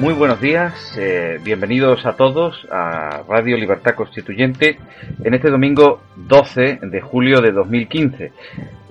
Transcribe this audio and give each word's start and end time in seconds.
Muy 0.00 0.14
buenos 0.14 0.40
días, 0.40 0.96
eh, 0.96 1.40
bienvenidos 1.42 2.06
a 2.06 2.12
todos 2.12 2.68
a 2.70 3.24
Radio 3.28 3.56
Libertad 3.56 3.96
Constituyente 3.96 4.78
en 5.24 5.34
este 5.34 5.50
domingo 5.50 6.02
12 6.14 6.78
de 6.82 7.00
julio 7.00 7.40
de 7.40 7.50
2015. 7.50 8.32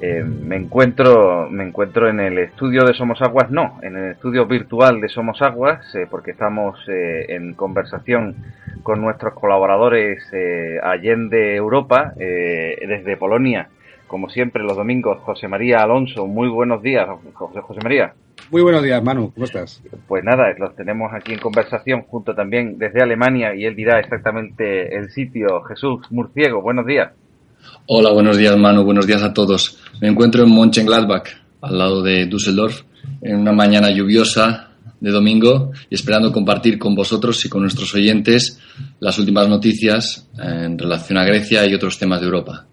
Eh, 0.02 0.24
me 0.26 0.58
encuentro 0.58 1.48
me 1.50 1.64
encuentro 1.64 2.10
en 2.10 2.20
el 2.20 2.38
estudio 2.40 2.84
de 2.84 2.94
Somos 2.94 3.22
Aguas, 3.22 3.50
no, 3.50 3.80
en 3.84 3.96
el 3.96 4.12
estudio 4.12 4.48
virtual 4.48 5.00
de 5.00 5.08
Somos 5.08 5.42
Aguas, 5.42 5.96
eh, 5.96 6.08
porque 6.12 6.32
estamos 6.32 6.78
en 6.90 7.54
conversación 7.54 8.36
con 8.84 9.00
nuestros 9.00 9.34
colaboradores 9.34 10.22
allende 10.84 11.56
Europa, 11.56 12.14
desde 12.18 13.16
Polonia, 13.16 13.70
como 14.08 14.28
siempre 14.28 14.62
los 14.62 14.76
domingos, 14.76 15.20
José 15.22 15.48
María 15.48 15.78
Alonso. 15.78 16.28
Muy 16.28 16.50
buenos 16.50 16.82
días, 16.82 17.08
José, 17.34 17.62
José 17.62 17.80
María. 17.82 18.14
Muy 18.50 18.62
buenos 18.62 18.84
días, 18.84 19.04
Manu. 19.04 19.32
¿Cómo 19.34 19.46
estás? 19.46 19.82
Pues 20.08 20.24
nada, 20.24 20.46
los 20.58 20.76
tenemos 20.76 21.12
aquí 21.14 21.34
en 21.34 21.40
conversación 21.40 22.04
junto 22.04 22.34
también 22.34 22.78
desde 22.78 23.02
Alemania 23.02 23.54
y 23.56 23.66
él 23.66 23.76
dirá 23.76 24.00
exactamente 24.00 24.96
el 24.96 25.10
sitio. 25.10 25.62
Jesús 25.64 26.06
Murciego, 26.12 26.62
buenos 26.62 26.86
días. 26.86 27.12
Hola, 27.88 28.14
buenos 28.14 28.38
días, 28.38 28.58
Manu. 28.58 28.84
Buenos 28.84 29.06
días 29.06 29.24
a 29.24 29.34
todos. 29.34 29.80
Me 30.02 30.08
encuentro 30.08 30.44
en 30.44 30.54
Mönchengladbach, 30.54 31.28
al 31.62 31.78
lado 31.78 32.02
de 32.02 32.26
Düsseldorf, 32.26 32.84
en 33.22 33.38
una 33.38 33.52
mañana 33.52 33.92
lluviosa 33.92 34.68
de 35.00 35.12
domingo 35.12 35.72
y 35.90 35.96
esperando 35.96 36.32
compartir 36.32 36.80
con 36.80 36.96
vosotros 36.96 37.44
y 37.46 37.50
con 37.50 37.62
nuestros 37.62 37.94
oyentes 37.94 38.60
las 39.00 39.20
últimas 39.20 39.48
noticias 39.48 40.30
en 40.38 40.78
relación 40.78 41.18
a 41.18 41.26
Grecia 41.26 41.66
y 41.66 41.74
otros 41.74 42.00
temas 42.00 42.20
de 42.20 42.26
Europa. 42.26 42.66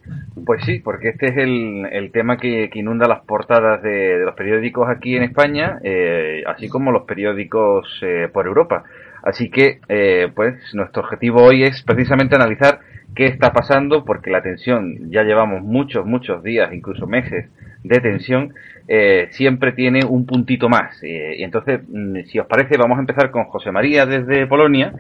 Pues 0.42 0.64
sí, 0.64 0.80
porque 0.80 1.10
este 1.10 1.26
es 1.26 1.36
el, 1.36 1.86
el 1.92 2.10
tema 2.10 2.36
que, 2.38 2.68
inunda 2.74 3.06
las 3.06 3.24
portadas 3.24 3.82
de, 3.82 4.18
los 4.24 4.34
periódicos 4.34 4.88
aquí 4.88 5.16
en 5.16 5.22
España, 5.22 5.78
eh, 5.84 6.42
así 6.46 6.68
como 6.68 6.90
los 6.90 7.04
periódicos 7.04 7.86
eh, 8.02 8.28
por 8.32 8.46
Europa. 8.46 8.82
Así 9.22 9.48
que, 9.48 9.80
eh, 9.88 10.32
pues, 10.34 10.56
nuestro 10.74 11.02
objetivo 11.02 11.42
hoy 11.42 11.62
es 11.62 11.82
precisamente 11.84 12.34
analizar 12.34 12.80
qué 13.14 13.26
está 13.26 13.52
pasando, 13.52 14.04
porque 14.04 14.30
la 14.30 14.42
tensión, 14.42 15.10
ya 15.10 15.22
llevamos 15.22 15.62
muchos, 15.62 16.04
muchos 16.04 16.42
días, 16.42 16.72
incluso 16.72 17.06
meses 17.06 17.48
de 17.84 18.00
tensión, 18.00 18.54
eh, 18.88 19.28
siempre 19.30 19.72
tiene 19.72 20.00
un 20.04 20.26
puntito 20.26 20.68
más. 20.68 21.02
Eh, 21.02 21.36
y 21.38 21.42
entonces, 21.42 21.80
mm, 21.86 22.24
si 22.30 22.38
os 22.38 22.46
parece, 22.46 22.76
vamos 22.76 22.96
a 22.98 23.00
empezar 23.00 23.30
con 23.30 23.44
José 23.44 23.70
María 23.70 24.04
desde 24.04 24.46
Polonia, 24.46 24.92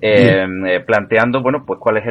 eh, 0.00 0.46
planteando, 0.86 1.42
bueno, 1.42 1.64
pues 1.66 1.78
cuáles 1.78 2.04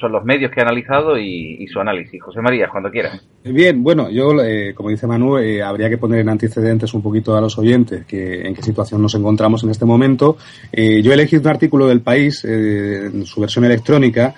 son 0.00 0.12
los 0.12 0.24
medios 0.24 0.50
que 0.50 0.60
ha 0.60 0.64
analizado 0.64 1.18
y, 1.18 1.66
su 1.66 1.80
análisis. 1.80 2.22
José 2.22 2.40
María, 2.40 2.68
cuando 2.68 2.90
quieras. 2.90 3.26
Bien, 3.42 3.82
bueno, 3.82 4.10
yo, 4.10 4.28
como 4.74 4.90
dice 4.90 5.06
Manu, 5.06 5.38
habría 5.64 5.88
que 5.88 5.98
poner 5.98 6.20
en 6.20 6.28
antecedentes 6.28 6.92
un 6.94 7.02
poquito 7.02 7.36
a 7.36 7.40
los 7.40 7.58
oyentes 7.58 8.04
que, 8.04 8.42
en 8.42 8.54
qué 8.54 8.62
situación 8.62 9.02
nos 9.02 9.14
encontramos 9.14 9.64
en 9.64 9.70
este 9.70 9.84
momento. 9.84 10.36
yo 10.72 11.10
he 11.10 11.14
elegido 11.14 11.42
un 11.42 11.48
artículo 11.48 11.88
del 11.88 12.00
país, 12.00 12.44
en 12.44 13.24
su 13.24 13.40
versión 13.40 13.64
electrónica, 13.64 14.34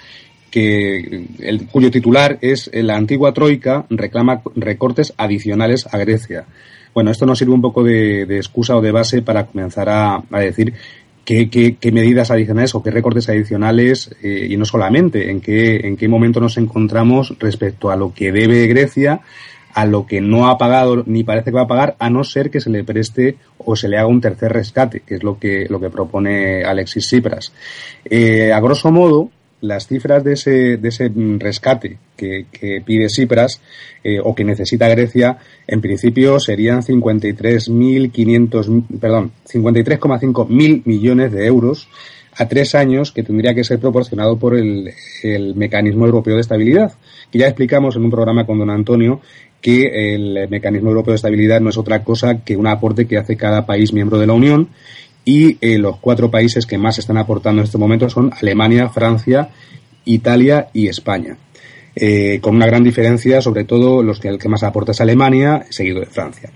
el, 0.56 1.66
cuyo 1.70 1.90
titular 1.90 2.38
es 2.40 2.70
La 2.72 2.96
antigua 2.96 3.32
Troika 3.32 3.86
reclama 3.90 4.42
recortes 4.54 5.14
adicionales 5.16 5.86
a 5.90 5.98
Grecia. 5.98 6.44
Bueno, 6.94 7.10
esto 7.10 7.26
nos 7.26 7.38
sirve 7.38 7.52
un 7.52 7.60
poco 7.60 7.84
de, 7.84 8.22
excusa 8.22 8.76
o 8.76 8.80
de 8.80 8.90
base 8.90 9.20
para 9.20 9.46
comenzar 9.46 9.88
a, 9.88 10.22
decir 10.40 10.72
qué, 11.24 11.50
qué, 11.50 11.92
medidas 11.92 12.30
adicionales 12.30 12.74
o 12.74 12.82
qué 12.82 12.90
recortes 12.90 13.28
adicionales 13.28 14.10
eh, 14.22 14.46
y 14.48 14.56
no 14.56 14.64
solamente 14.64 15.30
en 15.30 15.40
qué, 15.40 15.86
en 15.86 15.96
qué 15.96 16.08
momento 16.08 16.40
nos 16.40 16.56
encontramos 16.56 17.34
respecto 17.38 17.90
a 17.90 17.96
lo 17.96 18.14
que 18.14 18.32
debe 18.32 18.66
Grecia, 18.66 19.20
a 19.76 19.84
lo 19.84 20.06
que 20.06 20.22
no 20.22 20.48
ha 20.48 20.56
pagado 20.56 21.02
ni 21.04 21.22
parece 21.22 21.50
que 21.50 21.56
va 21.56 21.64
a 21.64 21.68
pagar, 21.68 21.96
a 21.98 22.08
no 22.08 22.24
ser 22.24 22.50
que 22.50 22.62
se 22.62 22.70
le 22.70 22.82
preste 22.82 23.36
o 23.58 23.76
se 23.76 23.90
le 23.90 23.98
haga 23.98 24.06
un 24.06 24.22
tercer 24.22 24.50
rescate, 24.50 25.00
que 25.00 25.16
es 25.16 25.22
lo 25.22 25.38
que, 25.38 25.66
lo 25.68 25.78
que 25.78 25.90
propone 25.90 26.64
Alexis 26.64 27.04
Tsipras. 27.04 27.52
Eh, 28.06 28.54
a 28.54 28.60
grosso 28.60 28.90
modo, 28.90 29.30
las 29.66 29.87
cifras 29.87 30.22
de 30.25 30.34
ese, 30.34 30.77
de 30.77 30.88
ese 30.88 31.10
rescate 31.38 31.97
que, 32.16 32.44
pide 32.84 33.09
Cipras 33.09 33.62
eh, 34.03 34.19
o 34.22 34.34
que 34.34 34.44
necesita 34.44 34.88
Grecia, 34.88 35.38
en 35.66 35.81
principio 35.81 36.38
serían 36.41 36.82
53.500, 36.82 38.99
perdón, 39.00 39.32
53,5 39.49 40.49
mil 40.49 40.82
millones 40.84 41.32
de 41.32 41.47
euros 41.47 41.88
a 42.38 42.49
tres 42.49 42.75
años 42.75 43.12
que 43.12 43.22
tendría 43.22 43.54
que 43.54 43.65
ser 43.65 43.78
proporcionado 43.78 44.38
por 44.38 44.54
el, 44.56 44.93
el 45.22 45.54
mecanismo 45.54 46.04
europeo 46.04 46.34
de 46.34 46.43
estabilidad, 46.43 46.93
que 47.31 47.38
ya 47.38 47.47
explicamos 47.47 47.97
en 47.97 48.04
un 48.04 48.10
programa 48.10 48.44
con 48.44 48.59
don 48.59 48.69
Antonio 48.71 49.22
que 49.60 50.15
el 50.15 50.48
mecanismo 50.48 50.91
europeo 50.91 51.12
de 51.12 51.16
estabilidad 51.16 51.60
no 51.60 51.71
es 51.71 51.78
otra 51.78 52.04
cosa 52.04 52.43
que 52.44 52.56
un 52.56 52.66
aporte 52.66 53.06
que 53.06 53.16
hace 53.16 53.37
cada 53.37 53.66
país 53.66 53.93
miembro 53.93 54.19
de 54.19 54.27
la 54.27 54.34
Unión 54.34 54.69
y 55.26 55.59
eh, 55.60 55.76
los 55.76 55.98
cuatro 55.98 56.31
países 56.31 56.66
que 56.66 56.78
más 56.78 56.98
están 56.98 57.19
aportando 57.19 57.60
en 57.60 57.64
este 57.64 57.78
momento 57.78 58.09
son 58.09 58.32
Alemania, 58.41 58.88
Francia, 58.88 59.50
Italia 60.04 60.69
y 60.72 60.87
España. 60.87 61.37
Eh, 61.97 62.38
con 62.41 62.54
una 62.54 62.66
gran 62.66 62.84
diferencia, 62.84 63.42
sobre 63.42 63.65
todo 63.65 64.04
los 64.04 64.20
que 64.20 64.28
el 64.28 64.38
que 64.38 64.48
más 64.48 64.62
aporta 64.62 64.92
es 64.92 65.00
Alemania, 65.00 65.66
seguido 65.69 65.98
de 65.98 66.06
Francia. 66.06 66.50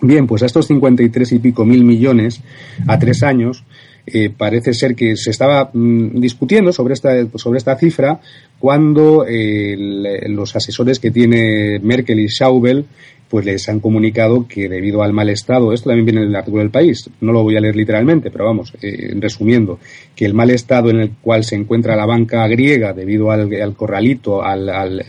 Bien, 0.00 0.26
pues 0.26 0.42
a 0.42 0.46
estos 0.46 0.66
53 0.66 1.30
y 1.30 1.38
pico 1.38 1.64
mil 1.64 1.84
millones 1.84 2.40
a 2.88 2.98
tres 2.98 3.22
años, 3.22 3.62
eh, 4.04 4.30
parece 4.36 4.74
ser 4.74 4.96
que 4.96 5.14
se 5.16 5.30
estaba 5.30 5.70
mm, 5.72 6.18
discutiendo 6.18 6.72
sobre 6.72 6.94
esta, 6.94 7.12
sobre 7.36 7.58
esta 7.58 7.76
cifra 7.76 8.20
cuando 8.58 9.24
los 9.28 10.56
asesores 10.56 10.98
que 10.98 11.12
tiene 11.12 11.78
Merkel 11.80 12.18
y 12.18 12.28
Schaubel 12.28 12.86
pues 13.32 13.46
les 13.46 13.66
han 13.70 13.80
comunicado 13.80 14.46
que 14.46 14.68
debido 14.68 15.02
al 15.02 15.14
mal 15.14 15.30
estado, 15.30 15.72
esto 15.72 15.88
también 15.88 16.04
viene 16.04 16.20
en 16.20 16.28
el 16.28 16.36
artículo 16.36 16.62
del 16.62 16.70
país, 16.70 17.08
no 17.22 17.32
lo 17.32 17.42
voy 17.42 17.56
a 17.56 17.60
leer 17.60 17.74
literalmente, 17.74 18.30
pero 18.30 18.44
vamos, 18.44 18.74
eh, 18.82 19.14
resumiendo, 19.18 19.78
que 20.14 20.26
el 20.26 20.34
mal 20.34 20.50
estado 20.50 20.90
en 20.90 21.00
el 21.00 21.12
cual 21.12 21.42
se 21.42 21.56
encuentra 21.56 21.96
la 21.96 22.04
banca 22.04 22.46
griega 22.46 22.92
debido 22.92 23.30
al, 23.30 23.74
corralito, 23.74 24.42
al, 24.42 24.68
al, 24.68 25.02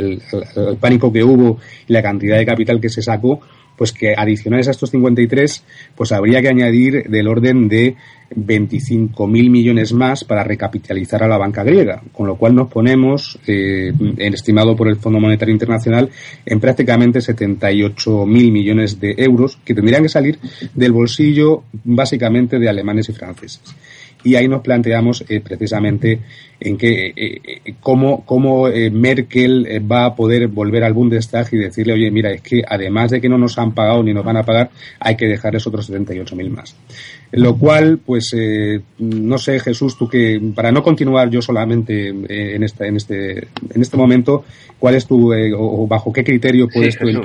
pánico 0.79 1.11
que 1.11 1.21
hubo 1.21 1.57
y 1.85 1.91
la 1.91 2.01
cantidad 2.01 2.37
de 2.37 2.45
capital 2.45 2.79
que 2.79 2.87
se 2.87 3.01
sacó, 3.01 3.41
pues 3.77 3.91
que 3.91 4.13
adicionales 4.15 4.67
a 4.67 4.71
estos 4.71 4.91
53, 4.91 5.63
pues 5.95 6.11
habría 6.11 6.41
que 6.41 6.49
añadir 6.49 7.03
del 7.09 7.27
orden 7.27 7.67
de 7.67 7.95
25.000 8.35 9.49
millones 9.49 9.93
más 9.93 10.23
para 10.23 10.43
recapitalizar 10.43 11.23
a 11.23 11.27
la 11.27 11.37
banca 11.37 11.63
griega, 11.63 12.01
con 12.11 12.27
lo 12.27 12.35
cual 12.35 12.55
nos 12.55 12.69
ponemos, 12.69 13.39
eh, 13.47 13.93
estimado 14.17 14.75
por 14.75 14.87
el 14.87 14.97
Fondo 14.97 15.19
Monetario 15.19 15.53
Internacional, 15.53 16.09
en 16.45 16.59
prácticamente 16.59 17.19
78.000 17.19 18.25
millones 18.25 18.99
de 18.99 19.15
euros 19.17 19.57
que 19.63 19.75
tendrían 19.75 20.03
que 20.03 20.09
salir 20.09 20.39
del 20.73 20.91
bolsillo 20.91 21.63
básicamente 21.83 22.59
de 22.59 22.69
alemanes 22.69 23.09
y 23.09 23.13
franceses. 23.13 23.61
Y 24.23 24.35
ahí 24.35 24.47
nos 24.47 24.61
planteamos 24.61 25.23
eh, 25.27 25.41
precisamente 25.41 26.19
en 26.59 26.77
que 26.77 27.07
eh, 27.07 27.13
eh, 27.15 27.73
cómo, 27.79 28.25
cómo 28.25 28.67
Merkel 28.91 29.67
va 29.91 30.05
a 30.05 30.15
poder 30.15 30.47
volver 30.47 30.83
al 30.83 30.93
Bundestag 30.93 31.47
y 31.51 31.57
decirle, 31.57 31.93
oye, 31.93 32.09
mira, 32.09 32.31
es 32.31 32.41
que 32.41 32.61
además 32.67 33.11
de 33.11 33.19
que 33.19 33.29
no 33.29 33.37
nos 33.37 33.57
han 33.57 33.73
pagado 33.73 34.01
ni 34.01 34.13
nos 34.13 34.23
van 34.23 34.37
a 34.37 34.43
pagar, 34.43 34.69
hay 34.99 35.15
que 35.15 35.27
dejarles 35.27 35.67
otros 35.67 35.89
78.000 35.91 36.49
más. 36.49 36.75
Lo 37.35 37.57
cual, 37.57 37.99
pues, 38.05 38.35
no 38.99 39.37
sé, 39.39 39.59
Jesús, 39.59 39.97
tú 39.97 40.07
que, 40.07 40.39
para 40.55 40.71
no 40.71 40.83
continuar 40.83 41.29
yo 41.31 41.41
solamente 41.41 42.09
en, 42.09 42.63
esta, 42.63 42.85
en, 42.85 42.97
este, 42.97 43.39
en 43.73 43.81
este 43.81 43.97
momento, 43.97 44.45
¿cuál 44.77 44.95
es 44.95 45.07
tu, 45.07 45.33
o 45.33 45.87
bajo 45.87 46.13
qué 46.13 46.23
criterio 46.23 46.67
puedes 46.71 46.95
¿qué, 46.95 47.09
es 47.09 47.15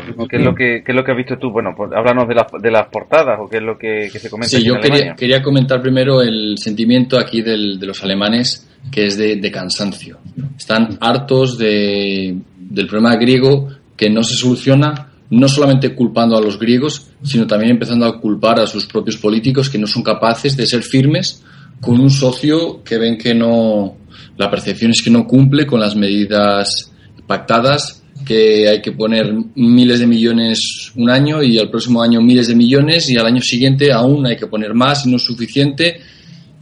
lo 0.43 0.55
que, 0.55 0.83
¿Qué 0.83 0.93
es 0.93 0.95
lo 0.95 1.05
que 1.05 1.11
has 1.11 1.17
visto 1.17 1.37
tú? 1.37 1.51
Bueno, 1.51 1.75
pues, 1.77 1.91
háblanos 1.93 2.27
de, 2.27 2.35
las 2.35 2.47
de 2.59 2.71
las 2.71 2.87
portadas 2.89 3.39
o 3.39 3.49
qué 3.49 3.59
es 3.59 3.63
lo 3.63 3.77
que, 3.77 4.09
se 4.09 4.31
comenta. 4.31 4.57
Sí, 4.57 4.65
yo 4.65 4.81
quería, 4.81 5.15
quería 5.15 5.43
comentar 5.43 5.83
primero 5.83 6.23
el 6.23 6.57
sentimiento 6.57 7.19
aquí 7.19 7.43
del, 7.43 7.79
de 7.79 7.87
los 7.87 8.03
alemanes, 8.03 8.67
que 8.91 9.07
es 9.07 9.19
de, 9.19 9.37
de 9.37 9.51
cansancio. 9.51 10.19
Están 10.57 10.97
hartos 11.01 11.59
de, 11.59 12.35
del 12.57 12.87
problema 12.87 13.17
griego 13.17 13.69
que 13.97 14.09
no 14.09 14.23
se 14.23 14.37
soluciona, 14.37 15.08
no 15.31 15.49
solamente 15.49 15.95
culpando 15.95 16.37
a 16.37 16.41
los 16.41 16.59
griegos, 16.59 17.09
sino 17.23 17.47
también 17.47 17.73
empezando 17.73 18.07
a 18.07 18.21
culpar 18.21 18.61
a 18.61 18.67
sus 18.67 18.87
propios 18.87 19.17
políticos 19.19 19.69
que 19.69 19.79
no 19.79 19.87
son 19.87 20.03
capaces 20.03 20.57
de 20.57 20.67
ser 20.67 20.83
firmes 20.83 21.43
con 21.81 22.01
un 22.01 22.11
socio 22.11 22.83
que 22.83 22.99
ven 22.99 23.19
que 23.19 23.35
no, 23.35 23.97
la 24.37 24.51
percepción 24.51 24.91
es 24.91 25.03
que 25.03 25.11
no 25.11 25.27
cumple 25.27 25.67
con 25.67 25.81
las 25.81 25.95
medidas 25.95 26.91
pactadas, 27.27 28.03
que 28.25 28.69
hay 28.69 28.83
que 28.83 28.93
poner 28.93 29.33
miles 29.55 30.01
de 30.01 30.07
millones 30.07 30.93
un 30.97 31.09
año 31.09 31.43
y 31.43 31.59
al 31.59 31.71
próximo 31.71 32.03
año 32.03 32.21
miles 32.21 32.49
de 32.49 32.55
millones 32.55 33.09
y 33.11 33.17
al 33.17 33.27
año 33.27 33.41
siguiente 33.41 33.93
aún 33.93 34.27
hay 34.27 34.37
que 34.37 34.47
poner 34.47 34.75
más 34.75 35.07
y 35.07 35.11
no 35.11 35.17
es 35.17 35.23
suficiente. 35.23 36.01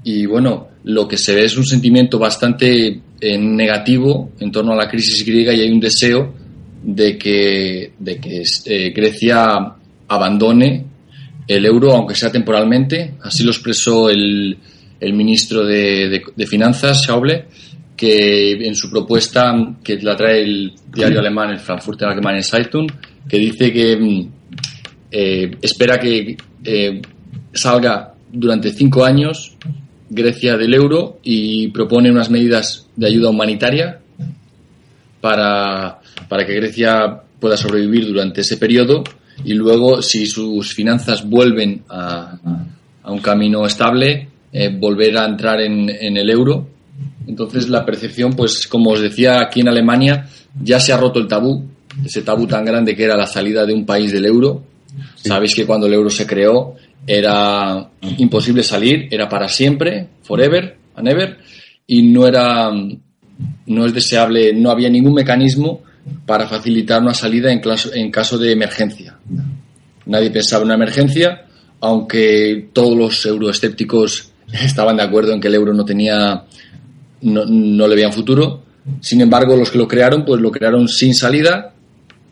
Y 0.05 0.27
bueno, 0.27 0.69
lo 0.85 1.09
que 1.09 1.17
se 1.17 1.35
ve 1.35 1.45
es 1.45 1.57
un 1.57 1.65
sentimiento 1.65 2.19
bastante 2.19 3.01
eh, 3.21 3.39
negativo 3.39 4.33
en 4.39 4.53
torno 4.53 4.73
a 4.73 4.77
la 4.77 4.89
crisis 4.89 5.25
griega 5.25 5.53
y 5.55 5.61
hay 5.61 5.71
un 5.71 5.81
deseo 5.81 6.46
de 6.87 7.19
que, 7.19 7.93
de 7.99 8.21
que 8.21 8.45
eh, 8.67 8.93
Grecia 8.95 9.75
abandone 10.07 10.85
el 11.49 11.67
euro, 11.67 11.93
aunque 11.93 12.15
sea 12.15 12.31
temporalmente. 12.31 13.15
Así 13.23 13.43
lo 13.43 13.51
expresó 13.51 14.09
el, 14.09 14.57
el 15.01 15.13
ministro 15.13 15.65
de, 15.65 16.23
de, 16.37 16.47
Finanzas, 16.47 17.03
Schauble, 17.03 17.47
que 17.97 18.53
en 18.53 18.77
su 18.77 18.89
propuesta, 18.89 19.53
que 19.83 19.97
la 19.97 20.17
trae 20.17 20.43
el 20.43 20.75
diario 20.95 21.19
alemán, 21.19 21.51
el 21.51 21.59
Frankfurter 21.59 22.09
Allgemeine 22.09 22.45
Zeitung, 22.45 22.89
que 23.29 23.39
dice 23.39 23.73
que 23.73 23.97
mm, 23.97 24.29
eh, 25.11 25.57
espera 25.61 25.99
que 25.99 26.37
salga 27.53 28.15
durante 28.33 28.71
cinco 28.71 29.05
años 29.05 29.57
Grecia 30.09 30.57
del 30.57 30.75
euro 30.75 31.19
y 31.25 31.69
propone 31.69 32.13
unas 32.13 32.31
medidas 32.31 32.87
de 32.95 33.09
ayuda 33.09 33.31
humanitaria 33.31 34.01
para, 35.21 36.01
para 36.29 36.47
que 36.47 36.55
Grecia 36.55 37.23
pueda 37.41 37.57
sobrevivir 37.57 38.07
durante 38.07 38.41
ese 38.41 38.57
periodo 38.57 39.05
y 39.45 39.55
luego, 39.55 40.03
si 40.03 40.27
sus 40.27 40.73
finanzas 40.73 41.29
vuelven 41.29 41.83
a, 41.89 42.39
a 43.03 43.13
un 43.13 43.19
camino 43.21 43.67
estable, 43.67 44.29
eh, 44.53 44.75
volver 44.75 45.17
a 45.19 45.27
entrar 45.27 45.61
en, 45.61 45.91
en, 45.91 46.17
el 46.17 46.31
euro. 46.31 46.67
Entonces, 47.27 47.69
la 47.69 47.85
percepción, 47.85 48.33
pues 48.33 48.67
como 48.67 48.91
os 48.91 49.01
decía, 49.01 49.41
aquí 49.41 49.61
en 49.61 49.69
Alemania 49.69 50.29
ya 50.63 50.81
se 50.81 50.93
ha 50.93 50.97
roto 50.97 51.21
el 51.21 51.29
tabú, 51.29 51.65
ese 52.05 52.23
tabú 52.23 52.47
tan 52.47 52.65
grande 52.65 52.97
que 52.97 53.05
era 53.05 53.17
la 53.17 53.27
salida 53.27 53.67
de 53.67 53.75
un 53.75 53.85
país 53.85 54.13
del 54.13 54.25
euro. 54.25 54.63
Sabéis 55.17 55.55
que 55.55 55.67
cuando 55.67 55.87
el 55.87 55.95
euro 55.95 56.09
se 56.09 56.27
creó, 56.27 56.75
era 57.07 57.91
imposible 58.19 58.63
salir, 58.63 59.09
era 59.11 59.29
para 59.29 59.49
siempre, 59.49 60.09
forever 60.23 60.77
and 60.95 61.09
ever, 61.09 61.39
y 61.87 62.03
no 62.03 62.27
era, 62.27 62.71
no 63.67 63.87
es 63.87 63.93
deseable, 63.93 64.53
no 64.55 64.71
había 64.71 64.89
ningún 64.89 65.15
mecanismo 65.15 65.83
para 66.25 66.47
facilitar 66.47 67.03
una 67.03 67.15
salida 67.15 67.51
en, 67.53 68.11
caso 68.11 68.39
de 68.39 68.53
emergencia. 68.53 69.17
Nadie 70.07 70.31
pensaba 70.31 70.63
en 70.63 70.67
una 70.67 70.75
emergencia, 70.75 71.47
aunque 71.81 72.69
todos 72.73 72.97
los 72.97 73.27
euroescépticos 73.27 74.31
estaban 74.53 74.97
de 74.97 75.03
acuerdo 75.03 75.33
en 75.33 75.41
que 75.41 75.49
el 75.49 75.55
euro 75.55 75.75
no 75.75 75.85
tenía, 75.85 76.45
no, 77.23 77.45
no 77.45 77.89
le 77.89 77.95
veían 77.95 78.13
futuro. 78.13 78.63
Sin 79.01 79.21
embargo, 79.21 79.57
los 79.57 79.71
que 79.71 79.79
lo 79.79 79.89
crearon, 79.89 80.25
pues 80.25 80.41
lo 80.41 80.53
crearon 80.53 80.87
sin 80.87 81.15
salida 81.15 81.73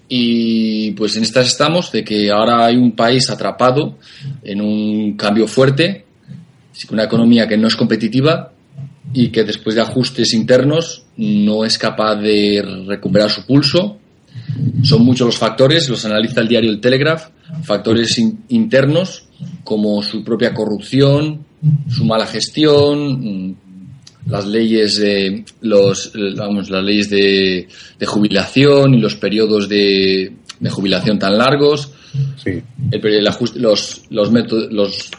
y 0.08 0.92
pues 0.92 1.16
en 1.16 1.24
estas 1.24 1.46
estamos, 1.46 1.90
de 1.90 2.04
que 2.04 2.30
ahora 2.30 2.66
hay 2.66 2.76
un 2.76 2.92
país 2.92 3.28
atrapado 3.30 3.98
en 4.42 4.60
un 4.60 5.16
cambio 5.16 5.48
fuerte, 5.48 6.04
una 6.90 7.04
economía 7.04 7.48
que 7.48 7.56
no 7.56 7.68
es 7.68 7.76
competitiva 7.76 8.53
y 9.14 9.28
que 9.28 9.44
después 9.44 9.76
de 9.76 9.82
ajustes 9.82 10.34
internos 10.34 11.05
no 11.16 11.64
es 11.64 11.78
capaz 11.78 12.16
de 12.16 12.84
recuperar 12.87 13.31
su 13.31 13.46
pulso. 13.46 13.99
Son 14.82 15.05
muchos 15.05 15.26
los 15.26 15.38
factores, 15.38 15.88
los 15.88 16.05
analiza 16.05 16.40
el 16.40 16.49
diario 16.49 16.70
El 16.70 16.81
Telegraph, 16.81 17.28
factores 17.62 18.19
internos 18.49 19.28
como 19.62 20.02
su 20.02 20.25
propia 20.25 20.52
corrupción, 20.52 21.46
su 21.88 22.05
mala 22.05 22.26
gestión, 22.26 23.56
las 24.26 24.46
leyes 24.46 24.96
de 24.99 25.44
los 25.60 26.12
vamos, 26.37 26.69
las 26.70 26.82
leyes 26.82 27.08
de, 27.08 27.69
de 27.99 28.06
jubilación 28.06 28.94
y 28.94 29.00
los 29.00 29.14
periodos 29.14 29.69
de, 29.69 30.32
de 30.58 30.70
jubilación 30.70 31.19
tan 31.19 31.37
largos 31.38 31.93
sí. 32.43 32.62
el, 32.90 33.26
ajuste, 33.26 33.60
los 33.60 34.02
los 34.10 34.31
métodos 34.31 34.72
los 34.72 35.10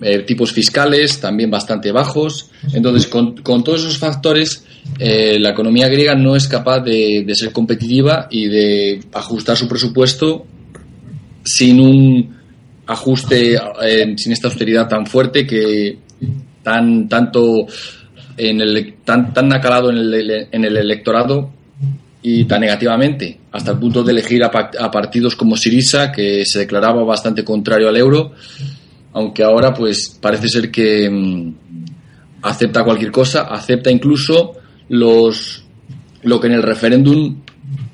eh, 0.00 0.18
tipos 0.20 0.52
fiscales 0.52 1.20
también 1.20 1.50
bastante 1.50 1.90
bajos. 1.90 2.50
Entonces 2.72 3.06
con, 3.06 3.34
todos 3.42 3.80
esos 3.80 3.98
factores 3.98 4.64
eh, 4.98 5.38
la 5.40 5.50
economía 5.50 5.88
griega 5.88 6.14
no 6.14 6.36
es 6.36 6.46
capaz 6.48 6.80
de, 6.80 7.24
ser 7.34 7.52
competitiva 7.52 8.28
y 8.30 8.46
de 8.46 9.00
ajustar 9.12 9.56
su 9.56 9.66
presupuesto 9.66 10.46
sin 11.44 11.80
un 11.80 12.36
ajuste 12.86 13.54
eh, 13.82 14.14
sin 14.16 14.32
esta 14.32 14.48
austeridad 14.48 14.86
tan 14.88 15.06
fuerte 15.06 15.46
que 15.46 15.98
tan 16.62 17.08
tanto 17.08 17.66
en 18.36 18.60
el, 18.60 18.96
tan, 19.04 19.32
tan 19.32 19.52
acalado 19.52 19.90
en 19.90 19.96
el, 19.96 20.48
en 20.52 20.64
el 20.64 20.76
electorado 20.76 21.50
y 22.22 22.44
tan 22.44 22.60
negativamente, 22.60 23.38
hasta 23.52 23.70
el 23.70 23.78
punto 23.78 24.02
de 24.02 24.10
elegir 24.12 24.42
a, 24.42 24.48
a, 24.48 24.90
partidos 24.90 25.36
como 25.36 25.56
Sirisa, 25.56 26.10
que 26.10 26.44
se 26.44 26.58
declaraba 26.58 27.04
bastante 27.04 27.44
contrario 27.44 27.88
al 27.88 27.96
euro, 27.96 28.32
aunque 29.16 29.42
ahora 29.42 29.72
pues 29.72 30.18
parece 30.20 30.46
ser 30.46 30.70
que 30.70 31.08
mmm, 31.08 31.54
acepta 32.42 32.84
cualquier 32.84 33.10
cosa, 33.10 33.44
acepta 33.44 33.90
incluso 33.90 34.52
los 34.90 35.64
lo 36.22 36.38
que 36.38 36.48
en 36.48 36.52
el 36.52 36.62
referéndum 36.62 37.36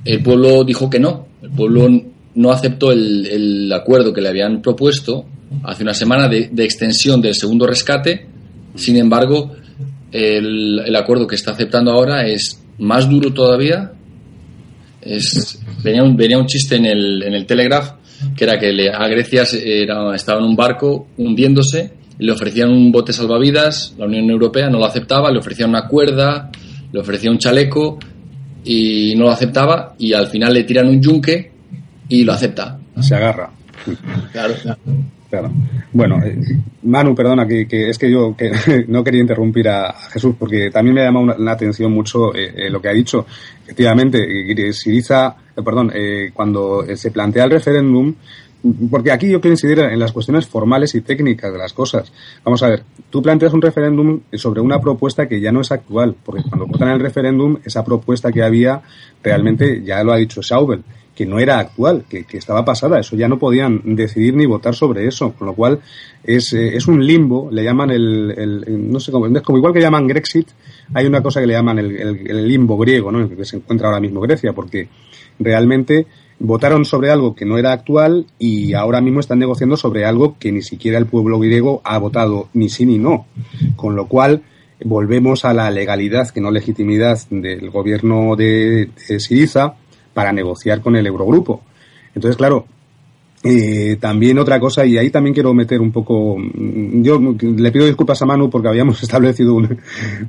el 0.05 0.21
pueblo 0.21 0.65
dijo 0.65 0.91
que 0.91 0.99
no, 0.99 1.29
el 1.41 1.51
pueblo 1.51 1.89
no 2.35 2.51
aceptó 2.51 2.91
el, 2.91 3.27
el 3.27 3.73
acuerdo 3.73 4.13
que 4.13 4.21
le 4.21 4.31
habían 4.31 4.61
propuesto 4.61 5.25
hace 5.63 5.85
una 5.85 5.95
semana 5.95 6.29
de, 6.29 6.49
de 6.51 6.65
extensión 6.65 7.21
del 7.21 7.37
segundo 7.37 7.69
rescate, 7.69 8.27
sin 8.75 8.97
embargo, 8.97 9.53
el, 10.11 10.81
el, 10.85 10.97
acuerdo 10.97 11.29
que 11.29 11.37
está 11.37 11.53
aceptando 11.53 11.93
ahora 11.93 12.27
es 12.27 12.61
más 12.79 13.09
duro 13.09 13.33
todavía. 13.33 13.93
Es, 15.01 15.61
venía, 15.85 16.03
un, 16.03 16.17
venía 16.17 16.39
un 16.39 16.47
chiste 16.47 16.77
en 16.77 16.87
el, 16.87 17.23
en 17.23 17.35
el 17.35 17.45
Telegraph 17.45 18.02
que 18.37 18.45
era 18.45 18.59
que 18.59 18.73
le, 18.73 18.91
a 18.91 19.07
Grecia 19.09 19.45
era, 19.65 20.15
estaba 20.15 20.41
en 20.41 20.47
un 20.47 20.57
barco 20.57 21.09
hundiéndose, 21.17 21.93
le 22.19 22.33
ofrecían 22.33 22.71
un 22.71 22.93
bote 22.93 23.13
salvavidas, 23.13 23.95
la 23.99 24.07
Unión 24.07 24.31
Europea 24.31 24.69
no 24.69 24.79
lo 24.79 24.87
aceptaba, 24.87 25.31
le 25.31 25.39
ofrecían 25.39 25.71
una 25.71 25.89
cuerda, 25.89 26.51
le 26.93 27.01
ofrecía 27.01 27.31
un 27.31 27.39
chaleco 27.39 27.99
y 28.65 29.15
no 29.17 29.25
lo 29.25 29.31
aceptaba 29.31 29.95
y 29.99 30.13
al 30.13 30.29
final 30.29 30.55
le 30.55 30.65
tiran 30.65 30.89
un 30.89 31.01
yunque 31.01 31.51
y 32.09 32.25
lo 32.25 32.33
acepta. 32.33 32.79
Se 33.01 33.15
agarra. 33.15 33.51
Claro. 34.33 34.55
Claro. 35.33 35.51
Bueno, 35.95 36.23
eh, 36.23 36.37
Manu, 36.83 37.15
perdona, 37.15 37.47
que, 37.47 37.67
que, 37.67 37.89
es 37.89 37.97
que 37.97 38.11
yo 38.11 38.37
que 38.37 38.51
no 38.89 39.03
quería 39.03 39.23
interrumpir 39.23 39.67
a, 39.67 39.95
Jesús 40.11 40.35
porque 40.39 40.71
también 40.71 40.95
me 40.95 41.01
ha 41.01 41.05
llamado 41.07 41.39
la 41.39 41.53
atención 41.53 41.91
mucho 41.91 42.35
eh, 42.35 42.53
eh, 42.55 42.71
lo 42.71 42.83
que 42.83 42.89
ha 42.89 42.93
dicho. 42.93 43.25
Efectivamente, 43.63 44.19
eh, 44.19 44.73
Eh, 45.57 45.63
perdón, 45.63 45.93
cuando 46.35 46.85
se 46.95 47.11
plantea 47.11 47.45
el 47.45 47.51
referéndum, 47.51 48.15
porque 48.91 49.11
aquí 49.11 49.29
yo 49.29 49.41
quiero 49.41 49.55
incidir 49.55 49.81
en 49.81 49.99
las 49.99 50.13
cuestiones 50.13 50.47
formales 50.47 50.95
y 50.95 51.01
técnicas 51.01 51.53
de 51.53 51.59
las 51.59 51.73
cosas. 51.73 52.13
Vamos 52.45 52.63
a 52.63 52.69
ver, 52.69 52.85
tú 53.11 53.21
planteas 53.21 53.53
un 53.53 53.63
referéndum 53.63 54.21
sobre 54.35 54.61
una 54.61 54.81
propuesta 54.81 55.27
que 55.27 55.41
ya 55.41 55.51
no 55.51 55.63
es 55.63 55.73
actual, 55.73 56.15
porque 56.25 56.43
cuando 56.49 56.67
votan 56.67 56.89
el 56.91 57.01
referéndum, 57.01 57.59
esa 57.65 57.85
propuesta 57.85 58.31
que 58.31 58.43
había 58.43 58.81
realmente, 59.23 59.83
ya 59.85 60.03
lo 60.05 60.13
ha 60.13 60.17
dicho 60.17 60.43
Schaubel, 60.43 60.85
que 61.15 61.27
no 61.27 61.39
era 61.39 61.59
actual, 61.59 62.05
que, 62.09 62.25
que, 62.25 62.39
estaba 62.39 62.65
pasada. 62.65 62.99
Eso 63.01 63.17
ya 63.17 63.29
no 63.29 63.39
podían 63.39 63.81
decidir 63.97 64.35
ni 64.35 64.47
votar 64.47 64.75
sobre 64.75 65.07
eso, 65.07 65.33
con 65.33 65.47
lo 65.47 65.55
cual 65.55 65.81
es, 66.25 66.53
eh, 66.53 66.77
es 66.77 66.87
un 66.87 67.05
limbo, 67.05 67.51
le 67.51 67.65
llaman 67.65 67.91
el, 67.91 68.65
no 68.91 68.99
sé 69.01 69.13
cómo, 69.13 69.27
es 69.27 69.43
como 69.43 69.59
igual 69.59 69.75
que 69.75 69.81
llaman 69.81 70.07
Grexit, 70.07 70.49
hay 70.95 71.07
una 71.07 71.23
cosa 71.23 71.41
que 71.41 71.47
le 71.47 71.55
llaman 71.55 71.79
el, 71.81 71.97
el 72.27 72.49
limbo 72.49 72.79
griego, 72.79 73.13
¿no? 73.13 73.21
En 73.21 73.31
el 73.31 73.37
que 73.37 73.45
se 73.45 73.57
encuentra 73.57 73.89
ahora 73.89 74.01
mismo 74.01 74.21
Grecia, 74.21 74.53
porque 74.53 74.89
realmente 75.39 76.07
votaron 76.39 76.85
sobre 76.85 77.11
algo 77.11 77.35
que 77.35 77.45
no 77.45 77.57
era 77.57 77.73
actual 77.73 78.27
y 78.39 78.75
ahora 78.75 79.01
mismo 79.01 79.21
están 79.21 79.39
negociando 79.39 79.77
sobre 79.77 80.05
algo 80.05 80.37
que 80.39 80.51
ni 80.51 80.63
siquiera 80.63 80.99
el 80.99 81.07
pueblo 81.07 81.39
griego 81.39 81.81
ha 81.85 81.99
votado 81.99 82.49
ni 82.53 82.69
sí 82.69 82.85
ni 82.85 82.99
no. 82.99 83.27
Con 83.77 83.95
lo 83.95 84.09
cual, 84.09 84.43
volvemos 84.85 85.45
a 85.45 85.55
la 85.55 85.71
legalidad, 85.71 86.29
que 86.31 86.41
no 86.41 86.51
legitimidad, 86.51 87.19
del 87.31 87.71
gobierno 87.71 88.37
de, 88.37 88.91
Siriza 88.97 89.75
para 90.13 90.33
negociar 90.33 90.81
con 90.81 90.97
el 90.97 91.07
Eurogrupo. 91.07 91.63
Entonces, 92.15 92.37
claro, 92.37 92.67
eh, 93.45 93.97
también 94.01 94.39
otra 94.39 94.61
cosa, 94.61 94.85
y 94.85 94.99
ahí 94.99 95.11
también 95.11 95.35
quiero 95.35 95.55
meter 95.55 95.81
un 95.81 95.91
poco, 95.91 96.37
mm, 96.39 97.03
yo 97.03 97.21
le 97.41 97.73
pido 97.73 97.87
disculpas 97.87 98.21
a 98.23 98.27
Manu 98.27 98.51
porque 98.51 98.69
habíamos 98.69 99.01
establecido 99.03 99.55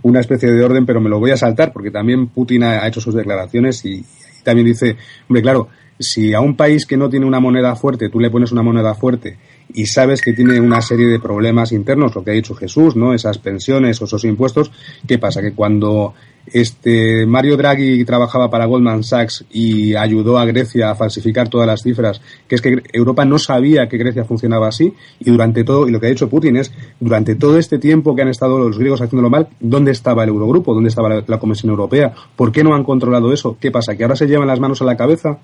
una, 0.02 0.20
especie 0.20 0.52
de 0.52 0.64
orden, 0.64 0.86
pero 0.86 1.02
me 1.02 1.10
lo 1.10 1.20
voy 1.20 1.32
a 1.32 1.38
saltar 1.38 1.74
porque 1.74 1.92
también 1.92 2.28
Putin 2.28 2.64
ha, 2.64 2.88
hecho 2.88 3.02
sus 3.02 3.14
declaraciones 3.16 3.84
y, 3.86 4.04
también 4.44 4.68
dice, 4.68 4.98
hombre, 5.28 5.42
claro, 5.42 5.70
si 6.00 6.34
a 6.34 6.42
un 6.42 6.56
país 6.56 6.86
que 6.86 6.98
no 6.98 7.10
tiene 7.10 7.26
una 7.26 7.40
moneda 7.40 7.76
fuerte 7.76 8.10
tú 8.10 8.20
le 8.20 8.30
pones 8.30 8.52
una 8.52 8.64
moneda 8.64 8.96
fuerte 8.96 9.38
y 9.74 9.86
sabes 9.86 10.22
que 10.22 10.34
tiene 10.34 10.60
una 10.60 10.82
serie 10.82 11.08
de 11.08 11.20
problemas 11.20 11.72
internos, 11.72 12.16
lo 12.16 12.24
que 12.24 12.32
ha 12.32 12.34
dicho 12.34 12.54
Jesús, 12.54 12.96
¿no? 12.96 13.14
Esas 13.14 13.38
pensiones 13.38 14.02
o 14.02 14.06
esos 14.06 14.24
impuestos, 14.26 14.72
¿qué 15.08 15.18
pasa? 15.18 15.42
Que 15.42 15.54
cuando 15.54 16.14
este 16.46 17.26
Mario 17.26 17.56
Draghi 17.56 18.04
trabajaba 18.04 18.50
para 18.50 18.66
Goldman 18.66 19.04
Sachs 19.04 19.46
y 19.52 19.96
ayudó 19.96 20.38
a 20.38 20.46
Grecia 20.46 20.92
a 20.92 20.96
falsificar 20.96 21.48
todas 21.48 21.68
las 21.68 21.82
cifras, 21.82 22.22
que 22.48 22.56
es 22.56 22.62
que 22.62 22.82
Europa 22.92 23.26
no 23.26 23.40
sabía 23.40 23.88
que 23.88 23.98
Grecia 23.98 24.26
funcionaba 24.26 24.68
así 24.68 24.94
y 25.20 25.32
durante 25.32 25.64
todo, 25.64 25.88
y 25.88 25.92
lo 25.92 26.00
que 26.00 26.08
ha 26.08 26.10
dicho 26.10 26.30
Putin 26.30 26.58
es, 26.58 26.72
durante 27.00 27.36
todo 27.36 27.58
este 27.58 27.80
tiempo 27.80 28.16
que 28.16 28.24
han 28.24 28.28
estado 28.28 28.60
los 28.60 28.78
griegos 28.78 29.02
haciéndolo 29.02 29.30
mal, 29.30 29.48
¿dónde 29.60 29.92
estaba 29.92 30.24
el 30.24 30.30
Eurogrupo? 30.30 30.74
¿Dónde 30.74 30.90
estaba 30.90 31.24
la, 31.26 31.40
Comisión 31.40 31.70
Europea? 31.72 32.14
¿Por 32.36 32.52
qué 32.52 32.64
no 32.64 32.76
han 32.76 32.84
controlado 32.84 33.34
eso? 33.34 33.58
¿Qué 33.60 33.72
pasa? 33.72 33.96
¿Que 33.96 34.04
ahora 34.04 34.16
se 34.16 34.28
llevan 34.28 34.48
las 34.48 34.60
manos 34.60 34.82
a 34.82 34.86
la 34.86 34.98
cabeza? 34.98 35.40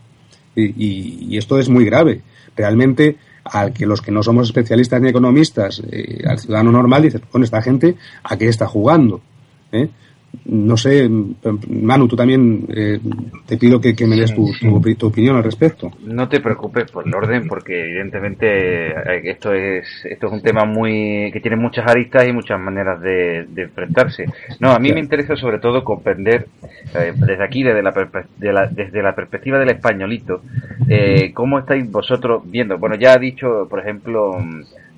Y, 0.55 1.37
esto 1.37 1.57
es 1.59 1.69
muy 1.69 1.85
grave. 1.85 2.21
Realmente 2.55 3.17
al 3.45 3.73
que 3.73 3.85
los 3.85 4.01
que 4.01 4.11
no 4.11 4.21
somos 4.21 4.47
especialistas 4.47 5.01
ni 5.01 5.09
economistas, 5.09 5.81
eh, 5.89 6.23
al 6.27 6.39
ciudadano 6.39 6.71
normal, 6.71 7.01
dice, 7.03 7.19
con 7.31 7.43
esta 7.43 7.61
gente, 7.61 7.95
¿a 8.23 8.37
qué 8.37 8.47
está 8.47 8.67
jugando? 8.67 9.21
¿Eh? 9.71 9.89
No 10.45 10.77
sé, 10.77 11.07
Manu, 11.69 12.07
tú 12.07 12.15
también 12.15 12.65
eh, 12.69 12.99
te 13.45 13.57
pido 13.57 13.79
que, 13.79 13.95
que 13.95 14.07
me 14.07 14.15
des 14.15 14.33
tu, 14.33 14.49
tu, 14.59 14.81
tu, 14.95 15.07
opinión 15.07 15.35
al 15.35 15.43
respecto. 15.43 15.91
No 16.03 16.27
te 16.27 16.39
preocupes 16.39 16.89
por 16.91 17.07
el 17.07 17.13
orden, 17.13 17.47
porque 17.47 17.83
evidentemente 17.85 18.87
eh, 18.87 19.21
esto 19.25 19.53
es 19.53 19.85
esto 20.05 20.27
es 20.27 20.33
un 20.33 20.41
tema 20.41 20.65
muy 20.65 21.29
que 21.31 21.39
tiene 21.39 21.55
muchas 21.55 21.87
aristas 21.87 22.27
y 22.27 22.33
muchas 22.33 22.59
maneras 22.59 22.99
de, 23.01 23.45
de 23.49 23.63
enfrentarse. 23.63 24.25
No, 24.59 24.71
a 24.71 24.79
mí 24.79 24.91
me 24.91 24.99
interesa 24.99 25.35
sobre 25.35 25.59
todo 25.59 25.83
comprender 25.83 26.47
eh, 26.95 27.13
desde 27.15 27.43
aquí, 27.43 27.61
desde 27.63 27.83
la, 27.83 27.91
de 28.37 28.53
la, 28.53 28.67
desde 28.67 29.03
la 29.03 29.13
perspectiva 29.13 29.59
del 29.59 29.69
españolito, 29.69 30.41
eh, 30.87 31.31
cómo 31.33 31.59
estáis 31.59 31.89
vosotros 31.91 32.41
viendo. 32.45 32.77
Bueno, 32.77 32.95
ya 32.95 33.13
ha 33.13 33.19
dicho, 33.19 33.67
por 33.69 33.79
ejemplo 33.79 34.37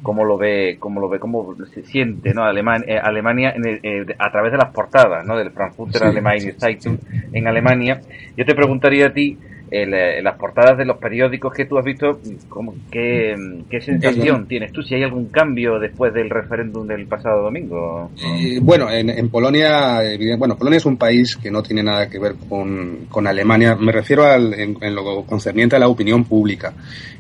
cómo 0.02 0.24
lo 0.24 0.38
ve, 0.38 0.78
cómo 0.80 1.00
lo 1.00 1.10
ve, 1.10 1.20
cómo 1.20 1.56
se 1.74 1.84
siente, 1.84 2.34
¿no? 2.34 2.44
Alemania, 2.44 2.86
eh, 2.88 3.00
Alemania 3.00 3.54
en 3.56 3.66
el, 3.66 3.80
eh, 3.84 4.16
a 4.18 4.32
través 4.32 4.52
de 4.52 4.58
las 4.58 4.70
portadas, 4.70 5.26
¿no? 5.26 5.38
Del 5.38 5.52
Frankfurter 5.52 6.02
sí, 6.02 6.08
Allgemeine 6.08 6.54
Zeitung 6.54 6.98
en 7.32 7.48
Alemania. 7.48 8.02
Yo 8.36 8.46
te 8.46 8.56
preguntaría 8.56 9.08
a 9.08 9.14
ti, 9.14 9.38
el, 9.72 9.94
eh, 9.94 10.22
las 10.22 10.38
portadas 10.38 10.78
de 10.78 10.84
los 10.84 10.98
periódicos 10.98 11.54
que 11.54 11.66
tú 11.66 11.78
has 11.78 11.86
visto, 11.86 12.20
¿cómo, 12.50 12.76
qué, 12.92 13.36
qué 13.70 13.80
sensación 13.80 14.46
tienes 14.46 14.74
tú? 14.74 14.84
Si 14.84 14.96
hay 14.96 15.04
algún 15.04 15.28
cambio 15.28 15.80
después 15.80 16.14
del 16.14 16.30
referéndum 16.30 16.86
del 16.86 17.08
pasado 17.08 17.44
domingo. 17.44 18.12
Eh, 18.22 18.60
bueno, 18.62 18.92
en, 18.92 19.10
en 19.10 19.30
Polonia, 19.30 20.02
bueno, 20.38 20.58
Polonia 20.58 20.78
es 20.78 20.86
un 20.86 20.98
país 20.98 21.38
que 21.38 21.50
no 21.50 21.64
tiene 21.64 21.84
nada 21.84 22.10
que 22.10 22.20
ver 22.20 22.36
con, 22.50 23.06
con 23.10 23.26
Alemania. 23.26 23.78
Me 23.78 23.94
refiero 23.94 24.26
al, 24.26 24.54
en, 24.54 24.78
en, 24.82 24.94
lo 24.94 25.24
concerniente 25.24 25.78
a 25.78 25.80
la 25.80 25.88
opinión 25.88 26.26
pública. 26.26 26.74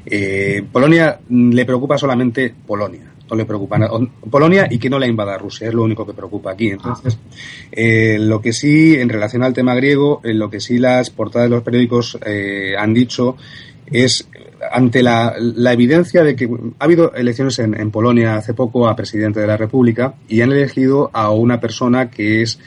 Eh, 0.05 0.61
Polonia 0.69 1.19
le 1.29 1.65
preocupa 1.65 1.97
solamente 1.97 2.53
Polonia 2.67 3.11
no 3.31 3.37
le 3.37 3.45
preocupa 3.45 3.77
nada. 3.77 3.97
Polonia 4.29 4.67
y 4.69 4.77
que 4.77 4.89
no 4.89 4.99
la 4.99 5.07
invada 5.07 5.37
Rusia, 5.37 5.69
es 5.69 5.73
lo 5.73 5.83
único 5.83 6.05
que 6.05 6.13
preocupa 6.13 6.51
aquí. 6.51 6.67
Entonces, 6.67 7.17
eh, 7.71 8.17
lo 8.19 8.41
que 8.41 8.51
sí, 8.51 8.95
en 8.95 9.07
relación 9.07 9.41
al 9.43 9.53
tema 9.53 9.73
griego, 9.73 10.19
en 10.23 10.37
lo 10.37 10.49
que 10.49 10.59
sí 10.59 10.77
las 10.77 11.09
portadas 11.09 11.49
de 11.49 11.55
los 11.55 11.63
periódicos 11.63 12.19
eh, 12.25 12.75
han 12.77 12.93
dicho 12.93 13.37
es 13.85 14.27
ante 14.71 15.01
la, 15.01 15.35
la, 15.37 15.73
evidencia 15.73 16.23
de 16.23 16.35
que 16.35 16.49
ha 16.79 16.83
habido 16.85 17.13
elecciones 17.13 17.57
en, 17.59 17.91
Polonia 17.91 18.35
hace 18.35 18.53
poco 18.53 18.87
a 18.87 18.95
presidente 18.95 19.39
de 19.39 19.47
la 19.47 19.57
República 19.57 20.13
y 20.29 20.41
han 20.41 20.51
elegido 20.51 21.09
a 21.13 21.31
una 21.31 21.59
persona 21.59 22.09
que 22.09 22.41
es 22.41 22.59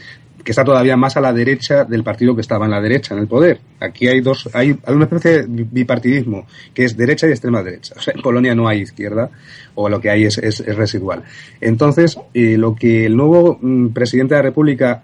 que 0.45 0.53
está 0.53 0.63
todavía 0.63 0.97
más 0.97 1.17
a 1.17 1.21
la 1.21 1.33
derecha 1.33 1.85
del 1.85 2.05
partido 2.05 2.35
que 2.35 2.43
estaba 2.43 2.67
en 2.67 2.73
la 2.73 2.81
derecha, 2.81 3.15
en 3.15 3.21
el 3.21 3.27
poder. 3.27 3.61
Aquí 3.81 4.07
hay 4.07 4.21
dos, 4.21 4.49
hay, 4.53 4.77
hay 4.85 4.95
una 4.95 5.05
especie 5.05 5.47
de 5.47 5.67
bipartidismo, 5.71 6.47
que 6.75 6.85
es 6.85 6.97
derecha 6.97 7.27
y 7.27 7.31
extrema 7.31 7.63
derecha. 7.63 7.95
O 7.97 8.01
sea, 8.01 8.13
en 8.15 8.23
Polonia 8.23 8.55
no 8.55 8.69
hay 8.69 8.83
izquierda, 8.83 9.31
o 9.75 9.89
lo 9.89 10.01
que 10.01 10.11
hay 10.11 10.25
es, 10.25 10.37
es, 10.37 10.61
es 10.61 10.77
residual. 10.77 11.25
Entonces, 11.61 12.19
eh, 12.35 12.59
lo 12.59 12.75
que 12.75 13.07
el 13.07 13.17
nuevo 13.17 13.59
mm, 13.61 13.89
presidente 13.89 14.35
de 14.35 14.41
la 14.41 14.43
República 14.43 15.03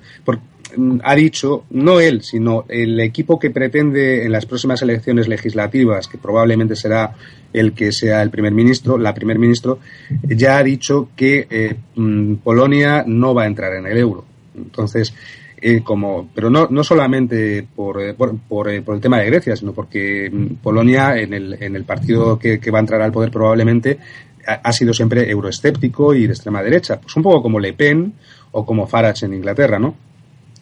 mm, 0.77 0.99
ha 1.03 1.15
dicho, 1.15 1.65
no 1.71 2.01
él, 2.01 2.23
sino 2.23 2.67
el 2.69 3.01
equipo 3.01 3.39
que 3.39 3.51
pretende 3.51 4.27
en 4.27 4.33
las 4.33 4.45
próximas 4.45 4.83
elecciones 4.83 5.27
legislativas, 5.27 6.07
que 6.07 6.19
probablemente 6.19 6.77
será 6.77 7.15
el 7.55 7.73
que 7.73 7.93
sea 7.93 8.21
el 8.23 8.29
primer 8.29 8.53
ministro, 8.53 8.99
la 8.99 9.15
primer 9.15 9.39
ministro, 9.39 9.79
ya 10.23 10.59
ha 10.59 10.63
dicho 10.63 11.09
que 11.17 11.47
eh, 11.49 11.77
mm, 11.95 12.35
Polonia 12.35 13.05
no 13.07 13.35
va 13.35 13.45
a 13.45 13.47
entrar 13.47 13.73
en 13.73 13.87
el 13.87 13.97
euro. 13.97 14.30
Entonces, 14.55 15.15
eh, 15.63 15.83
como, 15.83 16.31
pero 16.35 16.49
no, 16.49 16.69
no 16.71 16.83
solamente 16.83 17.67
por, 17.77 18.01
eh, 18.01 18.15
por, 18.15 18.31
eh, 18.71 18.81
por, 18.81 18.95
el 18.95 19.01
tema 19.01 19.19
de 19.19 19.27
Grecia, 19.27 19.55
sino 19.57 19.73
porque 19.73 20.33
Polonia, 20.63 21.19
en 21.19 21.35
el, 21.35 21.63
en 21.63 21.77
el 21.77 21.85
partido 21.85 22.39
que, 22.39 22.59
va 22.71 22.79
a 22.79 22.81
entrar 22.81 23.03
al 23.03 23.13
poder 23.13 23.31
probablemente, 23.31 23.99
ha, 24.47 24.73
sido 24.73 24.95
siempre 24.95 25.31
euroescéptico 25.31 26.15
y 26.15 26.27
de 26.27 26.33
extrema 26.33 26.63
derecha. 26.63 26.99
Pues 26.99 27.15
un 27.15 27.23
poco 27.23 27.43
como 27.43 27.61
Le 27.61 27.75
Pen 27.75 28.15
o 28.53 28.65
como 28.65 28.87
Farage 28.87 29.27
en 29.27 29.35
Inglaterra, 29.35 29.79
¿no? 29.79 29.95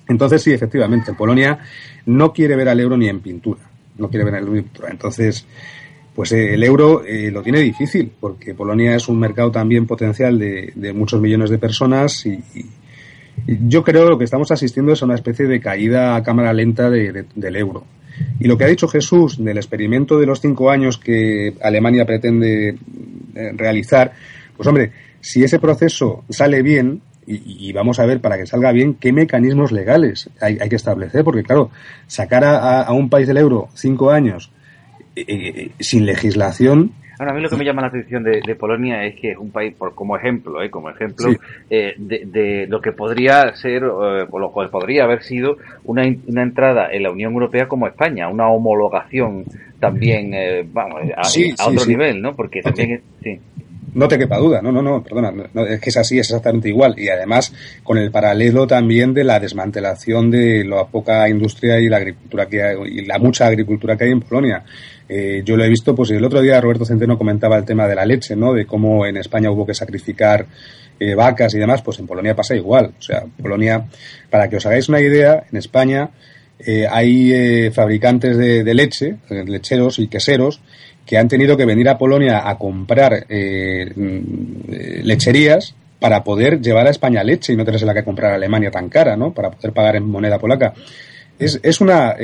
Entonces, 0.08 0.42
sí, 0.42 0.52
efectivamente, 0.52 1.12
Polonia 1.12 1.58
no 2.06 2.32
quiere 2.32 2.56
ver 2.56 2.68
al 2.68 2.80
euro 2.80 2.96
ni 2.96 3.08
en 3.08 3.20
pintura. 3.20 3.60
No 3.98 4.08
quiere 4.08 4.24
ver 4.24 4.34
al 4.34 4.40
euro 4.40 4.54
ni 4.54 4.58
en 4.58 4.64
pintura. 4.64 4.88
Entonces, 4.90 5.46
pues 6.12 6.32
el 6.32 6.64
euro 6.64 7.04
eh, 7.04 7.30
lo 7.30 7.40
tiene 7.42 7.60
difícil, 7.60 8.10
porque 8.18 8.52
Polonia 8.52 8.96
es 8.96 9.08
un 9.08 9.20
mercado 9.20 9.52
también 9.52 9.86
potencial 9.86 10.40
de, 10.40 10.92
muchos 10.92 11.20
millones 11.20 11.50
de 11.50 11.58
personas 11.58 12.26
y 12.26 12.42
yo 13.46 13.84
creo 13.84 14.04
que 14.04 14.10
lo 14.10 14.18
que 14.18 14.24
estamos 14.24 14.50
asistiendo 14.50 14.92
es 14.92 15.02
a 15.02 15.06
una 15.06 15.14
especie 15.14 15.46
de 15.46 15.60
caída 15.60 16.16
a 16.16 16.22
cámara 16.22 16.52
lenta 16.52 16.90
de, 16.90 17.12
de, 17.12 17.24
del 17.34 17.56
euro. 17.56 17.84
Y 18.40 18.48
lo 18.48 18.56
que 18.56 18.64
ha 18.64 18.68
dicho 18.68 18.88
Jesús 18.88 19.42
del 19.42 19.56
experimento 19.56 20.18
de 20.18 20.26
los 20.26 20.40
cinco 20.40 20.70
años 20.70 20.98
que 20.98 21.54
Alemania 21.62 22.04
pretende 22.04 22.70
eh, 23.34 23.52
realizar, 23.54 24.12
pues 24.56 24.66
hombre, 24.66 24.92
si 25.20 25.42
ese 25.42 25.58
proceso 25.58 26.24
sale 26.28 26.62
bien, 26.62 27.02
y, 27.30 27.70
vamos 27.74 27.98
a 27.98 28.06
ver 28.06 28.22
para 28.22 28.38
que 28.38 28.46
salga 28.46 28.72
bien 28.72 28.94
qué 28.94 29.12
mecanismos 29.12 29.70
legales 29.70 30.30
hay, 30.40 30.56
hay 30.62 30.68
que 30.70 30.76
establecer, 30.76 31.24
porque 31.24 31.42
claro, 31.42 31.70
sacar 32.06 32.42
a, 32.42 32.80
a, 32.80 32.92
un 32.94 33.10
país 33.10 33.28
del 33.28 33.36
euro 33.36 33.68
cinco 33.74 34.10
años 34.10 34.50
eh, 35.14 35.24
eh, 35.28 35.70
sin 35.78 36.06
legislación 36.06 36.92
Ahora, 37.18 37.32
a 37.32 37.34
mí 37.34 37.42
lo 37.42 37.48
que 37.48 37.56
me 37.56 37.64
llama 37.64 37.82
la 37.82 37.88
atención 37.88 38.22
de, 38.22 38.40
de 38.46 38.54
Polonia 38.54 39.04
es 39.04 39.16
que 39.16 39.32
es 39.32 39.38
un 39.38 39.50
país, 39.50 39.74
por, 39.74 39.94
como 39.94 40.16
ejemplo, 40.16 40.62
eh, 40.62 40.70
como 40.70 40.88
ejemplo, 40.90 41.30
sí. 41.30 41.36
eh, 41.68 41.94
de, 41.96 42.26
de, 42.26 42.66
lo 42.68 42.80
que 42.80 42.92
podría 42.92 43.54
ser, 43.56 43.82
eh, 43.82 44.26
o 44.30 44.38
lo 44.38 44.52
cual 44.52 44.70
podría 44.70 45.04
haber 45.04 45.22
sido 45.22 45.56
una, 45.84 46.02
una 46.26 46.42
entrada 46.42 46.88
en 46.92 47.02
la 47.02 47.10
Unión 47.10 47.32
Europea 47.32 47.66
como 47.66 47.88
España, 47.88 48.28
una 48.28 48.48
homologación 48.48 49.44
también, 49.80 50.32
eh, 50.34 50.64
vamos, 50.72 51.02
a, 51.16 51.24
sí, 51.24 51.52
a 51.58 51.66
otro 51.66 51.80
sí, 51.80 51.90
nivel, 51.90 52.22
¿no? 52.22 52.34
Porque 52.34 52.62
también 52.62 52.92
es, 52.92 53.00
sí. 53.22 53.40
No 53.94 54.08
te 54.08 54.18
quepa 54.18 54.38
duda, 54.38 54.60
no, 54.62 54.70
no, 54.70 54.82
no, 54.82 55.02
perdona, 55.02 55.32
no, 55.52 55.66
es 55.66 55.80
que 55.80 55.90
es 55.90 55.96
así, 55.96 56.18
es 56.18 56.28
exactamente 56.28 56.68
igual. 56.68 56.94
Y 56.98 57.08
además, 57.08 57.52
con 57.82 57.98
el 57.98 58.10
paralelo 58.10 58.66
también 58.66 59.14
de 59.14 59.24
la 59.24 59.40
desmantelación 59.40 60.30
de 60.30 60.64
la 60.64 60.86
poca 60.86 61.28
industria 61.28 61.80
y 61.80 61.88
la 61.88 61.98
agricultura 61.98 62.46
que 62.46 62.62
hay, 62.62 62.76
y 62.86 63.04
la 63.04 63.18
mucha 63.18 63.46
agricultura 63.46 63.96
que 63.96 64.04
hay 64.04 64.12
en 64.12 64.20
Polonia. 64.20 64.64
Eh, 65.08 65.42
yo 65.44 65.56
lo 65.56 65.64
he 65.64 65.68
visto, 65.68 65.94
pues 65.94 66.10
el 66.10 66.24
otro 66.24 66.42
día 66.42 66.60
Roberto 66.60 66.84
Centeno 66.84 67.16
comentaba 67.16 67.56
el 67.56 67.64
tema 67.64 67.88
de 67.88 67.94
la 67.94 68.04
leche, 68.04 68.36
¿no? 68.36 68.52
De 68.52 68.66
cómo 68.66 69.06
en 69.06 69.16
España 69.16 69.50
hubo 69.50 69.64
que 69.64 69.74
sacrificar 69.74 70.46
eh, 71.00 71.14
vacas 71.14 71.54
y 71.54 71.58
demás, 71.58 71.80
pues 71.82 71.98
en 72.00 72.06
Polonia 72.06 72.34
pasa 72.34 72.56
igual. 72.56 72.92
O 72.98 73.02
sea, 73.02 73.24
Polonia, 73.40 73.86
para 74.30 74.48
que 74.48 74.56
os 74.56 74.66
hagáis 74.66 74.88
una 74.88 75.00
idea, 75.00 75.44
en 75.50 75.56
España 75.56 76.10
eh, 76.58 76.86
hay 76.90 77.32
eh, 77.32 77.70
fabricantes 77.70 78.36
de, 78.36 78.64
de, 78.64 78.74
leche, 78.74 79.16
lecheros 79.30 80.00
y 80.00 80.08
queseros, 80.08 80.60
que 81.08 81.16
han 81.16 81.26
tenido 81.26 81.56
que 81.56 81.64
venir 81.64 81.88
a 81.88 81.96
Polonia 81.96 82.46
a 82.46 82.58
comprar 82.58 83.24
eh, 83.30 83.90
lecherías 85.02 85.74
para 85.98 86.22
poder 86.22 86.60
llevar 86.60 86.86
a 86.86 86.90
España 86.90 87.24
leche 87.24 87.54
y 87.54 87.56
no 87.56 87.64
tenerse 87.64 87.86
la 87.86 87.94
que 87.94 88.04
comprar 88.04 88.32
a 88.32 88.34
Alemania 88.34 88.70
tan 88.70 88.90
cara, 88.90 89.16
¿no? 89.16 89.32
Para 89.32 89.50
poder 89.50 89.72
pagar 89.72 89.96
en 89.96 90.06
moneda 90.06 90.38
polaca. 90.38 90.74
Es, 91.38 91.58
es 91.62 91.80
una... 91.80 92.14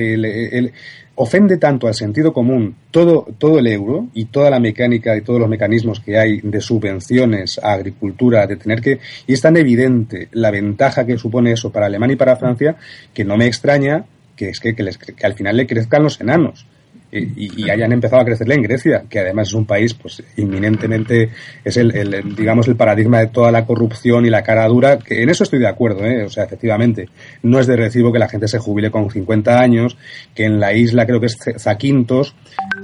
Ofende 1.16 1.56
tanto 1.58 1.86
al 1.86 1.94
sentido 1.94 2.32
común 2.32 2.74
todo, 2.90 3.26
todo 3.38 3.60
el 3.60 3.68
euro 3.68 4.08
y 4.14 4.26
toda 4.26 4.50
la 4.50 4.58
mecánica 4.58 5.16
y 5.16 5.22
todos 5.22 5.38
los 5.38 5.48
mecanismos 5.48 6.00
que 6.00 6.18
hay 6.18 6.40
de 6.42 6.60
subvenciones 6.60 7.58
a 7.62 7.72
agricultura, 7.72 8.48
de 8.48 8.56
tener 8.56 8.80
que, 8.80 8.98
y 9.26 9.32
es 9.32 9.40
tan 9.40 9.56
evidente 9.56 10.28
la 10.32 10.50
ventaja 10.50 11.06
que 11.06 11.16
supone 11.16 11.52
eso 11.52 11.70
para 11.70 11.86
Alemania 11.86 12.14
y 12.14 12.16
para 12.16 12.36
Francia, 12.36 12.76
que 13.14 13.24
no 13.24 13.36
me 13.36 13.46
extraña 13.46 14.04
que 14.34 14.48
es 14.48 14.60
que, 14.60 14.74
que, 14.74 14.82
les, 14.82 14.98
que 14.98 15.24
al 15.24 15.34
final 15.34 15.56
le 15.56 15.66
crezcan 15.66 16.02
los 16.02 16.20
enanos. 16.20 16.66
Y, 17.14 17.70
hayan 17.70 17.92
empezado 17.92 18.22
a 18.22 18.24
crecerle 18.24 18.54
en 18.54 18.62
Grecia, 18.62 19.04
que 19.08 19.20
además 19.20 19.48
es 19.48 19.54
un 19.54 19.66
país 19.66 19.94
pues 19.94 20.22
inminentemente 20.36 21.30
es 21.64 21.76
el, 21.76 21.92
digamos 22.36 22.68
el 22.68 22.76
paradigma 22.76 23.20
de 23.20 23.28
toda 23.28 23.50
la 23.50 23.64
corrupción 23.64 24.26
y 24.26 24.30
la 24.30 24.42
cara 24.42 24.66
dura, 24.66 24.98
que 24.98 25.22
en 25.22 25.30
eso 25.30 25.44
estoy 25.44 25.60
de 25.60 25.68
acuerdo, 25.68 26.04
¿eh? 26.04 26.24
o 26.24 26.30
sea, 26.30 26.44
efectivamente, 26.44 27.08
no 27.42 27.60
es 27.60 27.66
de 27.66 27.76
recibo 27.76 28.12
que 28.12 28.18
la 28.18 28.28
gente 28.28 28.48
se 28.48 28.58
jubile 28.58 28.90
con 28.90 29.10
50 29.10 29.60
años, 29.60 29.96
que 30.34 30.44
en 30.44 30.60
la 30.60 30.72
isla 30.72 31.06
creo 31.06 31.20
que 31.20 31.26
es 31.26 31.38
Zaquintos, 31.58 32.34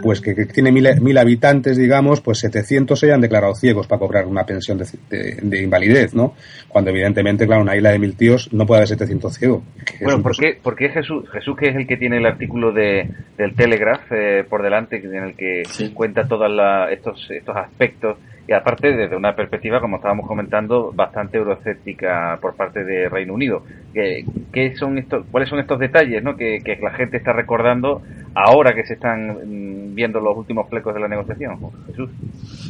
pues 0.03 0.21
que, 0.21 0.35
tiene 0.47 0.73
mil, 0.73 1.19
habitantes, 1.19 1.77
digamos, 1.77 2.21
pues 2.21 2.39
700 2.39 2.99
se 2.99 3.07
hayan 3.07 3.21
declarado 3.21 3.55
ciegos 3.55 3.87
para 3.87 3.99
cobrar 3.99 4.27
una 4.27 4.45
pensión 4.45 4.79
de, 4.79 5.63
invalidez, 5.63 6.15
¿no? 6.15 6.35
Cuando 6.69 6.91
evidentemente, 6.91 7.47
claro, 7.47 7.63
una 7.63 7.77
isla 7.77 7.91
de 7.91 7.99
mil 7.99 8.17
tíos 8.17 8.53
no 8.53 8.67
puede 8.67 8.81
haber 8.81 8.89
700 8.89 9.35
ciegos. 9.35 9.63
Bueno, 10.01 10.23
¿por 10.23 10.37
qué, 10.37 10.59
¿por 10.63 10.77
Jesús, 10.77 11.29
Jesús, 11.31 11.57
que 11.59 11.69
es 11.69 11.77
el 11.77 11.87
que 11.87 11.97
tiene 11.97 12.19
el 12.19 12.27
artículo 12.27 12.73
de, 12.73 13.09
del 13.37 13.55
Telegraph 13.55 14.11
eh, 14.13 14.20
por 14.49 14.63
delante, 14.63 14.97
en 14.97 15.25
el 15.25 15.35
que 15.37 15.63
cuenta 15.95 16.27
todos 16.27 16.51
estos, 16.91 17.31
estos 17.31 17.57
aspectos 17.57 18.19
y 18.51 18.53
aparte 18.53 18.91
desde 18.97 19.15
una 19.15 19.37
perspectiva, 19.37 19.81
como 19.81 19.99
estábamos 19.99 20.27
comentando, 20.27 20.91
bastante 20.93 21.39
euroescéptica 21.39 22.37
por 22.43 22.57
parte 22.57 22.83
de 22.83 23.09
Reino 23.09 23.33
Unido. 23.33 23.63
¿Qué, 23.95 24.25
qué 24.53 24.75
son 24.77 24.99
estos, 24.99 25.25
¿Cuáles 25.31 25.49
son 25.49 25.61
estos 25.61 25.79
detalles 25.79 26.21
¿no? 26.25 26.37
que, 26.37 26.59
que, 26.65 26.77
la 26.83 26.93
gente 26.95 27.19
está 27.19 27.33
recordando 27.33 28.03
ahora 28.35 28.75
que 28.75 28.85
se 28.85 28.95
están 28.95 29.29
mm, 29.29 29.95
viendo 29.95 30.19
los 30.19 30.37
últimos 30.37 30.69
flecos 30.69 30.93
de 30.93 31.01
la 31.01 31.07
negociación? 31.07 31.59
Jesús. 31.87 32.11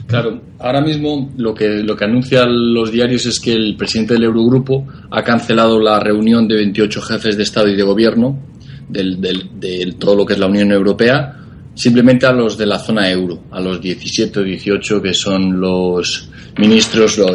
Claro, 0.07 0.43
ahora 0.59 0.83
mismo 0.83 1.31
lo 1.39 1.55
que, 1.55 1.83
lo 1.83 1.97
que 1.97 2.05
anuncian 2.05 2.75
los 2.75 2.93
diarios 2.93 3.25
es 3.25 3.41
que 3.41 3.55
el 3.55 3.75
presidente 3.79 4.13
del 4.13 4.25
Eurogrupo 4.25 4.87
ha 5.11 5.23
cancelado 5.23 5.81
la 5.81 5.99
reunión 5.99 6.47
de 6.47 6.57
28 6.57 7.01
jefes 7.01 7.39
de 7.39 7.43
Estado 7.43 7.69
y 7.69 7.77
de 7.77 7.85
Gobierno 7.85 8.39
del, 8.87 9.19
del, 9.19 9.59
de 9.59 9.95
todo 9.99 10.15
lo 10.15 10.27
que 10.27 10.35
es 10.35 10.39
la 10.39 10.47
Unión 10.47 10.73
Europea 10.73 11.40
simplemente 11.75 12.27
a 12.27 12.33
los 12.33 12.57
de 12.59 12.67
la 12.67 12.79
zona 12.79 13.11
euro, 13.11 13.45
a 13.51 13.61
los 13.61 13.81
17 13.81 14.41
o 14.41 14.43
18 14.43 15.03
que 15.03 15.15
son 15.15 15.61
los 15.61 16.29
ministros, 16.59 17.19
los 17.19 17.31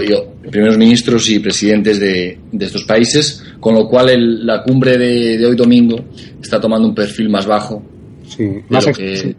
primeros 0.49 0.77
ministros 0.77 1.29
y 1.29 1.39
presidentes 1.39 1.99
de, 1.99 2.37
estos 2.59 2.83
países, 2.83 3.43
con 3.59 3.75
lo 3.75 3.87
cual 3.87 4.45
la 4.45 4.61
cumbre 4.61 4.97
de, 4.97 5.45
hoy 5.45 5.55
domingo 5.55 5.97
está 6.41 6.59
tomando 6.59 6.87
un 6.87 6.95
perfil 6.95 7.29
más 7.29 7.45
bajo 7.45 7.83
de, 8.37 8.63
lo 8.69 8.93
que, 8.93 9.35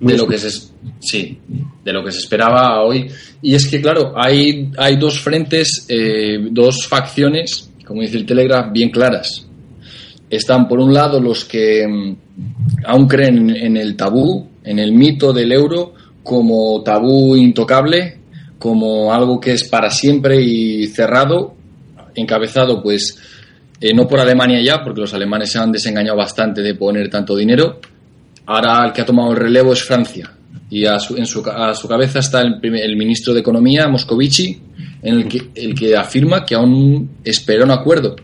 de 0.00 0.16
lo 0.16 0.26
que 0.26 0.38
se 0.38 0.74
sí, 1.00 1.38
de 1.84 1.92
lo 1.92 2.04
que 2.04 2.12
se 2.12 2.18
esperaba 2.18 2.82
hoy. 2.82 3.06
Y 3.42 3.54
es 3.54 3.66
que 3.66 3.80
claro, 3.80 4.12
hay, 4.16 4.70
hay 4.76 4.96
dos 4.96 5.20
frentes, 5.20 5.86
eh, 5.88 6.38
dos 6.50 6.86
facciones, 6.86 7.70
como 7.86 8.02
dice 8.02 8.16
el 8.16 8.26
Telegraph, 8.26 8.72
bien 8.72 8.90
claras. 8.90 9.46
Están 10.30 10.66
por 10.66 10.80
un 10.80 10.92
lado 10.92 11.20
los 11.20 11.44
que 11.44 11.86
mm, 11.86 12.16
aún 12.84 13.06
creen 13.06 13.50
en 13.50 13.76
el 13.76 13.96
tabú, 13.96 14.48
en 14.62 14.78
el 14.78 14.92
mito 14.92 15.32
del 15.32 15.52
euro 15.52 15.94
como 16.22 16.82
tabú 16.82 17.36
intocable, 17.36 18.18
como 18.58 19.12
algo 19.12 19.38
que 19.38 19.52
es 19.52 19.64
para 19.64 19.90
siempre 19.90 20.40
y 20.40 20.86
cerrado, 20.86 21.54
encabezado 22.14 22.82
pues 22.82 23.18
eh, 23.80 23.92
no 23.94 24.08
por 24.08 24.20
Alemania 24.20 24.62
ya, 24.62 24.82
porque 24.82 25.02
los 25.02 25.12
alemanes 25.12 25.52
se 25.52 25.58
han 25.58 25.70
desengañado 25.70 26.16
bastante 26.16 26.62
de 26.62 26.74
poner 26.74 27.10
tanto 27.10 27.36
dinero. 27.36 27.80
Ahora 28.46 28.86
el 28.86 28.92
que 28.92 29.02
ha 29.02 29.04
tomado 29.04 29.32
el 29.32 29.36
relevo 29.36 29.72
es 29.72 29.82
Francia. 29.82 30.30
Y 30.70 30.86
a 30.86 30.98
su, 30.98 31.16
en 31.16 31.26
su, 31.26 31.42
cabeza 31.42 32.20
está 32.20 32.40
el, 32.40 32.58
el, 32.62 32.96
ministro 32.96 33.34
de 33.34 33.40
Economía, 33.40 33.86
Moscovici, 33.86 34.60
en 35.02 35.14
el 35.14 35.28
que, 35.28 35.50
el 35.54 35.74
que 35.74 35.94
afirma 35.96 36.44
que 36.44 36.54
aún 36.54 37.18
espera 37.22 37.64
un 37.64 37.70
acuerdo. 37.70 38.16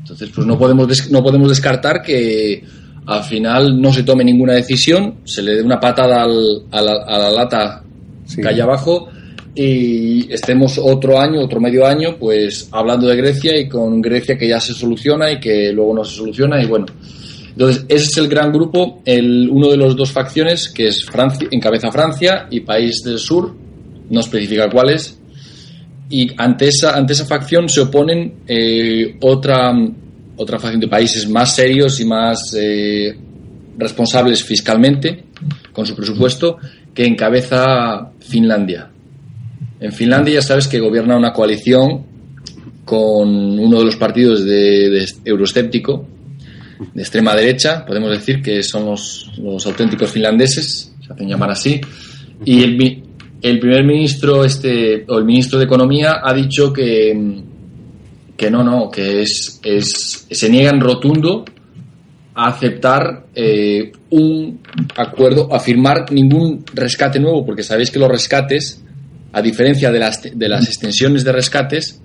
Entonces, 0.00 0.30
pues 0.34 0.46
no 0.46 0.58
podemos, 0.58 1.10
no 1.10 1.22
podemos 1.22 1.48
descartar 1.48 2.02
que 2.02 2.62
al 3.06 3.22
final 3.22 3.80
no 3.80 3.92
se 3.92 4.02
tome 4.02 4.24
ninguna 4.24 4.54
decisión, 4.54 5.16
se 5.24 5.42
le 5.42 5.54
dé 5.54 5.62
una 5.62 5.78
patada 5.78 6.22
al, 6.22 6.64
a, 6.70 6.82
la, 6.82 7.30
lata 7.30 7.82
que 8.34 8.48
hay 8.48 8.60
abajo 8.60 9.08
y 9.54 10.30
estemos 10.32 10.78
otro 10.82 11.18
año, 11.18 11.40
otro 11.40 11.60
medio 11.60 11.86
año, 11.86 12.16
pues 12.18 12.68
hablando 12.72 13.06
de 13.06 13.16
Grecia 13.16 13.58
y 13.58 13.68
con 13.68 14.02
Grecia 14.02 14.36
que 14.36 14.48
ya 14.48 14.60
se 14.60 14.74
soluciona 14.74 15.30
y 15.30 15.40
que 15.40 15.72
luego 15.72 15.94
no 15.94 16.04
se 16.04 16.16
soluciona 16.16 16.62
y 16.62 16.66
bueno. 16.66 16.86
Entonces, 17.52 17.86
ese 17.88 18.04
es 18.04 18.16
el 18.18 18.28
gran 18.28 18.52
grupo, 18.52 19.00
el, 19.06 19.48
uno 19.50 19.70
de 19.70 19.78
los 19.78 19.96
dos 19.96 20.12
facciones, 20.12 20.68
que 20.68 20.88
es 20.88 21.06
Francia, 21.06 21.48
encabeza 21.50 21.90
Francia 21.90 22.48
y 22.50 22.60
País 22.60 23.02
del 23.02 23.18
Sur, 23.18 23.54
no 24.10 24.20
especifica 24.20 24.68
cuáles, 24.68 25.18
y 26.10 26.28
ante 26.36 26.68
esa, 26.68 26.94
ante 26.94 27.14
esa 27.14 27.24
facción 27.24 27.68
se 27.70 27.80
oponen 27.80 28.34
eh, 28.46 29.16
otra, 29.22 29.72
otra 30.36 30.58
facción 30.58 30.80
de 30.80 30.88
países 30.88 31.28
más 31.28 31.54
serios 31.54 32.00
y 32.00 32.04
más 32.04 32.54
eh, 32.58 33.16
responsables 33.78 34.42
fiscalmente 34.42 35.24
con 35.72 35.86
su 35.86 35.94
presupuesto 35.94 36.58
que 36.94 37.04
encabeza 37.04 38.10
Finlandia. 38.20 38.90
En 39.80 39.92
Finlandia 39.92 40.34
ya 40.34 40.42
sabes 40.42 40.68
que 40.68 40.80
gobierna 40.80 41.16
una 41.16 41.32
coalición 41.32 42.04
con 42.84 43.58
uno 43.58 43.78
de 43.78 43.84
los 43.84 43.96
partidos 43.96 44.44
de, 44.44 44.90
de 44.90 45.06
de 46.94 47.02
extrema 47.02 47.34
derecha, 47.34 47.84
podemos 47.86 48.10
decir 48.10 48.42
que 48.42 48.62
son 48.62 48.86
los, 48.86 49.32
los 49.38 49.66
auténticos 49.66 50.10
finlandeses, 50.10 50.94
se 51.04 51.12
hacen 51.12 51.28
llamar 51.28 51.50
así, 51.50 51.80
y 52.44 52.62
el, 52.62 53.02
el 53.42 53.58
primer 53.58 53.84
ministro 53.84 54.44
este, 54.44 55.04
o 55.08 55.18
el 55.18 55.24
ministro 55.24 55.58
de 55.58 55.64
Economía 55.64 56.20
ha 56.22 56.34
dicho 56.34 56.72
que 56.72 57.42
que 58.36 58.50
no, 58.50 58.62
no, 58.62 58.90
que 58.90 59.22
es, 59.22 59.60
es 59.62 60.26
se 60.30 60.48
niegan 60.48 60.80
rotundo 60.80 61.44
a 62.34 62.48
aceptar 62.48 63.26
eh, 63.34 63.92
un 64.10 64.60
acuerdo, 64.96 65.52
a 65.52 65.58
firmar 65.58 66.12
ningún 66.12 66.64
rescate 66.74 67.18
nuevo, 67.18 67.46
porque 67.46 67.62
sabéis 67.62 67.90
que 67.90 67.98
los 67.98 68.10
rescates, 68.10 68.82
a 69.32 69.40
diferencia 69.40 69.90
de 69.90 69.98
las, 69.98 70.22
de 70.22 70.48
las 70.48 70.66
extensiones 70.66 71.24
de 71.24 71.32
rescates, 71.32 72.00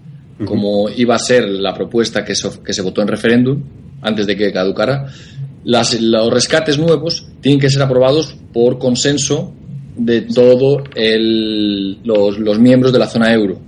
como 0.46 0.90
iba 0.90 1.16
a 1.16 1.20
ser 1.20 1.48
la 1.48 1.74
propuesta 1.74 2.24
que, 2.24 2.34
que 2.66 2.74
se 2.74 2.82
votó 2.82 3.02
en 3.02 3.10
referéndum, 3.10 3.62
antes 4.02 4.26
de 4.26 4.36
que 4.36 4.52
caducara, 4.52 5.12
las, 5.64 6.00
los 6.02 6.34
rescates 6.34 6.80
nuevos 6.80 7.28
tienen 7.42 7.60
que 7.60 7.70
ser 7.70 7.82
aprobados 7.82 8.36
por 8.54 8.80
consenso 8.80 9.54
de 9.96 10.22
todos 10.22 10.84
los, 12.04 12.40
los 12.40 12.60
miembros 12.60 12.94
de 12.94 13.00
la 13.00 13.08
zona 13.08 13.34
euro. 13.34 13.60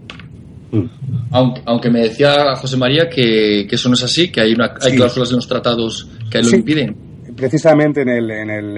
Aunque, 1.32 1.90
me 1.90 2.02
decía 2.02 2.56
José 2.56 2.78
María 2.78 3.10
que, 3.10 3.68
eso 3.70 3.90
no 3.90 3.96
es 3.96 4.04
así, 4.04 4.32
que 4.32 4.42
hay, 4.42 4.54
una, 4.54 4.74
hay 4.82 4.96
cláusulas 4.96 5.30
en 5.30 5.36
los 5.38 5.48
tratados 5.48 6.08
que 6.30 6.42
lo 6.42 6.50
impiden. 6.50 6.96
Precisamente 7.36 8.02
en, 8.02 8.10
el, 8.10 8.30
en 8.30 8.50
el, 8.52 8.78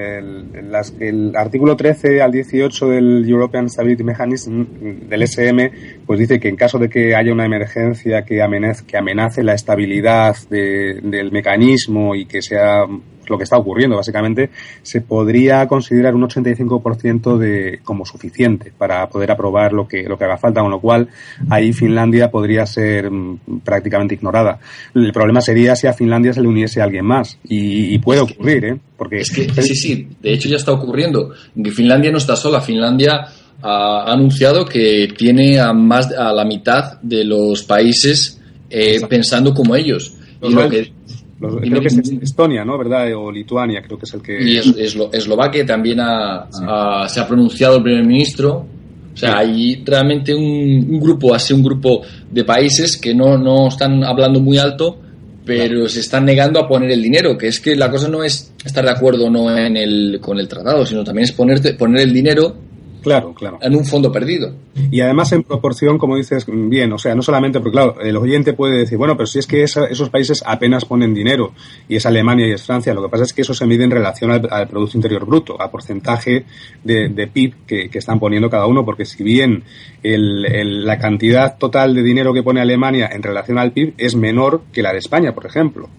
el, 1.00 1.36
artículo 1.36 1.76
13 1.76 2.22
al 2.22 2.32
18 2.32 2.88
del 2.88 3.30
European 3.30 3.70
Stability 3.70 4.04
Mechanism, 4.04 4.64
del 5.10 5.24
SM, 5.24 5.72
pues 6.06 6.20
dice 6.20 6.40
que 6.40 6.48
en 6.48 6.56
caso 6.56 6.78
de 6.78 6.88
que 6.88 7.16
haya 7.16 7.34
una 7.34 7.46
emergencia 7.46 8.24
que 8.24 8.42
amenace, 8.42 8.86
que 8.86 8.98
amenace 8.98 9.44
la 9.44 9.56
estabilidad 9.56 10.38
del 10.50 11.32
mecanismo 11.32 12.16
y 12.16 12.26
que 12.26 12.42
sea 12.42 12.86
lo 13.28 13.38
que 13.38 13.44
está 13.44 13.58
ocurriendo 13.58 13.96
básicamente, 13.96 14.50
se 14.82 15.02
podría 15.02 15.68
considerar 15.68 16.16
un 16.16 16.24
85% 16.24 17.38
de, 17.38 17.80
como 17.84 18.06
suficiente 18.06 18.72
para 18.78 19.08
poder 19.10 19.32
aprobar 19.32 19.74
lo 19.74 19.88
que, 19.88 20.04
lo 20.04 20.18
que 20.18 20.26
haga 20.26 20.38
falta, 20.38 20.62
con 20.62 20.72
lo 20.72 20.80
cual 20.80 21.08
ahí 21.50 21.74
Finlandia 21.74 22.30
podría 22.30 22.66
ser 22.66 23.10
mm, 23.10 23.62
prácticamente 23.64 24.16
ignorada. 24.16 24.60
El 24.94 25.12
problema 25.12 25.42
sería 25.42 25.76
si 25.76 25.88
a 25.88 25.94
Finlandia 25.94 26.34
se 26.34 26.42
le 26.42 26.48
uniese 26.48 26.82
alguien 26.82 27.06
más 27.06 27.38
y, 27.44 27.98
puede 28.00 28.22
ocurrir, 28.22 28.66
¿eh? 28.66 28.78
Porque 28.98 29.20
es 29.22 29.32
que, 29.32 29.50
sí, 29.62 29.76
sí, 29.76 30.08
de 30.22 30.34
hecho 30.34 30.48
ya 30.48 30.58
está 30.58 30.72
ocurriendo. 30.72 31.32
Finlandia 31.74 32.12
no 32.12 32.18
está 32.18 32.36
sola, 32.36 32.62
Finlandia 32.62 33.26
ha 33.62 34.12
anunciado 34.12 34.66
que 34.66 35.08
tiene 35.18 35.60
a 35.60 35.74
más 35.74 36.12
a 36.12 36.32
la 36.34 36.46
mitad 36.46 37.02
de 37.02 37.24
los 37.24 37.64
países 37.64 38.40
eh, 38.70 39.00
pensando 39.08 39.54
como 39.54 39.76
ellos. 39.76 40.14
y 40.42 40.54
lo 40.54 40.70
que 40.70 40.92
creo 41.40 41.82
que 41.82 41.88
es 41.88 41.98
Estonia, 42.22 42.64
¿no? 42.64 42.78
¿Verdad? 42.78 43.14
O 43.16 43.32
Lituania, 43.32 43.82
creo 43.82 43.98
que 43.98 44.06
es 44.06 44.14
el 44.14 44.22
que. 44.22 44.42
Y 44.42 44.58
es, 44.58 44.76
Eslovaquia 45.12 45.66
también 45.66 45.98
se 45.98 47.20
ha 47.20 47.28
pronunciado 47.28 47.78
el 47.78 47.84
primer 47.84 48.06
ministro. 48.06 48.66
O 49.14 49.18
sea, 49.18 49.38
hay 49.38 49.82
realmente 49.86 50.36
un, 50.36 51.00
grupo, 51.00 51.34
así 51.34 51.54
un 51.54 51.64
grupo 51.64 52.02
de 52.30 52.44
países 52.44 52.98
que 52.98 53.16
no, 53.16 53.38
no 53.38 53.70
están 53.70 54.04
hablando 54.04 54.42
muy 54.42 54.58
alto, 54.58 54.98
pero 55.46 55.88
se 55.88 56.02
están 56.02 56.26
negando 56.26 56.60
a 56.60 56.68
poner 56.68 56.92
el 56.92 57.02
dinero, 57.02 57.38
que 57.38 57.48
es 57.48 57.62
que 57.62 57.78
la 57.78 57.90
cosa 57.90 58.10
no 58.10 58.26
es 58.26 58.54
estar 58.66 58.84
de 58.84 58.92
acuerdo 58.92 59.30
no 59.30 59.56
en 59.56 59.78
el, 59.78 60.20
con 60.20 60.38
el 60.38 60.50
tratado, 60.50 60.86
sino 60.86 61.06
también 61.06 61.24
es 61.24 61.32
ponerte, 61.32 61.76
poner 61.76 62.02
el 62.02 62.14
dinero 62.14 62.58
Claro, 63.06 63.36
claro. 63.36 63.60
En 63.62 63.76
un 63.76 63.86
fondo 63.86 64.12
perdido. 64.12 64.52
Y 64.90 65.00
además 65.00 65.32
en 65.32 65.44
proporción, 65.44 66.00
como 66.00 66.16
dices 66.16 66.48
bien, 66.48 66.92
o 66.92 66.98
sea, 66.98 67.14
no 67.14 67.22
solamente 67.22 67.60
porque, 67.60 67.74
claro, 67.74 68.02
el 68.02 68.18
oyente 68.18 68.54
puede 68.54 68.80
decir, 68.80 68.98
bueno, 68.98 69.16
pero 69.16 69.28
si 69.28 69.38
es 69.38 69.46
que 69.46 69.62
esos 69.62 70.10
países 70.10 70.44
apenas 70.44 70.86
ponen 70.86 71.14
dinero, 71.14 71.54
y 71.88 71.98
es 71.98 72.06
Alemania 72.08 72.48
y 72.48 72.54
es 72.54 72.64
Francia, 72.64 72.96
lo 72.96 73.04
que 73.04 73.10
pasa 73.10 73.26
es 73.26 73.34
que 73.34 73.44
eso 73.44 73.54
se 73.54 73.68
mide 73.68 73.84
en 73.84 73.92
relación 73.92 74.32
al, 74.32 74.68
Producto 74.68 74.98
Interior 74.98 75.24
Bruto, 75.24 75.62
a 75.62 75.70
porcentaje 75.70 76.46
de, 76.84 77.30
PIB 77.32 77.54
que, 77.68 77.90
están 77.94 78.20
poniendo 78.20 78.50
cada 78.50 78.66
uno, 78.66 78.84
porque 78.84 79.06
si 79.06 79.24
bien 79.24 79.64
la 80.02 80.98
cantidad 80.98 81.60
total 81.60 81.94
de 81.94 82.02
dinero 82.02 82.34
que 82.34 82.42
pone 82.42 82.60
Alemania 82.60 83.08
en 83.14 83.22
relación 83.22 83.60
al 83.60 83.72
PIB 83.72 83.94
es 84.00 84.16
menor 84.16 84.64
que 84.74 84.82
la 84.82 84.94
de 84.94 84.98
España, 84.98 85.36
por 85.36 85.46
ejemplo. 85.46 85.90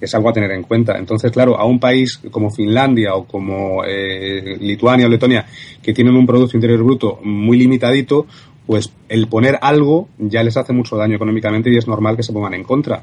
Es 0.00 0.14
algo 0.14 0.30
a 0.30 0.32
tener 0.32 0.50
en 0.52 0.62
cuenta. 0.62 0.96
Entonces, 0.98 1.30
claro, 1.30 1.58
a 1.58 1.64
un 1.64 1.78
país 1.78 2.20
como 2.30 2.50
Finlandia 2.50 3.14
o 3.14 3.24
como 3.24 3.84
eh, 3.84 4.56
Lituania 4.60 5.06
o 5.06 5.08
Letonia, 5.08 5.46
que 5.82 5.92
tienen 5.92 6.16
un 6.16 6.26
Producto 6.26 6.56
Interior 6.56 6.82
Bruto 6.82 7.20
muy 7.22 7.58
limitadito, 7.58 8.26
pues 8.66 8.92
el 9.08 9.26
poner 9.26 9.58
algo 9.60 10.08
ya 10.18 10.42
les 10.42 10.56
hace 10.56 10.72
mucho 10.72 10.96
daño 10.96 11.16
económicamente 11.16 11.70
y 11.70 11.76
es 11.76 11.88
normal 11.88 12.16
que 12.16 12.22
se 12.22 12.32
pongan 12.32 12.54
en 12.54 12.64
contra. 12.64 13.02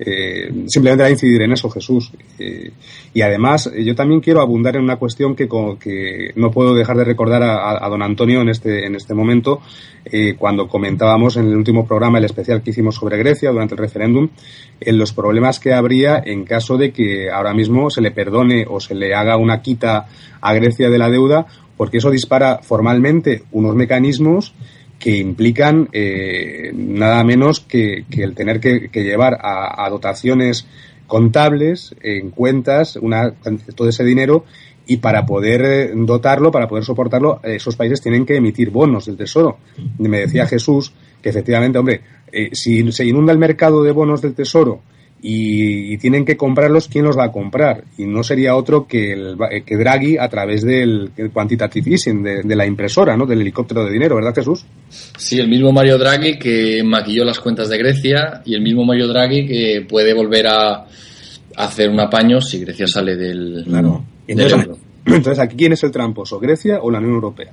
Eh, 0.00 0.64
simplemente 0.66 1.02
a 1.02 1.10
incidir 1.10 1.42
en 1.42 1.52
eso, 1.52 1.68
Jesús. 1.70 2.12
Eh, 2.38 2.70
y 3.12 3.20
además, 3.20 3.70
yo 3.76 3.94
también 3.94 4.20
quiero 4.20 4.40
abundar 4.40 4.76
en 4.76 4.82
una 4.82 4.96
cuestión 4.96 5.34
que, 5.34 5.48
que 5.80 6.32
no 6.36 6.50
puedo 6.50 6.74
dejar 6.74 6.96
de 6.96 7.04
recordar 7.04 7.42
a, 7.42 7.88
don 7.88 8.02
Antonio 8.02 8.40
en 8.40 8.48
este, 8.48 8.86
en 8.86 8.94
este 8.94 9.14
momento, 9.14 9.60
eh, 10.04 10.34
cuando 10.38 10.68
comentábamos 10.68 11.36
en 11.36 11.48
el 11.48 11.56
último 11.56 11.86
programa, 11.86 12.18
el 12.18 12.24
especial 12.24 12.62
que 12.62 12.70
hicimos 12.70 12.94
sobre 12.94 13.18
Grecia 13.18 13.50
durante 13.50 13.74
el 13.74 13.78
referéndum, 13.78 14.28
en 14.80 14.98
los 14.98 15.12
problemas 15.12 15.58
que 15.58 15.72
habría 15.72 16.22
en 16.24 16.44
caso 16.44 16.76
de 16.76 16.92
que 16.92 17.30
ahora 17.30 17.52
mismo 17.54 17.90
se 17.90 18.00
le 18.00 18.12
perdone 18.12 18.66
o 18.68 18.78
se 18.78 18.94
le 18.94 19.14
haga 19.14 19.36
una 19.36 19.62
quita 19.62 20.06
a 20.40 20.54
Grecia 20.54 20.90
de 20.90 20.98
la 20.98 21.10
deuda, 21.10 21.46
porque 21.76 21.98
eso 21.98 22.10
dispara 22.10 22.58
formalmente 22.62 23.42
unos 23.52 23.74
mecanismos 23.74 24.54
que 24.98 25.16
implican 25.16 25.88
eh, 25.92 26.72
nada 26.74 27.22
menos 27.24 27.60
que, 27.60 28.04
el 28.10 28.34
tener 28.34 28.60
que, 28.60 28.88
llevar 28.92 29.38
a, 29.40 29.88
dotaciones 29.90 30.66
contables 31.06 31.94
en 32.02 32.30
cuentas 32.30 32.96
una, 32.96 33.32
todo 33.74 33.88
ese 33.88 34.04
dinero 34.04 34.44
y 34.86 34.98
para 34.98 35.24
poder 35.24 35.62
eh, 35.64 35.92
dotarlo, 35.94 36.50
para 36.50 36.66
poder 36.66 36.84
soportarlo, 36.84 37.40
esos 37.44 37.76
países 37.76 38.00
tienen 38.00 38.26
que 38.26 38.36
emitir 38.36 38.70
bonos 38.70 39.06
del 39.06 39.16
Tesoro. 39.16 39.58
Me 39.98 40.20
decía 40.20 40.46
Jesús 40.46 40.92
que 41.22 41.28
efectivamente, 41.28 41.78
hombre, 41.78 42.00
eh, 42.32 42.50
si 42.52 42.90
se 42.92 43.04
inunda 43.04 43.32
el 43.32 43.38
mercado 43.38 43.82
de 43.82 43.92
bonos 43.92 44.22
del 44.22 44.34
Tesoro 44.34 44.80
y, 45.20 45.98
tienen 45.98 46.24
que 46.24 46.36
comprarlos, 46.36 46.88
¿quién 46.88 47.04
los 47.04 47.18
va 47.18 47.24
a 47.24 47.32
comprar? 47.32 47.84
Y 47.96 48.04
no 48.04 48.22
sería 48.22 48.54
otro 48.54 48.86
que, 48.86 49.12
el, 49.12 49.36
que 49.64 49.76
Draghi 49.76 50.16
a 50.16 50.28
través 50.28 50.62
del 50.62 51.10
quantitative 51.32 51.92
easing, 51.92 52.22
de, 52.22 52.56
la 52.56 52.66
impresora, 52.66 53.16
¿no? 53.16 53.26
Del 53.26 53.40
helicóptero 53.40 53.84
de 53.84 53.92
dinero, 53.92 54.16
¿verdad, 54.16 54.34
Jesús? 54.34 54.64
Sí, 54.88 55.38
el 55.38 55.48
mismo 55.48 55.72
Mario 55.72 55.98
Draghi 55.98 56.38
que 56.38 56.82
maquilló 56.84 57.24
las 57.24 57.40
cuentas 57.40 57.68
de 57.68 57.78
Grecia 57.78 58.42
y 58.44 58.54
el 58.54 58.62
mismo 58.62 58.84
Mario 58.84 59.08
Draghi 59.08 59.46
que 59.46 59.86
puede 59.88 60.14
volver 60.14 60.46
a 60.46 60.86
hacer 61.56 61.90
un 61.90 61.98
apaño 61.98 62.40
si 62.40 62.60
Grecia 62.60 62.86
sale 62.86 63.16
del, 63.16 63.64
claro. 63.66 64.04
entonces, 64.26 64.68
Entonces, 65.14 65.38
¿aquí 65.38 65.56
quién 65.56 65.72
es 65.72 65.82
el 65.84 65.90
tramposo? 65.90 66.38
¿Grecia 66.38 66.80
o 66.82 66.90
la 66.90 66.98
Unión 66.98 67.14
Europea? 67.14 67.52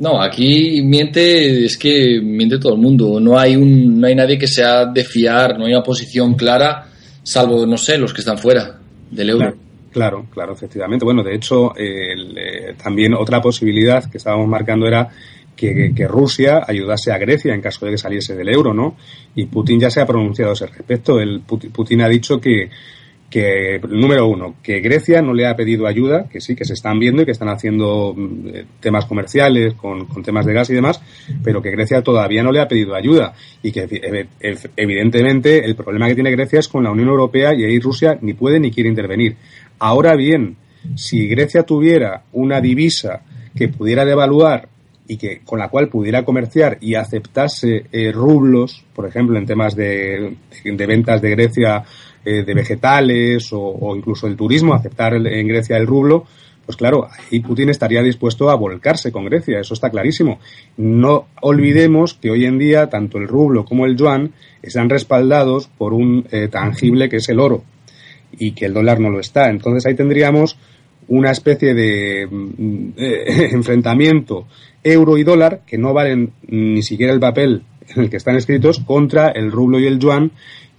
No, 0.00 0.20
aquí 0.20 0.82
miente, 0.82 1.64
es 1.64 1.78
que 1.78 2.20
miente 2.20 2.58
todo 2.58 2.74
el 2.74 2.80
mundo. 2.80 3.20
No 3.20 3.38
hay, 3.38 3.56
un, 3.56 4.00
no 4.00 4.06
hay 4.06 4.14
nadie 4.14 4.38
que 4.38 4.46
sea 4.46 4.86
de 4.86 5.04
fiar, 5.04 5.58
no 5.58 5.66
hay 5.66 5.72
una 5.72 5.82
posición 5.82 6.34
clara, 6.34 6.86
salvo, 7.22 7.64
no 7.66 7.76
sé, 7.76 7.98
los 7.98 8.12
que 8.12 8.20
están 8.20 8.38
fuera 8.38 8.78
del 9.10 9.30
euro. 9.30 9.54
Claro, 9.92 10.26
claro, 10.30 10.52
efectivamente. 10.52 11.04
Bueno, 11.04 11.22
de 11.22 11.36
hecho, 11.36 11.72
eh, 11.76 12.74
también 12.82 13.14
otra 13.14 13.40
posibilidad 13.40 14.10
que 14.10 14.18
estábamos 14.18 14.48
marcando 14.48 14.86
era 14.88 15.08
que, 15.54 16.06
Rusia 16.08 16.64
ayudase 16.66 17.12
a 17.12 17.18
Grecia 17.18 17.54
en 17.54 17.60
caso 17.60 17.86
de 17.86 17.92
que 17.92 17.98
saliese 17.98 18.34
del 18.34 18.48
euro, 18.48 18.74
¿no? 18.74 18.96
Y 19.36 19.46
Putin 19.46 19.80
ya 19.80 19.90
se 19.90 20.00
ha 20.00 20.06
pronunciado 20.06 20.50
a 20.50 20.54
ese 20.54 20.66
respecto. 20.66 21.20
El, 21.20 21.40
Putin 21.40 22.02
ha 22.02 22.08
dicho 22.08 22.40
que 22.40 22.70
que, 23.34 23.80
número 23.88 24.28
uno, 24.28 24.54
que 24.62 24.78
Grecia 24.78 25.20
no 25.20 25.34
le 25.34 25.44
ha 25.44 25.56
pedido 25.56 25.88
ayuda, 25.88 26.28
que 26.28 26.40
sí, 26.40 26.54
que 26.54 26.64
se 26.64 26.74
están 26.74 27.00
viendo 27.00 27.22
y 27.22 27.24
que 27.24 27.32
están 27.32 27.48
haciendo 27.48 28.14
mm, 28.16 28.46
eh, 28.46 28.64
temas 28.78 29.06
comerciales 29.06 29.74
con, 29.74 30.06
temas 30.22 30.46
de 30.46 30.52
gas 30.52 30.70
y 30.70 30.74
demás, 30.74 31.02
pero 31.42 31.60
que 31.60 31.72
Grecia 31.72 32.00
todavía 32.00 32.44
no 32.44 32.52
le 32.52 32.60
ha 32.60 32.68
pedido 32.68 32.94
ayuda 32.94 33.34
y 33.60 33.72
que 33.72 34.28
evidentemente 34.76 35.64
el 35.64 35.74
problema 35.74 36.06
que 36.06 36.14
tiene 36.14 36.30
Grecia 36.30 36.60
es 36.60 36.68
con 36.68 36.84
la 36.84 36.92
Unión 36.92 37.08
Europea 37.08 37.52
y 37.52 37.64
ahí 37.64 37.80
Rusia 37.80 38.16
ni 38.20 38.34
puede 38.34 38.60
ni 38.60 38.70
quiere 38.70 38.88
intervenir. 38.88 39.34
Ahora 39.80 40.14
bien, 40.14 40.54
si 40.94 41.26
Grecia 41.26 41.64
tuviera 41.64 42.22
una 42.34 42.60
divisa 42.60 43.22
que 43.56 43.66
pudiera 43.66 44.04
devaluar 44.04 44.68
y 45.08 45.16
que 45.16 45.40
con 45.44 45.58
la 45.58 45.70
cual 45.70 45.88
pudiera 45.88 46.24
comerciar 46.24 46.78
y 46.80 46.94
aceptase 46.94 47.86
eh, 47.90 48.12
rublos, 48.12 48.84
por 48.94 49.08
ejemplo, 49.08 49.36
en 49.36 49.44
temas 49.44 49.74
de, 49.74 50.36
de 50.64 50.86
ventas 50.86 51.20
de 51.20 51.30
Grecia 51.30 51.82
eh, 52.24 52.42
de 52.44 52.54
vegetales 52.54 53.48
o, 53.52 53.94
incluso 53.96 54.26
el 54.26 54.36
turismo, 54.36 54.74
aceptar 54.74 55.14
en 55.14 55.48
Grecia 55.48 55.76
el 55.76 55.86
rublo, 55.86 56.26
pues 56.66 56.76
claro, 56.76 57.06
ahí 57.30 57.40
Putin 57.40 57.68
estaría 57.68 58.02
dispuesto 58.02 58.48
a 58.48 58.54
volcarse 58.54 59.12
con 59.12 59.26
Grecia, 59.26 59.60
eso 59.60 59.74
está 59.74 59.90
clarísimo. 59.90 60.38
No 60.76 61.26
olvidemos 61.42 62.14
que 62.14 62.30
hoy 62.30 62.46
en 62.46 62.58
día 62.58 62.88
tanto 62.88 63.18
el 63.18 63.28
rublo 63.28 63.64
como 63.64 63.84
el 63.84 63.96
yuan 63.96 64.32
están 64.62 64.88
respaldados 64.88 65.66
por 65.66 65.92
un 65.92 66.26
eh, 66.30 66.48
tangible 66.48 67.08
que 67.08 67.16
es 67.16 67.28
el 67.28 67.40
oro 67.40 67.64
y 68.32 68.52
que 68.52 68.66
el 68.66 68.74
dólar 68.74 69.00
no 69.00 69.10
lo 69.10 69.20
está. 69.20 69.50
Entonces 69.50 69.84
ahí 69.86 69.94
tendríamos 69.94 70.56
una 71.08 71.30
especie 71.30 71.74
de 71.74 72.26
mm, 72.30 72.88
eh, 72.96 73.48
enfrentamiento 73.52 74.46
euro 74.82 75.18
y 75.18 75.24
dólar 75.24 75.62
que 75.66 75.78
no 75.78 75.92
valen 75.92 76.32
ni 76.46 76.82
siquiera 76.82 77.12
el 77.12 77.20
papel 77.20 77.62
en 77.94 78.04
el 78.04 78.10
que 78.10 78.16
están 78.16 78.36
escritos 78.36 78.80
contra 78.80 79.28
el 79.28 79.52
rublo 79.52 79.78
y 79.78 79.86
el 79.86 79.98
yuan 79.98 80.32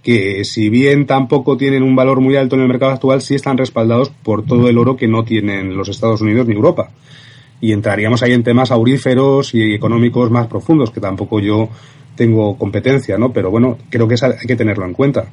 que 0.06 0.44
si 0.44 0.70
bien 0.70 1.04
tampoco 1.04 1.56
tienen 1.56 1.82
un 1.82 1.96
valor 1.96 2.20
muy 2.20 2.36
alto 2.36 2.54
en 2.54 2.62
el 2.62 2.68
mercado 2.68 2.92
actual, 2.92 3.20
sí 3.22 3.34
están 3.34 3.58
respaldados 3.58 4.10
por 4.10 4.46
todo 4.46 4.68
el 4.68 4.78
oro 4.78 4.96
que 4.96 5.08
no 5.08 5.24
tienen 5.24 5.76
los 5.76 5.88
Estados 5.88 6.20
Unidos 6.20 6.46
ni 6.46 6.54
Europa. 6.54 6.90
Y 7.60 7.72
entraríamos 7.72 8.22
ahí 8.22 8.32
en 8.32 8.44
temas 8.44 8.70
auríferos 8.70 9.52
y 9.52 9.74
económicos 9.74 10.30
más 10.30 10.46
profundos, 10.46 10.92
que 10.92 11.00
tampoco 11.00 11.40
yo 11.40 11.70
tengo 12.14 12.56
competencia, 12.56 13.18
¿no? 13.18 13.32
Pero 13.32 13.50
bueno, 13.50 13.78
creo 13.90 14.06
que 14.06 14.14
hay 14.22 14.46
que 14.46 14.54
tenerlo 14.54 14.84
en 14.84 14.92
cuenta. 14.92 15.26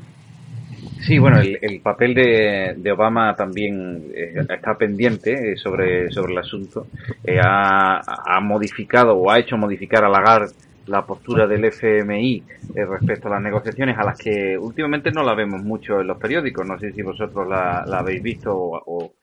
Sí, 1.01 1.19
bueno, 1.19 1.39
el, 1.39 1.79
papel 1.81 2.15
de, 2.15 2.91
Obama 2.93 3.35
también 3.35 4.11
eh, 4.15 4.33
está 4.49 4.75
pendiente 4.75 5.51
eh, 5.51 5.55
sobre, 5.55 6.09
sobre 6.09 6.31
el 6.31 6.39
asunto. 6.39 6.87
Eh, 7.23 7.37
ha, 7.39 8.39
modificado 8.41 9.13
o 9.13 9.29
ha 9.29 9.37
hecho 9.37 9.55
modificar 9.55 10.03
a 10.03 10.09
Lagarde 10.09 10.55
la 10.87 11.05
postura 11.05 11.47
del 11.47 11.65
FMI 11.65 12.43
eh, 12.75 12.85
respecto 12.85 13.27
a 13.27 13.31
las 13.31 13.41
negociaciones 13.41 13.97
a 13.97 14.03
las 14.03 14.17
que 14.17 14.57
últimamente 14.57 15.11
no 15.11 15.23
la 15.23 15.33
vemos 15.33 15.63
mucho 15.63 16.01
en 16.01 16.07
los 16.07 16.17
periódicos. 16.17 16.65
No 16.65 16.77
sé 16.79 16.91
si 16.91 17.01
vosotros 17.01 17.47
la, 17.47 17.83
habéis 17.83 18.21
visto 18.21 18.53
o, 18.55 19.13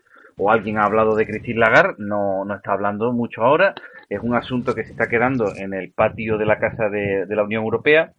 alguien 0.49 0.79
ha 0.79 0.85
hablado 0.85 1.15
de 1.15 1.27
Christine 1.27 1.61
Lagarde. 1.61 1.97
No, 1.99 2.45
no 2.45 2.55
está 2.55 2.73
hablando 2.73 3.13
mucho 3.13 3.43
ahora. 3.43 3.75
Es 4.09 4.21
un 4.23 4.35
asunto 4.35 4.75
que 4.75 4.85
se 4.85 4.93
está 4.93 5.09
quedando 5.09 5.55
en 5.55 5.75
el 5.75 5.93
patio 5.93 6.39
de 6.39 6.47
la 6.47 6.59
Casa 6.59 6.89
de, 6.89 7.27
la 7.29 7.45
Unión 7.45 7.63
Europea, 7.63 8.13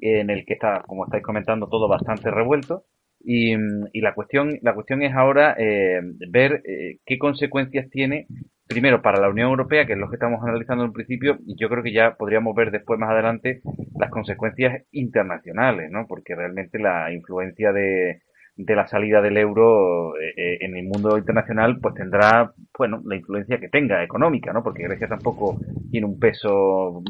en 0.00 0.30
el 0.30 0.46
que 0.46 0.54
está, 0.54 0.82
como 0.86 1.04
estáis 1.04 1.22
comentando, 1.24 1.68
todo 1.68 1.88
bastante 1.88 2.30
revuelto. 2.30 2.84
Y, 3.24 3.56
la 4.00 4.14
cuestión 4.14 4.58
la 4.62 4.74
cuestión 4.74 5.02
es 5.02 5.14
ahora 5.14 5.56
eh, 5.58 6.00
ver 6.28 6.62
eh, 6.64 6.98
qué 7.04 7.18
consecuencias 7.18 7.90
tiene 7.90 8.26
primero 8.66 9.02
para 9.02 9.20
la 9.20 9.28
Unión 9.28 9.50
Europea, 9.50 9.86
que 9.86 9.92
es 9.92 9.98
lo 9.98 10.08
que 10.08 10.16
estamos 10.16 10.42
analizando 10.42 10.84
en 10.84 10.92
principio, 10.92 11.38
y 11.46 11.56
yo 11.58 11.68
creo 11.68 11.82
que 11.82 11.92
ya 11.92 12.14
podríamos 12.16 12.54
ver 12.54 12.70
después 12.70 12.98
más 12.98 13.10
adelante 13.10 13.60
las 13.98 14.10
consecuencias 14.10 14.84
internacionales, 14.92 15.90
¿no? 15.90 16.06
Porque 16.06 16.34
realmente 16.34 16.78
la 16.78 17.12
influencia 17.12 17.72
de, 17.72 18.22
de 18.56 18.76
la 18.76 18.86
salida 18.86 19.20
del 19.20 19.36
euro 19.36 20.16
eh, 20.16 20.32
eh, 20.36 20.58
en 20.60 20.76
el 20.76 20.84
mundo 20.86 21.18
internacional 21.18 21.78
pues 21.80 21.94
tendrá 21.94 22.52
bueno 22.78 23.02
la 23.04 23.16
influencia 23.16 23.58
que 23.58 23.68
tenga 23.68 24.04
económica 24.04 24.52
no 24.52 24.62
porque 24.62 24.84
Grecia 24.84 25.08
tampoco 25.08 25.58
tiene 25.90 26.06
un 26.06 26.20
peso 26.20 27.02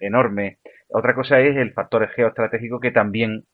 enorme 0.00 0.58
otra 0.88 1.14
cosa 1.14 1.40
es 1.40 1.56
el 1.56 1.72
factor 1.72 2.08
geoestratégico 2.08 2.78
que 2.78 2.92
también 2.92 3.44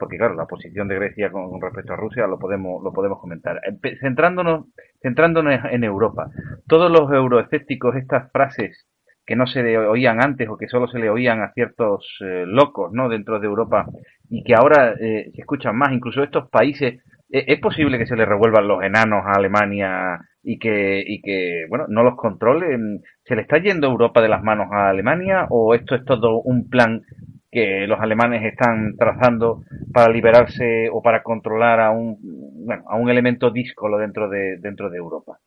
porque 0.00 0.16
claro, 0.16 0.34
la 0.34 0.46
posición 0.46 0.88
de 0.88 0.96
Grecia 0.96 1.30
con, 1.30 1.60
respecto 1.60 1.92
a 1.92 1.96
Rusia 1.96 2.26
lo 2.26 2.38
podemos, 2.38 2.82
lo 2.82 2.92
podemos 2.92 3.20
comentar. 3.20 3.60
Centrándonos, 4.00 4.66
centrándonos 5.02 5.60
en 5.70 5.84
Europa, 5.84 6.30
todos 6.66 6.90
los 6.90 7.12
euroescépticos, 7.12 7.94
estas 7.94 8.32
frases 8.32 8.86
que 9.26 9.36
no 9.36 9.46
se 9.46 9.62
le 9.62 9.78
oían 9.78 10.20
antes 10.20 10.48
o 10.48 10.56
que 10.56 10.66
solo 10.66 10.88
se 10.88 10.98
le 10.98 11.10
oían 11.10 11.42
a 11.42 11.52
ciertos 11.52 12.04
eh, 12.20 12.44
locos 12.46 12.90
no 12.92 13.08
dentro 13.08 13.38
de 13.38 13.46
Europa 13.46 13.86
y 14.28 14.42
que 14.42 14.54
ahora 14.54 14.94
eh, 14.98 15.30
se 15.34 15.40
escuchan 15.42 15.76
más, 15.76 15.92
incluso 15.92 16.24
estos 16.24 16.48
países, 16.48 17.00
¿e-, 17.30 17.44
¿es 17.46 17.60
posible 17.60 17.98
que 17.98 18.06
se 18.06 18.16
le 18.16 18.24
revuelvan 18.24 18.66
los 18.66 18.82
enanos 18.82 19.22
a 19.26 19.32
Alemania 19.32 20.18
y 20.42 20.58
que, 20.58 21.04
y 21.06 21.20
que 21.20 21.66
bueno, 21.68 21.84
no 21.88 22.02
los 22.02 22.16
controle? 22.16 22.76
¿Se 23.24 23.36
le 23.36 23.42
está 23.42 23.58
yendo 23.58 23.86
Europa 23.86 24.22
de 24.22 24.30
las 24.30 24.42
manos 24.42 24.68
a 24.72 24.88
Alemania 24.88 25.46
o 25.50 25.74
esto 25.74 25.94
es 25.94 26.04
todo 26.04 26.40
un 26.40 26.68
plan 26.68 27.02
que 27.50 27.86
los 27.86 27.98
alemanes 28.00 28.44
están 28.44 28.96
trazando 28.96 29.64
para 29.92 30.12
liberarse 30.12 30.88
o 30.92 31.02
para 31.02 31.22
controlar 31.22 31.80
a 31.80 31.90
un 31.90 32.16
bueno, 32.64 32.84
a 32.88 32.96
un 32.96 33.10
elemento 33.10 33.50
díscolo 33.50 33.98
dentro 33.98 34.28
de 34.28 34.58
dentro 34.58 34.88
de 34.88 34.98
Europa. 34.98 35.38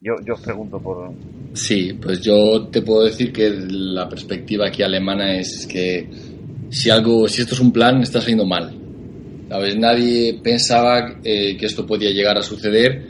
Yo, 0.00 0.14
yo 0.26 0.34
os 0.34 0.40
pregunto 0.40 0.80
por 0.80 1.12
Sí, 1.52 1.96
pues 2.02 2.20
yo 2.20 2.66
te 2.68 2.82
puedo 2.82 3.04
decir 3.04 3.32
que 3.32 3.50
la 3.50 4.08
perspectiva 4.08 4.66
aquí 4.66 4.82
alemana 4.82 5.36
es 5.36 5.68
que 5.70 6.08
si 6.70 6.90
algo 6.90 7.28
si 7.28 7.42
esto 7.42 7.54
es 7.54 7.60
un 7.60 7.72
plan 7.72 8.02
está 8.02 8.20
saliendo 8.20 8.44
mal. 8.44 8.78
¿Sabes? 9.48 9.76
Nadie 9.76 10.40
pensaba 10.42 11.18
eh, 11.22 11.56
que 11.58 11.66
esto 11.66 11.86
podía 11.86 12.10
llegar 12.10 12.38
a 12.38 12.42
suceder 12.42 13.02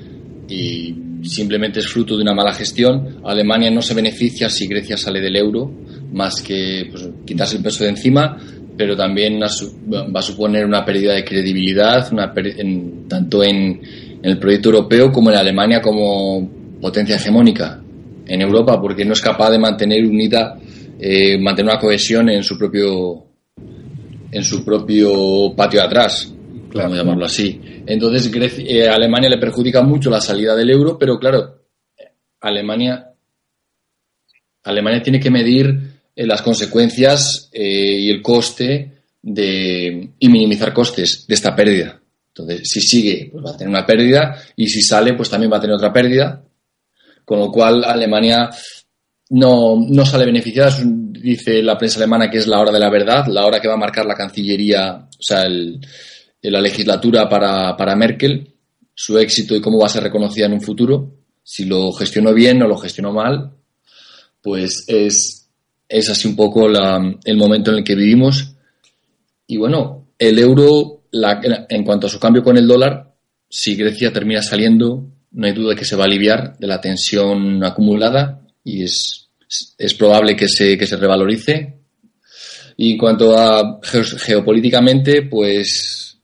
y 0.49 1.23
simplemente 1.23 1.79
es 1.79 1.87
fruto 1.87 2.17
de 2.17 2.23
una 2.23 2.35
mala 2.35 2.53
gestión. 2.53 3.21
Alemania 3.25 3.71
no 3.71 3.81
se 3.81 3.95
beneficia 3.95 4.51
si 4.51 4.67
Grecia 4.67 4.97
sale 4.97 5.21
del 5.21 5.37
euro 5.37 5.71
más 6.13 6.43
que 6.43 6.89
pues, 6.91 7.09
quitarse 7.25 7.57
el 7.57 7.63
peso 7.63 7.85
de 7.85 7.91
encima, 7.91 8.39
pero 8.77 8.97
también 8.97 9.41
va 9.41 10.21
a 10.21 10.23
suponer 10.23 10.65
una 10.65 10.85
pérdida 10.85 11.15
de 11.15 11.25
credibilidad, 11.25 12.13
una 12.13 12.33
tanto 13.09 13.43
en, 13.43 13.81
el 14.23 14.39
proyecto 14.39 14.69
europeo 14.69 15.11
como 15.11 15.31
en 15.31 15.37
Alemania 15.37 15.81
como 15.81 16.49
potencia 16.81 17.17
hegemónica 17.17 17.83
en 18.27 18.41
Europa, 18.41 18.81
porque 18.81 19.05
no 19.05 19.15
es 19.15 19.21
capaz 19.21 19.51
de 19.51 19.59
mantener 19.59 20.07
unida, 20.07 20.57
eh, 20.99 21.39
mantener 21.39 21.73
una 21.73 21.81
cohesión 21.81 22.29
en 22.31 22.43
su 22.45 22.57
propio 22.57 23.25
en 24.31 24.45
su 24.45 24.65
propio 24.65 25.55
patio 25.55 25.81
de 25.81 25.87
atrás, 25.87 26.33
claro. 26.71 26.95
llamarlo 26.95 27.27
así. 27.27 27.61
Entonces, 27.85 28.31
eh, 28.61 28.89
Alemania 28.89 29.29
le 29.29 29.39
perjudica 29.39 29.83
mucho 29.83 30.09
la 30.09 30.21
salida 30.21 30.57
del 30.57 30.71
euro, 30.71 30.97
pero 30.99 31.19
claro, 31.19 31.63
Alemania, 32.41 33.13
Alemania 34.65 35.03
tiene 35.03 35.21
que 35.21 35.31
medir 35.31 35.92
las 36.17 36.43
consecuencias 36.43 37.49
eh, 37.53 37.99
y 38.01 38.11
el 38.11 38.23
coste 38.23 38.93
de, 39.23 40.11
y 40.19 40.29
minimizar 40.29 40.73
costes 40.73 41.27
de 41.27 41.35
esta 41.35 41.55
pérdida. 41.55 42.01
Entonces, 42.29 42.69
si 42.71 42.81
sigue, 42.81 43.29
pues 43.31 43.45
va 43.45 43.51
a 43.51 43.57
tener 43.57 43.69
una 43.69 43.87
pérdida 43.87 44.43
y 44.57 44.67
si 44.67 44.83
sale, 44.83 45.15
pues 45.15 45.29
también 45.29 45.53
va 45.53 45.59
a 45.59 45.61
tener 45.61 45.77
otra 45.77 45.93
pérdida. 45.93 46.43
Con 47.25 47.39
lo 47.39 47.51
cual, 47.51 47.85
Alemania 47.85 48.51
no, 49.31 49.77
no 49.77 50.07
sale 50.07 50.25
beneficiada. 50.25 50.77
Dice 50.85 51.63
la 51.63 51.79
prensa 51.79 51.99
alemana 51.99 52.31
que 52.31 52.39
es 52.39 52.47
la 52.47 52.61
hora 52.61 52.73
de 52.73 52.81
la 52.81 52.91
verdad, 52.91 53.27
la 53.29 53.47
hora 53.47 53.61
que 53.61 53.69
va 53.69 53.75
a 53.75 53.79
marcar 53.79 54.07
la 54.07 54.15
Cancillería, 54.15 54.97
o 54.97 55.23
sea, 55.23 55.47
la 55.49 56.61
legislatura 56.61 57.29
para, 57.29 57.77
para 57.77 57.95
Merkel, 57.95 58.49
su 58.95 59.19
éxito 59.19 59.55
y 59.55 59.61
cómo 59.61 59.79
va 59.79 59.87
a 59.87 59.91
ser 59.91 60.03
reconocida 60.03 60.47
en 60.47 60.55
un 60.55 60.61
futuro. 60.61 61.15
Si 61.45 61.65
lo 61.65 61.93
gestionó 61.93 62.33
bien 62.33 62.63
o 62.63 62.69
lo 62.69 62.77
gestionó 62.77 63.13
mal, 63.13 63.53
pues 64.41 64.85
es, 64.89 65.42
es 65.93 66.09
así 66.09 66.27
un 66.27 66.35
poco 66.35 66.67
el 66.69 67.37
momento 67.37 67.71
en 67.71 67.79
el 67.79 67.85
que 67.85 67.95
vivimos. 67.95 68.55
Y 69.47 69.59
bueno, 69.59 70.09
el 70.19 70.39
euro, 70.39 71.03
en 71.13 71.85
cuanto 71.85 72.07
a 72.07 72.11
su 72.11 72.19
cambio 72.19 72.43
con 72.43 72.57
el 72.57 72.67
dólar, 72.67 73.15
si 73.49 73.77
Grecia 73.77 74.11
termina 74.11 74.43
saliendo, 74.43 75.07
no 75.33 75.47
hay 75.47 75.53
duda 75.53 75.71
de 75.71 75.77
que 75.77 75.85
se 75.85 75.95
va 75.95 76.05
a 76.05 76.07
aliviar 76.07 76.57
de 76.59 76.67
la 76.67 76.81
tensión 76.81 77.63
acumulada 77.63 78.41
y 78.65 78.85
es, 78.85 79.29
es 79.77 79.95
probable 79.95 80.35
que 80.35 80.49
se, 80.49 80.79
que 80.79 80.87
se 80.87 80.97
revalorice. 80.97 81.77
Y 82.79 82.93
en 82.93 82.99
cuanto 82.99 83.37
a 83.37 83.79
geopolíticamente, 83.83 85.23
pues 85.23 86.19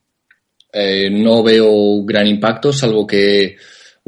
eh, 0.73 1.11
no 1.11 1.43
veo 1.43 2.03
gran 2.05 2.27
impacto, 2.27 2.73
salvo 2.73 3.07
que 3.07 3.57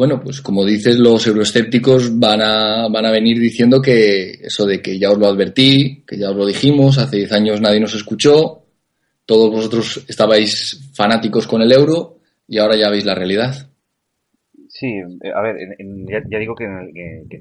bueno, 0.00 0.18
pues 0.18 0.40
como 0.40 0.64
dices, 0.64 0.98
los 0.98 1.26
euroescépticos 1.26 2.18
van 2.18 2.40
a, 2.40 2.88
van 2.88 3.04
a 3.04 3.10
venir 3.10 3.38
diciendo 3.38 3.82
que 3.82 4.30
eso 4.40 4.64
de 4.64 4.80
que 4.80 4.98
ya 4.98 5.10
os 5.10 5.18
lo 5.18 5.26
advertí, 5.26 6.04
que 6.06 6.16
ya 6.16 6.30
os 6.30 6.36
lo 6.36 6.46
dijimos, 6.46 6.96
hace 6.96 7.18
10 7.18 7.32
años 7.32 7.60
nadie 7.60 7.80
nos 7.80 7.94
escuchó, 7.94 8.64
todos 9.26 9.50
vosotros 9.50 10.02
estabais 10.08 10.90
fanáticos 10.96 11.46
con 11.46 11.60
el 11.60 11.70
euro 11.70 12.16
y 12.48 12.56
ahora 12.56 12.76
ya 12.78 12.88
veis 12.88 13.04
la 13.04 13.14
realidad. 13.14 13.52
Sí, 14.70 14.86
eh, 14.86 15.32
a 15.36 15.42
ver, 15.42 15.56
ya, 16.08 16.38
digo 16.38 16.54
que, 16.54 16.64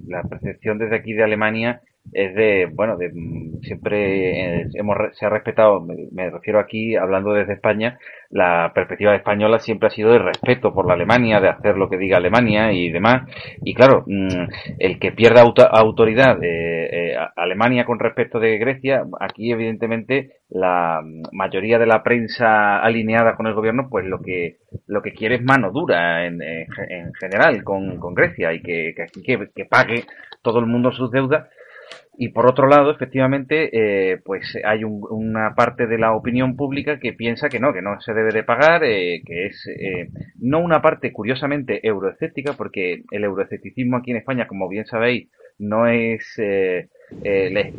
la 0.09 0.23
percepción 0.23 0.79
desde 0.79 0.97
aquí 0.97 1.13
de 1.13 1.23
Alemania 1.23 1.81
es 2.13 2.35
de, 2.35 2.69
bueno, 2.73 2.97
de 2.97 3.11
siempre 3.61 4.61
eh, 4.61 4.67
hemos, 4.73 4.97
se 5.13 5.25
ha 5.25 5.29
respetado, 5.29 5.81
me, 5.81 6.29
refiero 6.29 6.59
aquí, 6.59 6.95
hablando 6.95 7.33
desde 7.33 7.53
España, 7.53 7.99
la 8.29 8.71
perspectiva 8.73 9.15
española 9.15 9.59
siempre 9.59 9.87
ha 9.87 9.91
sido 9.91 10.11
de 10.11 10.19
respeto 10.19 10.73
por 10.73 10.87
la 10.87 10.93
Alemania, 10.93 11.39
de 11.39 11.49
hacer 11.49 11.77
lo 11.77 11.89
que 11.89 11.97
diga 11.97 12.17
Alemania 12.17 12.71
y 12.71 12.89
demás. 12.89 13.29
Y 13.63 13.73
claro, 13.73 14.03
mm, 14.05 14.47
el 14.79 14.99
que 14.99 15.11
pierda 15.11 15.41
autoridad 15.41 16.37
de 16.37 16.85
eh, 16.85 17.17
Alemania 17.35 17.85
con 17.85 17.99
respecto 17.99 18.39
de 18.39 18.57
Grecia, 18.57 19.03
aquí 19.19 19.51
evidentemente 19.51 20.31
la 20.49 21.01
mayoría 21.31 21.77
de 21.77 21.85
la 21.85 22.01
prensa 22.01 22.79
alineada 22.79 23.35
con 23.35 23.47
el 23.47 23.53
gobierno, 23.53 23.87
pues 23.89 24.05
lo 24.05 24.19
que 24.21 24.57
lo 24.87 25.01
que 25.01 25.13
quiere 25.13 25.35
es 25.35 25.43
mano 25.43 25.71
dura 25.71 26.25
en, 26.25 26.41
en 26.41 27.13
general 27.13 27.63
con, 27.63 27.97
con 27.97 28.15
Grecia 28.15 28.53
y 28.53 28.61
que, 28.61 28.95
que, 28.95 29.47
que 29.55 29.65
pague 29.65 30.05
todo 30.41 30.59
el 30.59 30.65
mundo 30.65 30.91
sus 30.91 31.11
deudas 31.11 31.47
y 32.21 32.29
por 32.33 32.47
otro 32.47 32.67
lado, 32.67 32.91
efectivamente, 32.91 33.69
eh, 33.71 34.17
pues 34.25 34.57
hay 34.65 34.83
una 34.83 35.55
parte 35.55 35.87
de 35.87 35.97
la 35.97 36.13
opinión 36.13 36.57
pública 36.57 36.99
que 36.99 37.13
piensa 37.13 37.47
que 37.47 37.61
no, 37.61 37.71
que 37.71 37.81
no 37.81 38.01
se 38.01 38.13
debe 38.13 38.33
de 38.33 38.43
pagar, 38.43 38.83
eh, 38.83 39.21
que 39.25 39.45
es 39.45 39.65
eh, 39.67 40.09
no 40.37 40.59
una 40.59 40.81
parte 40.81 41.13
curiosamente 41.13 41.79
euroescéptica, 41.81 42.55
porque 42.57 43.03
el 43.11 43.23
euroescepticismo 43.23 43.95
aquí 43.95 44.11
en 44.11 44.17
España, 44.17 44.47
como 44.47 44.67
bien 44.67 44.85
sabéis, 44.85 45.29
no 45.59 45.87
es 45.87 46.37
eh, 47.23 47.73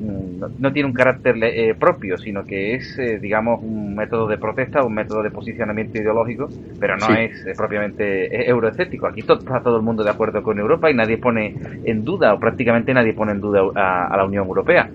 no, 0.58 0.72
tiene 0.72 0.88
un 0.88 0.92
carácter 0.92 1.36
eh, 1.42 1.74
propio, 1.78 2.18
sino 2.18 2.44
que 2.44 2.74
es, 2.74 2.98
eh, 2.98 3.18
digamos, 3.20 3.62
un 3.62 3.94
método 3.94 4.26
de 4.26 4.38
protesta, 4.38 4.82
un 4.82 4.94
método 4.94 5.22
de 5.22 5.30
posicionamiento 5.30 5.98
ideológico, 5.98 6.48
pero 6.78 6.96
no 6.96 7.14
es 7.14 7.46
propiamente 7.56 8.48
euroescéptico. 8.48 9.06
Aquí 9.06 9.20
está 9.20 9.36
todo 9.62 9.76
el 9.76 9.82
mundo 9.82 10.02
de 10.02 10.10
acuerdo 10.10 10.42
con 10.42 10.58
Europa 10.58 10.90
y 10.90 10.94
nadie 10.94 11.18
pone 11.18 11.54
en 11.84 12.04
duda, 12.04 12.34
o 12.34 12.40
prácticamente 12.40 12.92
nadie 12.92 13.12
pone 13.12 13.32
en 13.32 13.40
duda 13.40 13.60
a, 13.74 14.16
la 14.16 14.24
Unión 14.24 14.46
Europea. 14.46 14.90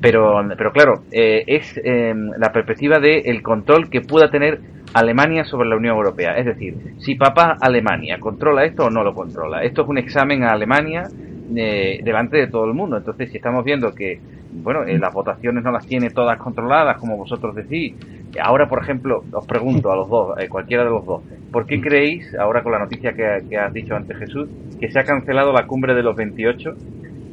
pero, 0.00 0.42
pero 0.56 0.72
claro, 0.72 1.02
es 1.10 1.80
la 1.84 2.52
perspectiva 2.52 2.98
del 2.98 3.42
control 3.42 3.90
que 3.90 4.00
pueda 4.00 4.30
tener 4.30 4.60
Alemania 4.94 5.44
sobre 5.44 5.68
la 5.68 5.76
Unión 5.76 5.96
Europea. 5.96 6.38
Es 6.38 6.46
decir, 6.46 6.94
si 6.98 7.16
papá 7.16 7.58
Alemania 7.60 8.18
controla 8.18 8.64
esto 8.64 8.86
o 8.86 8.90
no 8.90 9.04
lo 9.04 9.14
controla. 9.14 9.62
Esto 9.62 9.82
es 9.82 9.88
un 9.88 9.98
examen 9.98 10.42
a 10.42 10.52
Alemania 10.52 11.08
delante 11.48 12.36
de 12.38 12.46
todo 12.48 12.64
el 12.64 12.74
mundo. 12.74 12.96
Entonces, 12.96 13.30
si 13.30 13.36
estamos 13.36 13.64
viendo 13.64 13.94
que, 13.94 14.20
bueno, 14.52 14.84
eh, 14.84 14.98
las 14.98 15.12
votaciones 15.12 15.62
no 15.62 15.70
las 15.70 15.86
tiene 15.86 16.10
todas 16.10 16.38
controladas, 16.38 16.98
como 16.98 17.16
vosotros 17.16 17.54
decís, 17.54 17.94
ahora, 18.40 18.68
por 18.68 18.82
ejemplo, 18.82 19.24
os 19.32 19.46
pregunto 19.46 19.90
a 19.90 19.96
los 19.96 20.08
dos, 20.08 20.38
eh, 20.38 20.48
cualquiera 20.48 20.84
de 20.84 20.90
los 20.90 21.04
dos, 21.04 21.22
¿por 21.52 21.66
qué 21.66 21.80
creéis, 21.80 22.34
ahora 22.34 22.62
con 22.62 22.72
la 22.72 22.78
noticia 22.78 23.12
que, 23.12 23.44
que 23.48 23.56
has 23.56 23.72
dicho 23.72 23.94
antes 23.94 24.16
Jesús, 24.18 24.48
que 24.80 24.90
se 24.90 24.98
ha 24.98 25.04
cancelado 25.04 25.52
la 25.52 25.66
cumbre 25.66 25.94
de 25.94 26.02
los 26.02 26.16
28 26.16 26.74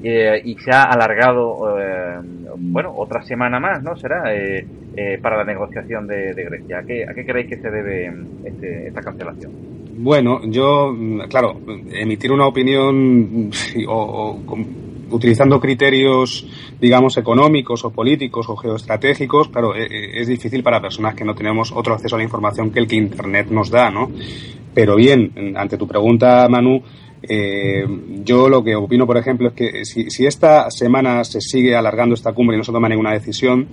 eh, 0.06 0.42
y 0.44 0.56
se 0.56 0.70
ha 0.70 0.84
alargado, 0.84 1.80
eh, 1.80 2.20
bueno, 2.58 2.94
otra 2.94 3.22
semana 3.22 3.58
más, 3.62 3.82
¿no? 3.82 3.96
Será 3.96 4.36
eh, 4.36 4.68
para 5.22 5.38
la 5.38 5.46
negociación 5.46 6.06
de, 6.08 6.34
Grecia. 6.34 6.80
¿A 6.80 6.84
qué, 6.84 7.06
¿A 7.08 7.14
qué, 7.14 7.26
creéis 7.26 7.50
que 7.50 7.62
se 7.62 7.72
debe 7.72 8.14
este, 8.44 8.88
esta 8.90 9.02
cancelación? 9.02 9.83
Bueno, 9.96 10.42
yo, 10.46 10.96
claro, 11.30 11.60
emitir 11.92 12.32
una 12.32 12.48
opinión 12.48 13.52
o, 13.88 14.40
utilizando 15.12 15.60
criterios, 15.60 16.48
digamos, 16.82 17.18
económicos 17.18 17.86
o 17.86 17.92
políticos 17.92 18.48
o 18.50 18.56
geoestratégicos, 18.56 19.50
claro, 19.50 19.76
es 19.76 20.28
difícil 20.28 20.64
para 20.64 20.82
personas 20.82 21.14
que 21.14 21.24
no 21.24 21.36
tenemos 21.36 21.72
otro 21.72 21.94
acceso 21.94 22.16
a 22.16 22.18
la 22.18 22.24
información 22.24 22.72
que 22.72 22.80
el 22.80 22.88
que 22.88 22.96
Internet 22.96 23.48
nos 23.52 23.70
da, 23.70 23.92
¿no? 23.92 24.10
Pero 24.74 24.96
bien, 24.96 25.54
ante 25.56 25.78
tu 25.78 25.88
pregunta, 25.88 26.48
Manu, 26.50 26.82
eh, 27.22 27.86
yo 28.26 28.50
lo 28.50 28.64
que 28.64 28.76
opino, 28.76 29.06
por 29.06 29.18
ejemplo, 29.18 29.50
es 29.50 29.54
que 29.54 29.86
si, 29.86 30.10
si, 30.10 30.26
esta 30.26 30.70
semana 30.72 31.24
se 31.24 31.40
sigue 31.40 31.76
alargando 31.76 32.16
esta 32.16 32.34
cumbre 32.34 32.56
y 32.56 32.58
no 32.58 32.64
se 32.64 32.72
toma 32.72 32.90
ninguna 32.90 33.14
decisión, 33.14 33.68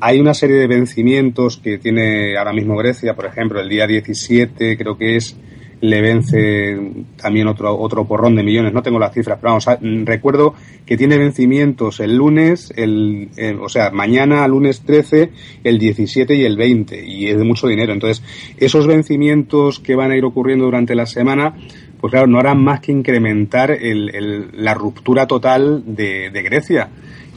hay 0.00 0.18
una 0.18 0.34
serie 0.34 0.56
de 0.56 0.66
vencimientos 0.66 1.58
que 1.58 1.78
tiene 1.78 2.36
ahora 2.36 2.52
mismo 2.52 2.76
Grecia, 2.76 3.14
por 3.14 3.26
ejemplo, 3.26 3.60
el 3.60 3.68
día 3.68 3.86
17 3.86 4.76
creo 4.76 4.96
que 4.96 5.16
es, 5.16 5.36
le 5.80 6.00
vence 6.00 6.78
también 7.16 7.48
otro, 7.48 7.78
otro 7.78 8.06
porrón 8.06 8.34
de 8.34 8.42
millones, 8.42 8.72
no 8.72 8.82
tengo 8.82 8.98
las 8.98 9.12
cifras, 9.12 9.38
pero 9.40 9.52
vamos, 9.52 9.66
recuerdo 10.06 10.54
que 10.86 10.96
tiene 10.96 11.18
vencimientos 11.18 12.00
el 12.00 12.16
lunes, 12.16 12.72
el, 12.76 13.28
o 13.60 13.68
sea, 13.68 13.90
mañana, 13.90 14.46
lunes 14.48 14.82
13, 14.82 15.30
el 15.64 15.78
17 15.78 16.34
y 16.34 16.44
el 16.44 16.56
20, 16.56 17.04
y 17.06 17.26
es 17.26 17.38
de 17.38 17.44
mucho 17.44 17.66
dinero. 17.66 17.92
Entonces, 17.92 18.24
esos 18.56 18.86
vencimientos 18.86 19.80
que 19.80 19.94
van 19.94 20.10
a 20.10 20.16
ir 20.16 20.24
ocurriendo 20.24 20.64
durante 20.64 20.94
la 20.94 21.06
semana, 21.06 21.54
pues 22.00 22.10
claro, 22.10 22.26
no 22.26 22.38
harán 22.38 22.62
más 22.62 22.80
que 22.80 22.92
incrementar 22.92 23.70
el, 23.70 24.50
la 24.52 24.74
ruptura 24.74 25.26
total 25.26 25.82
de, 25.86 26.30
Grecia. 26.30 26.90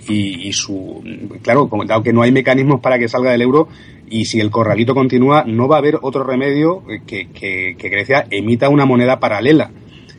Y, 0.09 0.51
su, 0.53 1.03
claro, 1.43 1.69
dado 1.85 2.01
que 2.01 2.13
no 2.13 2.23
hay 2.23 2.31
mecanismos 2.31 2.81
para 2.81 2.97
que 2.97 3.07
salga 3.07 3.31
del 3.31 3.43
euro, 3.43 3.67
y 4.09 4.25
si 4.25 4.39
el 4.39 4.49
corralito 4.49 4.95
continúa, 4.95 5.43
no 5.45 5.67
va 5.67 5.75
a 5.75 5.79
haber 5.79 5.99
otro 6.01 6.23
remedio 6.23 6.83
que, 7.05 7.27
que, 7.29 7.89
Grecia 7.89 8.25
emita 8.29 8.69
una 8.69 8.85
moneda 8.85 9.19
paralela. 9.19 9.71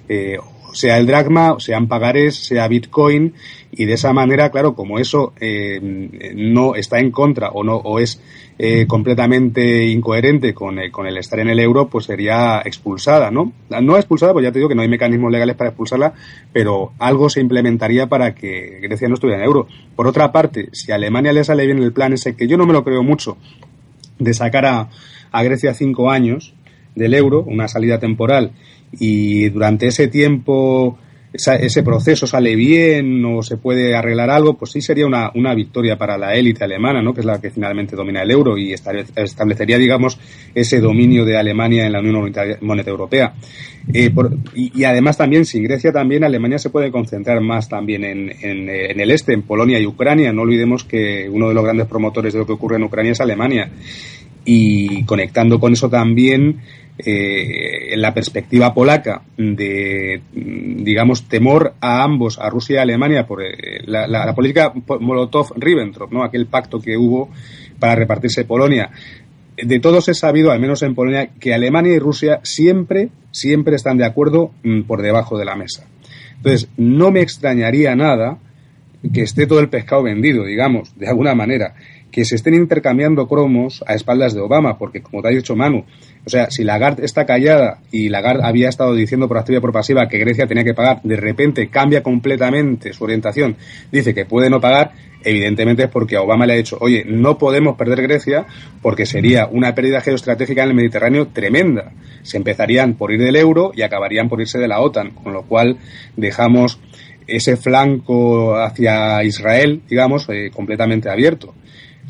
Eh, 0.09 0.39
sea 0.73 0.99
el 0.99 1.07
dracma, 1.07 1.57
sean 1.59 1.89
pagares, 1.89 2.37
sea 2.37 2.69
bitcoin, 2.69 3.35
y 3.73 3.85
de 3.85 3.95
esa 3.95 4.13
manera, 4.13 4.51
claro, 4.51 4.75
como 4.75 4.99
eso 4.99 5.33
eh, 5.41 5.81
no 6.35 6.75
está 6.75 6.99
en 6.99 7.11
contra 7.11 7.51
o 7.51 7.63
no 7.63 7.77
o 7.77 7.99
es 7.99 8.21
eh, 8.59 8.87
completamente 8.87 9.87
incoherente 9.87 10.53
con, 10.53 10.79
eh, 10.79 10.91
con, 10.91 11.07
el 11.07 11.17
estar 11.17 11.39
en 11.39 11.49
el 11.49 11.61
euro, 11.61 11.89
pues 11.89 12.07
sería 12.07 12.61
expulsada, 12.65 13.31
¿no? 13.31 13.53
No 13.81 13.97
expulsada, 13.97 14.33
pues 14.33 14.45
ya 14.45 14.53
te 14.53 14.59
digo 14.59 14.69
que 14.69 14.75
no 14.75 14.83
hay 14.83 14.89
mecanismos 14.89 15.33
legales 15.33 15.57
para 15.57 15.71
expulsarla, 15.71 16.13
pero 16.53 16.93
algo 16.99 17.31
se 17.31 17.41
implementaría 17.41 18.09
para 18.09 18.35
que 18.35 18.81
Grecia 18.83 19.09
no 19.09 19.15
estuviera 19.15 19.39
en 19.39 19.45
el 19.45 19.47
euro. 19.47 19.67
Por 19.97 20.07
otra 20.07 20.33
parte, 20.33 20.69
si 20.73 20.93
a 20.93 20.97
Alemania 20.97 21.33
le 21.33 21.45
sale 21.45 21.65
bien 21.65 21.83
el 21.83 21.93
plan 21.93 22.13
ese, 22.13 22.37
que 22.37 22.49
yo 22.49 22.57
no 22.57 22.67
me 22.67 22.73
lo 22.73 22.85
creo 22.85 23.03
mucho, 23.03 23.39
de 24.19 24.35
sacar 24.35 24.67
a, 24.67 24.91
a 25.31 25.43
Grecia 25.43 25.73
cinco 25.73 26.11
años 26.11 26.55
del 26.95 27.15
euro, 27.15 27.43
una 27.43 27.69
salida 27.69 27.99
temporal, 27.99 28.53
y 28.93 29.49
durante 29.51 29.87
ese 29.87 30.09
tiempo 30.09 30.99
ese 31.33 31.83
proceso 31.85 32.27
sale 32.27 32.57
bien 32.57 33.25
o 33.25 33.43
se 33.43 33.57
puede 33.57 33.95
arreglar 33.95 34.31
algo, 34.31 34.55
pues 34.55 34.73
sí 34.73 34.81
sería 34.81 35.07
una, 35.07 35.31
una 35.35 35.55
victoria 35.55 35.97
para 35.97 36.19
la 36.19 36.35
élite 36.35 36.65
alemana, 36.65 37.03
¿no? 37.03 37.15
que 37.15 37.21
es 37.21 37.27
la 37.27 37.41
que 37.41 37.51
finalmente 37.51 37.95
domina 37.95 38.23
el 38.23 38.33
euro 38.33 38.59
y 38.59 38.73
establecería, 38.73 39.79
digamos, 39.79 40.19
ese 40.55 40.81
dominio 40.81 41.25
de 41.25 41.37
Alemania 41.37 41.87
en 41.87 41.93
la 41.93 42.01
Unión 42.01 42.33
Monetaria 42.63 42.91
Europea. 42.91 43.35
Eh, 43.93 44.13
y, 44.55 44.85
además 44.85 45.17
también, 45.17 45.45
sin 45.45 45.63
Grecia, 45.63 45.93
también 45.93 46.25
Alemania 46.25 46.59
se 46.59 46.71
puede 46.71 46.91
concentrar 46.91 47.41
más 47.41 47.69
también 47.69 48.05
en, 48.05 48.31
en, 48.41 48.69
en, 48.69 49.01
el 49.01 49.11
este, 49.13 49.33
en 49.33 49.43
Polonia 49.43 49.79
y 49.79 49.87
Ucrania. 49.87 50.33
No 50.33 50.43
olvidemos 50.43 50.83
que 50.83 51.29
uno 51.31 51.49
de 51.49 51.55
los 51.55 51.63
grandes 51.63 51.87
promotores 51.87 52.33
de 52.33 52.41
lo 52.41 52.47
que 52.47 52.53
ocurre 52.53 52.77
en 52.77 52.85
Ucrania 52.85 53.13
es 53.13 53.21
Alemania. 53.21 53.71
Y 54.45 55.05
conectando 55.05 55.61
con 55.61 55.73
eso 55.73 55.89
también, 55.89 56.61
eh, 57.05 57.97
la 57.97 58.13
perspectiva 58.13 58.73
polaca 58.75 59.23
de, 59.37 60.21
digamos, 60.33 61.29
temor 61.29 61.75
a 61.81 62.03
ambos, 62.03 62.39
a 62.39 62.49
Rusia 62.51 62.75
y 62.75 62.79
a 62.79 62.83
Alemania, 62.83 63.27
por 63.27 63.43
eh, 63.43 63.83
la, 63.87 64.35
política 64.35 64.73
Molotov-Ribbentrop, 64.73 66.11
¿no? 66.11 66.23
aquel 66.23 66.47
pacto 66.47 66.81
que 66.81 66.97
hubo 66.97 67.31
para 67.79 67.95
repartirse 67.95 68.45
Polonia. 68.45 68.91
De 69.57 69.81
todos 69.81 70.09
he 70.09 70.15
sabido, 70.15 70.51
al 70.51 70.61
menos 70.61 70.83
en 70.83 70.95
Polonia, 70.95 71.31
que 71.39 71.53
Alemania 71.53 71.95
y 71.95 71.99
Rusia 71.99 72.41
siempre, 72.43 73.11
siempre 73.31 73.77
están 73.77 73.99
de 73.99 74.07
acuerdo 74.07 74.53
mm, 74.63 74.83
por 74.83 75.03
debajo 75.03 75.39
de 75.39 75.45
la 75.45 75.57
mesa. 75.57 75.87
Entonces, 76.37 76.69
no 76.77 77.11
me 77.11 77.21
extrañaría 77.21 77.95
nada 77.95 78.39
que 79.13 79.23
esté 79.23 79.47
todo 79.47 79.61
el 79.61 79.69
pescado 79.69 80.03
vendido, 80.03 80.45
digamos, 80.45 80.97
de 80.99 81.09
alguna 81.09 81.35
manera, 81.35 81.75
que 82.11 82.25
se 82.25 82.37
estén 82.37 82.55
intercambiando 82.55 83.27
cromos 83.29 83.85
a 83.87 83.95
espaldas 83.95 84.35
de 84.35 84.41
Obama, 84.41 84.79
porque 84.79 85.03
como 85.03 85.23
te 85.23 85.29
ha 85.29 85.31
dicho 85.31 85.57
Manu, 85.57 85.85
o 86.25 86.31
sea, 86.31 86.51
si 86.51 86.65
Lagarde 86.65 87.05
está 87.05 87.25
callada 87.25 87.81
y 87.91 88.09
Lagarde 88.09 88.43
había 88.45 88.69
estado 88.69 88.95
diciendo 88.95 89.29
por 89.29 89.39
activa 89.39 89.59
y 89.59 89.61
por 89.61 89.73
pasiva 89.73 90.09
que 90.09 90.19
Grecia 90.19 90.47
tenía 90.47 90.65
que 90.65 90.75
pagar, 90.75 91.01
de 91.03 91.17
repente 91.17 91.69
cambia 91.69 92.03
completamente 92.03 92.93
su 92.93 93.05
orientación, 93.05 93.57
dice 93.91 94.13
que 94.15 94.27
puede 94.27 94.51
no 94.51 94.61
pagar, 94.61 94.93
evidentemente 95.23 95.85
es 95.85 95.89
porque 95.89 96.17
a 96.17 96.23
Obama 96.23 96.47
le 96.47 96.55
ha 96.55 96.57
dicho, 96.57 96.79
oye, 96.81 97.05
no 97.07 97.39
podemos 97.39 97.77
perder 97.77 98.03
Grecia 98.03 98.47
porque 98.83 99.07
sería 99.07 99.47
una 99.47 99.75
pérdida 99.75 100.01
geoestratégica 100.01 100.63
en 100.63 100.71
el 100.71 100.75
Mediterráneo 100.75 101.29
tremenda. 101.29 101.93
Se 102.23 102.37
empezarían 102.37 102.95
por 102.95 103.13
ir 103.13 103.21
del 103.21 103.37
euro 103.37 103.73
y 103.75 103.83
acabarían 103.83 104.29
por 104.29 104.41
irse 104.41 104.59
de 104.59 104.69
la 104.69 104.81
OTAN, 104.81 105.11
con 105.11 105.33
lo 105.33 105.43
cual 105.43 105.79
dejamos 106.17 106.79
ese 107.27 107.57
flanco 107.57 108.57
hacia 108.57 109.23
Israel, 109.25 109.83
digamos, 109.89 110.29
eh, 110.29 110.51
completamente 110.53 111.09
abierto. 111.09 111.55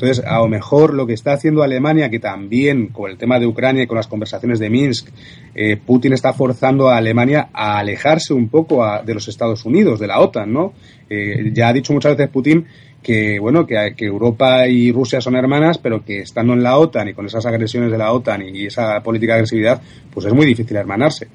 Entonces, 0.01 0.25
a 0.25 0.39
lo 0.39 0.47
mejor 0.47 0.95
lo 0.95 1.05
que 1.05 1.13
está 1.13 1.33
haciendo 1.33 1.61
Alemania, 1.61 2.09
que 2.09 2.17
también 2.17 2.87
con 2.87 3.11
el 3.11 3.19
tema 3.19 3.39
de 3.39 3.45
Ucrania 3.45 3.83
y 3.83 3.87
con 3.87 3.97
las 3.97 4.07
conversaciones 4.07 4.57
de 4.57 4.67
Minsk, 4.67 5.09
eh, 5.53 5.77
Putin 5.77 6.13
está 6.13 6.33
forzando 6.33 6.89
a 6.89 6.97
Alemania 6.97 7.49
a 7.53 7.77
alejarse 7.77 8.33
un 8.33 8.49
poco 8.49 8.83
de 9.05 9.13
los 9.13 9.27
Estados 9.27 9.63
Unidos, 9.63 9.99
de 9.99 10.07
la 10.07 10.19
OTAN, 10.19 10.51
¿no? 10.51 10.73
Eh, 11.07 11.51
ya 11.53 11.67
ha 11.67 11.73
dicho 11.73 11.93
muchas 11.93 12.17
veces 12.17 12.31
Putin 12.31 12.65
que, 13.03 13.37
bueno, 13.39 13.67
que, 13.67 13.93
que, 13.95 14.05
Europa 14.05 14.67
y 14.67 14.91
Rusia 14.91 15.21
son 15.21 15.35
hermanas, 15.35 15.77
pero 15.77 16.03
que 16.03 16.21
estando 16.21 16.53
en 16.53 16.63
la 16.63 16.79
OTAN 16.79 17.09
y 17.09 17.13
con 17.13 17.27
esas 17.27 17.45
agresiones 17.45 17.91
de 17.91 17.97
la 17.99 18.11
OTAN 18.11 18.41
y 18.41 18.65
esa 18.65 19.03
política 19.03 19.33
de 19.33 19.39
agresividad, 19.41 19.83
pues 20.11 20.25
es 20.25 20.33
muy 20.33 20.47
difícil 20.47 20.77
hermanarse. 20.77 21.27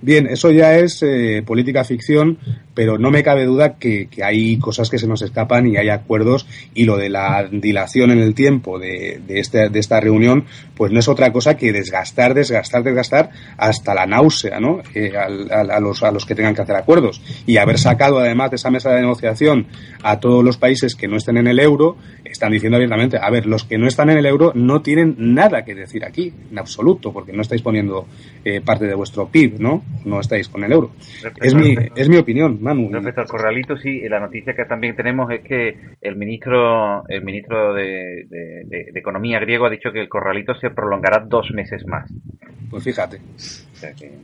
Bien, 0.00 0.26
eso 0.26 0.50
ya 0.50 0.78
es 0.78 1.02
eh, 1.02 1.42
política 1.44 1.84
ficción, 1.84 2.38
pero 2.76 2.98
no 2.98 3.10
me 3.10 3.22
cabe 3.22 3.46
duda 3.46 3.78
que, 3.78 4.06
hay 4.22 4.58
cosas 4.58 4.90
que 4.90 4.98
se 4.98 5.06
nos 5.06 5.22
escapan 5.22 5.66
y 5.66 5.78
hay 5.78 5.88
acuerdos 5.88 6.46
y 6.74 6.84
lo 6.84 6.98
de 6.98 7.08
la 7.08 7.48
dilación 7.50 8.10
en 8.10 8.18
el 8.18 8.34
tiempo 8.34 8.78
de, 8.78 9.18
de, 9.26 9.40
este, 9.40 9.70
de 9.70 9.78
esta 9.78 9.98
reunión, 9.98 10.44
pues 10.76 10.92
no 10.92 11.00
es 11.00 11.08
otra 11.08 11.32
cosa 11.32 11.56
que 11.56 11.72
desgastar, 11.72 12.34
desgastar, 12.34 12.82
desgastar 12.84 13.30
hasta 13.56 13.94
la 13.94 14.04
náusea, 14.04 14.60
¿no? 14.60 14.82
Eh, 14.94 15.10
a, 15.16 15.80
los, 15.80 16.02
a 16.02 16.12
los 16.12 16.26
que 16.26 16.34
tengan 16.34 16.54
que 16.54 16.60
hacer 16.60 16.76
acuerdos. 16.76 17.22
Y 17.46 17.56
haber 17.56 17.78
sacado 17.78 18.18
además 18.18 18.50
de 18.50 18.56
esa 18.56 18.70
mesa 18.70 18.90
de 18.90 19.00
negociación 19.00 19.68
a 20.02 20.20
todos 20.20 20.44
los 20.44 20.58
países 20.58 20.94
que 20.94 21.08
no 21.08 21.16
estén 21.16 21.38
en 21.38 21.46
el 21.46 21.58
euro, 21.58 21.96
están 22.24 22.52
diciendo 22.52 22.76
abiertamente, 22.76 23.16
a 23.18 23.30
ver, 23.30 23.46
los 23.46 23.64
que 23.64 23.78
no 23.78 23.86
están 23.86 24.10
en 24.10 24.18
el 24.18 24.26
euro 24.26 24.52
no 24.54 24.82
tienen 24.82 25.14
nada 25.18 25.64
que 25.64 25.74
decir 25.74 26.04
aquí, 26.04 26.30
en 26.50 26.58
absoluto, 26.58 27.10
porque 27.10 27.32
no 27.32 27.40
estáis 27.40 27.62
poniendo 27.62 28.06
eh, 28.44 28.60
parte 28.60 28.84
de 28.84 28.94
vuestro 28.94 29.28
PIB, 29.28 29.60
¿no? 29.60 29.82
No 30.04 30.20
estáis 30.20 30.48
con 30.48 30.62
el 30.62 30.72
euro. 30.72 30.90
es 31.40 31.54
mi, 31.54 31.74
es 31.94 32.08
mi 32.10 32.18
opinión, 32.18 32.58
Manu. 32.66 32.90
Respecto 32.90 33.20
al 33.20 33.26
corralito, 33.28 33.76
sí, 33.76 34.00
la 34.08 34.20
noticia 34.20 34.54
que 34.54 34.64
también 34.64 34.94
tenemos 34.96 35.30
es 35.30 35.40
que 35.40 35.76
el 36.00 36.16
ministro, 36.16 37.06
el 37.08 37.22
ministro 37.24 37.74
de, 37.74 38.26
Economía 38.94 39.38
griego 39.38 39.66
ha 39.66 39.70
dicho 39.70 39.92
que 39.92 40.00
el 40.00 40.08
corralito 40.08 40.54
se 40.54 40.70
prolongará 40.70 41.24
dos 41.26 41.50
meses 41.52 41.86
más. 41.86 42.10
Pues 42.68 42.82
fíjate. 42.82 43.20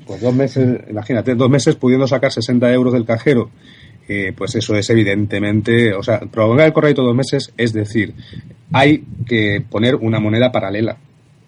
Pues 0.06 0.20
dos 0.20 0.34
meses, 0.34 0.80
imagínate, 0.88 1.34
dos 1.34 1.48
meses 1.48 1.76
pudiendo 1.76 2.06
sacar 2.06 2.32
60 2.32 2.72
euros 2.72 2.92
del 2.92 3.04
cajero 3.04 3.50
eh, 4.08 4.32
pues 4.36 4.54
eso 4.56 4.74
es 4.74 4.90
evidentemente, 4.90 5.94
o 5.94 6.02
sea, 6.02 6.18
prolongar 6.20 6.66
el 6.66 6.72
corralito 6.72 7.02
dos 7.02 7.14
meses 7.14 7.52
es 7.56 7.72
decir, 7.72 8.14
hay 8.72 9.04
que 9.26 9.62
poner 9.70 9.94
una 9.94 10.18
moneda 10.18 10.50
paralela 10.50 10.98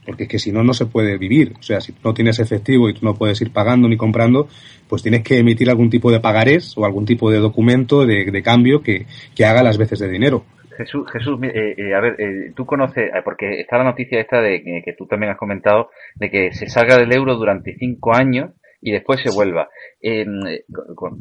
porque 0.05 0.25
es 0.25 0.29
que 0.29 0.39
si 0.39 0.53
no, 0.53 0.63
no 0.63 0.75
se 0.75 0.87
puede 0.87 1.17
vivir. 1.17 1.55
O 1.59 1.63
sea, 1.63 1.81
si 1.81 1.93
tú 1.93 2.01
no 2.05 2.15
tienes 2.15 2.39
efectivo 2.39 2.89
y 2.89 2.95
tú 2.95 3.01
no 3.05 3.15
puedes 3.15 3.41
ir 3.41 3.51
pagando 3.51 3.89
ni 3.89 3.97
comprando, 3.97 4.49
pues 4.95 5.03
tienes 5.03 5.25
que 5.25 5.39
emitir 5.39 5.69
algún 5.69 5.91
tipo 5.91 6.13
de 6.13 6.21
pagarés 6.21 6.79
o 6.79 6.85
algún 6.85 7.05
tipo 7.05 7.29
de 7.29 7.41
documento 7.41 8.07
de, 8.07 8.43
cambio 8.45 8.81
que, 8.81 9.07
haga 9.45 9.61
las 9.61 9.77
veces 9.77 9.99
de 9.99 10.09
dinero. 10.09 10.45
Jesús, 10.77 11.05
Jesús 11.13 11.37
eh, 11.43 11.75
eh, 11.77 11.95
a 11.97 12.01
ver, 12.01 12.15
eh, 12.21 12.53
tú 12.55 12.65
conoces, 12.65 13.11
porque 13.25 13.59
está 13.59 13.77
la 13.79 13.83
noticia 13.83 14.21
esta 14.21 14.41
de 14.41 14.63
que 14.85 14.93
tú 14.97 15.07
también 15.07 15.33
has 15.33 15.37
comentado, 15.37 15.91
de 16.15 16.31
que 16.31 16.53
se 16.53 16.69
salga 16.69 16.97
del 16.97 17.13
euro 17.13 17.35
durante 17.35 17.75
cinco 17.75 18.15
años 18.15 18.53
y 18.81 18.93
después 18.93 19.21
se 19.21 19.35
vuelva. 19.35 19.69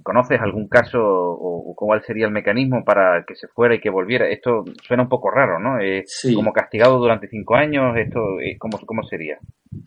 ¿Conoces 0.03 0.41
algún 0.41 0.67
caso 0.67 0.99
o, 0.99 1.73
cuál 1.75 2.01
sería 2.05 2.25
el 2.25 2.31
mecanismo 2.31 2.83
para 2.83 3.23
que 3.25 3.35
se 3.35 3.47
fuera 3.47 3.75
y 3.75 3.79
que 3.79 3.89
volviera? 3.89 4.27
Esto 4.29 4.63
suena 4.85 5.03
un 5.03 5.09
poco 5.09 5.29
raro, 5.29 5.59
¿no? 5.59 5.77
Como 6.35 6.51
castigado 6.51 6.97
durante 6.97 7.27
cinco 7.27 7.55
años, 7.55 7.95
esto 7.97 8.19
¿cómo, 8.59 8.79
¿cómo 8.85 9.03
sería? 9.03 9.37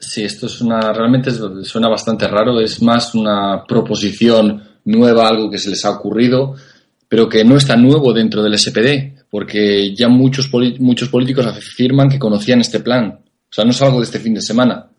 Sí, 0.01 0.25
esto 0.25 0.47
es 0.47 0.61
una, 0.61 0.93
realmente 0.93 1.31
suena 1.31 1.89
bastante 1.89 2.27
raro, 2.27 2.61
es 2.61 2.83
más 2.83 3.15
una 3.15 3.65
proposición 3.67 4.63
nueva, 4.87 5.29
algo 5.29 5.51
que 5.51 5.59
se 5.59 5.71
les 5.71 5.85
ha 5.85 5.91
ocurrido, 5.91 6.55
pero 7.09 7.29
que 7.29 7.45
no 7.45 7.57
está 7.57 7.77
nuevo 7.77 8.13
dentro 8.13 8.43
del 8.43 8.59
SPD, 8.59 9.27
porque 9.31 9.95
ya 9.95 10.09
muchos, 10.09 10.51
muchos 10.79 11.09
políticos 11.09 11.47
afirman 11.47 12.09
que 12.09 12.19
conocían 12.19 12.61
este 12.61 12.81
plan. 12.81 13.21
O 13.49 13.53
sea, 13.53 13.65
no 13.65 13.71
es 13.71 13.83
algo 13.83 13.99
de 13.99 14.05
este 14.05 14.19
fin 14.19 14.35
de 14.35 14.41
semana. 14.41 14.91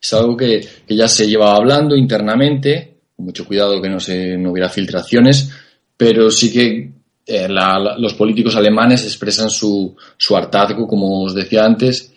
Es 0.00 0.12
algo 0.12 0.36
que, 0.36 0.60
ya 0.88 1.08
se 1.08 1.26
llevaba 1.26 1.56
hablando 1.56 1.96
internamente, 1.96 2.95
mucho 3.18 3.46
cuidado 3.46 3.80
que 3.80 3.88
no, 3.88 4.00
se, 4.00 4.36
no 4.36 4.52
hubiera 4.52 4.68
filtraciones, 4.68 5.50
pero 5.96 6.30
sí 6.30 6.52
que 6.52 6.90
eh, 7.26 7.48
los 7.48 8.14
políticos 8.14 8.56
alemanes 8.56 9.04
expresan 9.04 9.50
su, 9.50 9.96
su, 10.16 10.36
hartazgo, 10.36 10.86
como 10.86 11.24
os 11.24 11.34
decía 11.34 11.64
antes, 11.64 12.12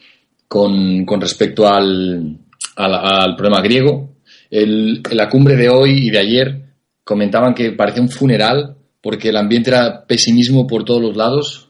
con, 0.48 1.06
con 1.06 1.22
respecto 1.22 1.68
al, 1.68 2.38
al, 2.76 3.36
problema 3.36 3.62
griego. 3.62 4.16
El, 4.50 5.02
la 5.12 5.30
cumbre 5.30 5.56
de 5.56 5.70
hoy 5.70 6.08
y 6.08 6.10
de 6.10 6.20
ayer 6.20 6.62
comentaban 7.04 7.54
que 7.54 7.72
parecía 7.72 8.02
un 8.02 8.10
funeral 8.10 8.76
porque 9.02 9.30
el 9.30 9.38
ambiente 9.38 9.70
era 9.70 10.06
pesimismo 10.06 10.68
por 10.68 10.84
todos 10.84 11.02
los 11.02 11.16
lados. 11.16 11.70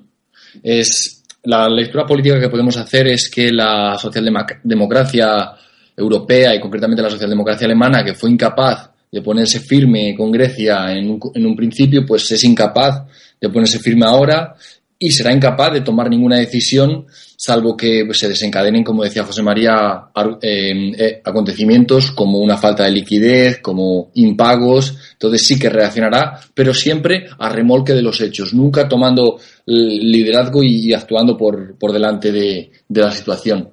Es, 0.63 1.23
la 1.43 1.69
lectura 1.69 2.05
política 2.05 2.39
que 2.39 2.49
podemos 2.49 2.75
hacer 2.77 3.07
es 3.07 3.29
que 3.29 3.51
la 3.51 3.97
socialdemocracia 3.97 5.51
europea 5.95 6.55
y 6.55 6.59
concretamente 6.59 7.03
la 7.03 7.09
socialdemocracia 7.09 7.65
alemana, 7.65 8.03
que 8.03 8.15
fue 8.15 8.31
incapaz 8.31 8.88
de 9.11 9.21
ponerse 9.21 9.59
firme 9.59 10.15
con 10.15 10.31
Grecia 10.31 10.91
en 10.91 11.09
un, 11.09 11.19
en 11.33 11.45
un 11.45 11.55
principio, 11.55 12.05
pues 12.05 12.29
es 12.31 12.43
incapaz 12.43 13.03
de 13.39 13.49
ponerse 13.49 13.79
firme 13.79 14.05
ahora 14.05 14.55
y 14.97 15.11
será 15.11 15.33
incapaz 15.33 15.73
de 15.73 15.81
tomar 15.81 16.09
ninguna 16.09 16.37
decisión 16.37 17.05
salvo 17.39 17.77
que 17.77 18.03
pues, 18.05 18.19
se 18.19 18.27
desencadenen, 18.27 18.83
como 18.83 19.01
decía 19.01 19.23
José 19.23 19.41
María, 19.41 20.09
eh, 20.41 20.91
eh, 20.97 21.21
acontecimientos 21.23 22.11
como 22.11 22.39
una 22.39 22.57
falta 22.57 22.83
de 22.83 22.91
liquidez, 22.91 23.59
como 23.61 24.11
impagos, 24.15 24.97
entonces 25.13 25.47
sí 25.47 25.57
que 25.57 25.69
reaccionará, 25.69 26.37
pero 26.53 26.73
siempre 26.73 27.27
a 27.37 27.47
remolque 27.47 27.93
de 27.93 28.01
los 28.01 28.19
hechos, 28.19 28.53
nunca 28.53 28.89
tomando 28.89 29.39
liderazgo 29.65 30.61
y, 30.63 30.93
actuando 30.93 31.37
por, 31.37 31.77
por 31.77 31.93
delante 31.93 32.33
de, 32.33 32.69
de 32.89 33.01
la 33.01 33.11
situación. 33.11 33.69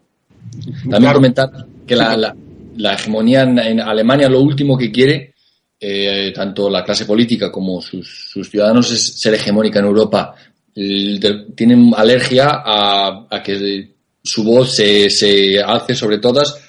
También 0.89 1.13
comentar 1.13 1.51
que 1.85 1.97
la, 1.97 2.17
la, 2.17 2.37
hegemonía 2.79 3.43
en, 3.43 3.81
Alemania 3.81 4.29
lo 4.29 4.41
último 4.41 4.77
que 4.77 4.91
quiere, 4.91 5.35
eh, 5.79 6.33
tanto 6.35 6.71
la 6.71 6.85
clase 6.85 7.05
política 7.05 7.51
como 7.51 7.81
sus, 7.81 8.31
sus, 8.31 8.51
ciudadanos, 8.51 8.91
es 8.91 9.21
ser 9.21 9.35
hegemónica 9.35 9.79
en 9.79 9.87
Europa. 9.87 10.35
tienen 10.75 11.93
alergia 11.97 12.63
a, 12.65 13.27
a 13.31 13.43
que 13.43 13.95
su 14.23 14.45
voz 14.45 14.75
se, 14.75 15.09
se, 15.11 15.61
alce 15.61 15.95
sobre 15.95 16.19
todas 16.19 16.61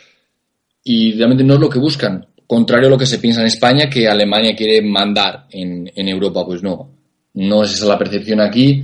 y 0.84 1.14
realmente 1.14 1.44
no 1.44 1.56
es 1.56 1.60
lo 1.60 1.70
que 1.70 1.80
buscan. 1.80 2.26
Contrario 2.46 2.88
a 2.88 2.92
lo 2.92 2.98
que 2.98 3.06
se 3.06 3.20
piensa 3.20 3.42
en 3.42 3.48
España, 3.48 3.90
que 3.90 4.08
Alemania 4.08 4.56
quiere 4.56 4.82
mandar 4.82 5.48
en, 5.52 5.92
en 5.94 6.08
Europa, 6.08 6.46
pues 6.46 6.64
no. 6.64 6.92
No 7.34 7.64
es 7.64 7.74
esa 7.74 7.86
la 7.86 7.98
percepción 7.98 8.40
aquí. 8.40 8.84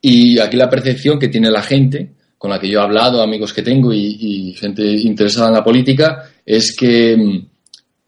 Y 0.00 0.38
aquí 0.38 0.56
la 0.56 0.70
percepción 0.70 1.18
que 1.18 1.28
tiene 1.28 1.50
la 1.50 1.62
gente 1.62 2.14
con 2.40 2.50
la 2.50 2.58
que 2.58 2.70
yo 2.70 2.80
he 2.80 2.82
hablado, 2.82 3.20
amigos 3.20 3.52
que 3.52 3.60
tengo 3.60 3.92
y, 3.92 4.54
gente 4.58 4.82
interesada 4.82 5.48
en 5.48 5.54
la 5.56 5.62
política, 5.62 6.29
es 6.44 6.76
que 6.76 7.16
mm, 7.16 7.46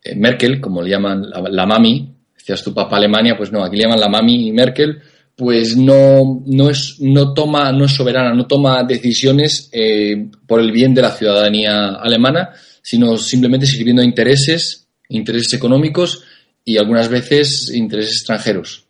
eh, 0.04 0.14
Merkel, 0.16 0.60
como 0.60 0.82
le 0.82 0.90
llaman 0.90 1.28
la, 1.30 1.66
mami, 1.66 2.14
decías 2.34 2.62
tu 2.62 2.74
papá 2.74 2.96
Alemania, 2.96 3.36
pues 3.36 3.52
no, 3.52 3.64
aquí 3.64 3.76
le 3.76 3.84
llaman 3.84 4.00
la 4.00 4.08
mami 4.08 4.52
Merkel, 4.52 5.00
pues 5.36 5.76
no, 5.76 6.42
no, 6.46 6.70
es, 6.70 6.98
no, 7.00 7.32
toma, 7.32 7.72
no 7.72 7.84
es 7.86 7.92
soberana, 7.92 8.34
no 8.34 8.46
toma 8.46 8.84
decisiones 8.84 9.70
eh, 9.72 10.28
por 10.46 10.60
el 10.60 10.72
bien 10.72 10.94
de 10.94 11.02
la 11.02 11.10
ciudadanía 11.10 11.94
alemana, 11.94 12.50
sino 12.82 13.16
simplemente 13.16 13.66
sirviendo 13.66 14.02
a 14.02 14.04
intereses, 14.04 14.88
intereses 15.08 15.54
económicos 15.54 16.24
y 16.64 16.78
algunas 16.78 17.08
veces 17.08 17.72
intereses 17.74 18.16
extranjeros. 18.16 18.86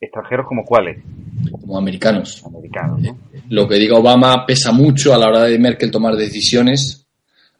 ¿Extranjeros 0.00 0.46
como 0.48 0.64
cuáles? 0.64 1.02
Como 1.50 1.76
americanos. 1.76 2.42
Americanos, 2.44 3.00
¿no? 3.00 3.18
Lo 3.50 3.68
que 3.68 3.74
diga 3.74 3.98
Obama 3.98 4.46
pesa 4.46 4.72
mucho 4.72 5.12
a 5.12 5.18
la 5.18 5.28
hora 5.28 5.44
de 5.44 5.58
Merkel 5.58 5.90
tomar 5.90 6.16
decisiones, 6.16 7.06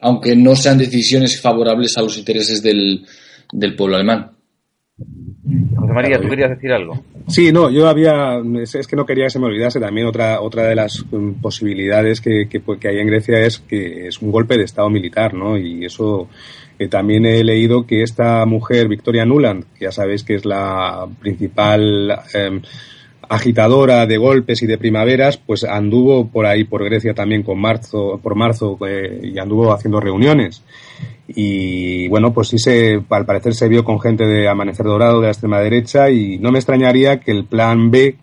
aunque 0.01 0.35
no 0.37 0.57
sean 0.57 0.79
decisiones 0.79 1.41
favorables 1.41 1.97
a 1.97 2.03
los 2.03 2.17
intereses 2.19 2.63
del, 2.63 3.05
del 3.53 3.77
pueblo 3.77 3.97
alemán. 3.97 4.31
José 5.77 5.93
María, 5.93 6.21
¿tú 6.21 6.29
querías 6.29 6.51
decir 6.51 6.73
algo? 6.73 7.03
Sí, 7.29 7.53
no, 7.53 7.71
yo 7.71 7.89
había, 7.89 8.41
es, 8.63 8.87
que 8.87 8.97
no 8.97 9.07
quería 9.07 9.25
que 9.25 9.31
se 9.31 9.39
me 9.39 9.47
olvidase 9.47 9.81
también 9.81 10.07
otra, 10.07 10.41
otra 10.41 10.65
de 10.65 10.75
las 10.75 11.03
um, 11.11 11.35
posibilidades 11.41 12.21
que, 12.21 12.49
que, 12.49 12.61
que, 12.61 12.89
hay 12.89 12.99
en 12.99 13.07
Grecia 13.07 13.41
es 13.41 13.61
que 13.61 14.09
es 14.09 14.21
un 14.21 14.31
golpe 14.31 14.57
de 14.57 14.65
Estado 14.65 14.91
militar, 14.91 15.33
¿no? 15.33 15.57
Y 15.57 15.85
eso 15.85 16.29
eh, 16.79 16.89
también 16.89 17.25
he 17.25 17.43
leído 17.45 17.87
que 17.87 18.03
esta 18.03 18.45
mujer, 18.47 18.89
Victoria 18.89 19.25
Nuland, 19.25 19.65
que 19.75 19.85
ya 19.85 19.93
sabéis 19.93 20.25
que 20.25 20.35
es 20.35 20.45
la 20.45 21.07
principal 21.21 22.19
eh, 22.35 22.61
agitadora 23.31 24.07
de 24.07 24.17
golpes 24.19 24.61
y 24.63 24.67
de 24.67 24.77
primaveras, 24.77 25.37
pues 25.37 25.63
anduvo 25.63 26.27
por 26.27 26.47
ahí, 26.47 26.65
por 26.65 26.85
Grecia 26.85 27.15
también 27.15 27.45
con 27.45 27.61
marzo, 27.61 28.19
por 28.21 28.35
marzo, 28.35 28.77
eh, 28.85 29.21
y 29.23 29.39
anduvo 29.39 29.73
haciendo 29.73 30.01
reuniones. 30.01 30.65
Y 31.29 32.09
bueno, 32.09 32.35
pues 32.35 32.49
sí 32.49 32.59
se, 32.59 33.01
al 33.09 33.27
parecer 33.27 33.55
se 33.55 33.69
vio 33.69 33.85
con 33.85 34.01
gente 34.01 34.27
de 34.27 34.49
Amanecer 34.49 34.85
Dorado 34.85 35.21
de 35.21 35.27
la 35.27 35.33
extrema 35.33 35.61
derecha 35.61 36.11
y 36.11 36.39
no 36.39 36.51
me 36.51 36.59
extrañaría 36.59 37.21
que 37.21 37.31
el 37.31 37.45
plan 37.45 37.93
B 37.93 38.17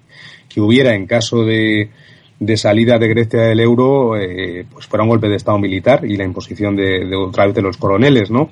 que 0.50 0.60
hubiera 0.60 0.94
en 0.94 1.08
caso 1.08 1.46
de, 1.46 1.90
de 2.38 2.58
salida 2.58 3.00
de 3.00 3.08
Grecia 3.08 3.44
del 3.44 3.62
euro, 3.62 4.18
eh, 4.18 4.66
pues 4.70 4.88
fuera 4.88 5.04
un 5.04 5.10
golpe 5.10 5.30
de 5.30 5.38
Estado 5.38 5.58
militar 5.58 6.04
y 6.04 6.18
la 6.18 6.26
imposición 6.26 6.76
de, 6.76 7.06
de 7.06 7.16
otra 7.16 7.46
vez 7.46 7.56
de 7.56 7.62
los 7.62 7.78
coroneles, 7.78 8.30
¿no? 8.30 8.50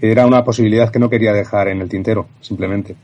Era 0.00 0.26
una 0.26 0.42
posibilidad 0.42 0.90
que 0.90 0.98
no 0.98 1.08
quería 1.08 1.32
dejar 1.32 1.68
en 1.68 1.82
el 1.82 1.88
tintero, 1.88 2.26
simplemente. 2.40 2.96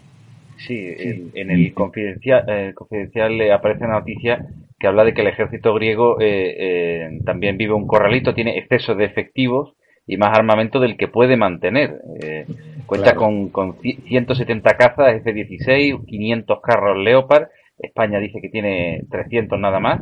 Sí, 0.67 0.79
en, 0.79 1.31
en 1.35 1.51
el 1.51 1.73
confidencial, 1.75 2.45
eh, 2.49 2.73
confidencial 2.75 3.37
le 3.37 3.53
aparece 3.53 3.85
una 3.85 3.99
noticia 4.01 4.47
que 4.79 4.87
habla 4.87 5.05
de 5.05 5.15
que 5.15 5.21
el 5.21 5.29
ejército 5.29 5.75
griego 5.75 6.21
eh, 6.21 6.57
eh, 6.59 7.21
también 7.25 7.59
vive 7.59 7.75
un 7.75 7.87
corralito, 7.87 8.35
tiene 8.35 8.59
exceso 8.59 8.95
de 8.95 9.05
efectivos 9.05 9.75
y 10.07 10.17
más 10.17 10.37
armamento 10.37 10.81
del 10.81 10.97
que 10.97 11.07
puede 11.07 11.37
mantener. 11.37 12.01
Eh, 12.23 12.47
cuenta 12.87 13.13
claro. 13.13 13.21
con, 13.21 13.49
con 13.51 13.77
170 13.81 14.77
cazas 14.77 15.17
F-16, 15.17 16.05
500 16.07 16.61
carros 16.63 16.99
Leopard. 16.99 17.49
España 17.79 18.19
dice 18.19 18.41
que 18.41 18.49
tiene 18.49 19.03
300 19.11 19.59
nada 19.59 19.81
más, 19.81 20.01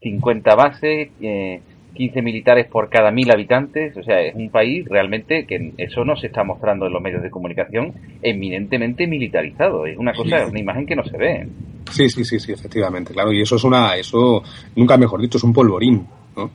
50 0.00 0.54
bases, 0.54 1.08
eh, 1.20 1.60
15 1.96 2.22
militares 2.22 2.66
por 2.66 2.88
cada 2.88 3.10
mil 3.10 3.30
habitantes, 3.30 3.96
o 3.96 4.02
sea, 4.02 4.20
es 4.20 4.34
un 4.34 4.50
país 4.50 4.86
realmente 4.88 5.46
que 5.46 5.72
eso 5.78 6.04
no 6.04 6.16
se 6.16 6.28
está 6.28 6.44
mostrando 6.44 6.86
en 6.86 6.92
los 6.92 7.02
medios 7.02 7.22
de 7.22 7.30
comunicación 7.30 7.92
eminentemente 8.22 9.06
militarizado, 9.06 9.86
es 9.86 9.96
una 9.98 10.12
cosa, 10.12 10.44
sí. 10.44 10.50
una 10.50 10.60
imagen 10.60 10.86
que 10.86 10.96
no 10.96 11.04
se 11.04 11.16
ve. 11.16 11.48
Sí, 11.90 12.08
sí, 12.08 12.24
sí, 12.24 12.38
sí, 12.38 12.52
efectivamente, 12.52 13.12
claro, 13.12 13.32
y 13.32 13.40
eso 13.40 13.56
es 13.56 13.64
una, 13.64 13.96
eso, 13.96 14.42
nunca 14.76 14.96
mejor 14.96 15.20
dicho, 15.20 15.38
es 15.38 15.44
un 15.44 15.52
polvorín, 15.52 16.06
¿no? 16.36 16.50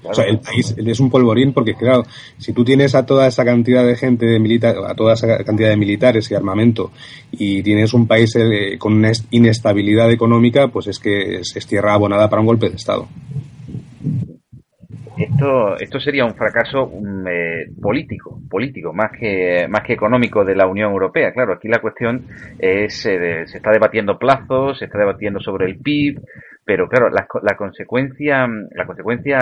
Claro. 0.00 0.12
O 0.12 0.14
sea, 0.14 0.24
el 0.24 0.38
país 0.38 0.74
es 0.78 1.00
un 1.00 1.10
polvorín 1.10 1.52
porque, 1.52 1.74
claro, 1.74 2.04
si 2.38 2.54
tú 2.54 2.64
tienes 2.64 2.94
a 2.94 3.04
toda 3.04 3.26
esa 3.26 3.44
cantidad 3.44 3.84
de 3.84 3.96
gente 3.96 4.24
de 4.24 4.38
militar, 4.38 4.74
a 4.86 4.94
toda 4.94 5.12
esa 5.12 5.44
cantidad 5.44 5.68
de 5.68 5.76
militares 5.76 6.30
y 6.30 6.34
armamento 6.34 6.90
y 7.32 7.62
tienes 7.62 7.92
un 7.92 8.06
país 8.06 8.34
eh, 8.36 8.78
con 8.78 8.94
una 8.94 9.12
inestabilidad 9.30 10.10
económica, 10.10 10.68
pues 10.68 10.86
es 10.86 10.98
que 10.98 11.40
es, 11.40 11.54
es 11.54 11.66
tierra 11.66 11.92
abonada 11.92 12.30
para 12.30 12.40
un 12.40 12.46
golpe 12.46 12.70
de 12.70 12.76
Estado 12.76 13.08
esto, 15.24 15.76
esto 15.76 16.00
sería 16.00 16.24
un 16.24 16.34
fracaso 16.34 16.84
um, 16.86 17.26
eh, 17.26 17.66
político, 17.80 18.40
político, 18.48 18.92
más 18.92 19.10
que, 19.12 19.66
más 19.68 19.82
que 19.82 19.92
económico 19.92 20.44
de 20.44 20.56
la 20.56 20.66
Unión 20.66 20.90
Europea. 20.92 21.32
Claro, 21.32 21.54
aquí 21.54 21.68
la 21.68 21.80
cuestión 21.80 22.26
es, 22.58 23.06
eh, 23.06 23.46
se 23.46 23.56
está 23.56 23.70
debatiendo 23.70 24.18
plazos, 24.18 24.78
se 24.78 24.86
está 24.86 24.98
debatiendo 24.98 25.40
sobre 25.40 25.66
el 25.66 25.78
PIB, 25.78 26.20
pero 26.64 26.88
claro, 26.88 27.10
la, 27.10 27.26
la 27.42 27.56
consecuencia, 27.56 28.46
la 28.74 28.86
consecuencia 28.86 29.38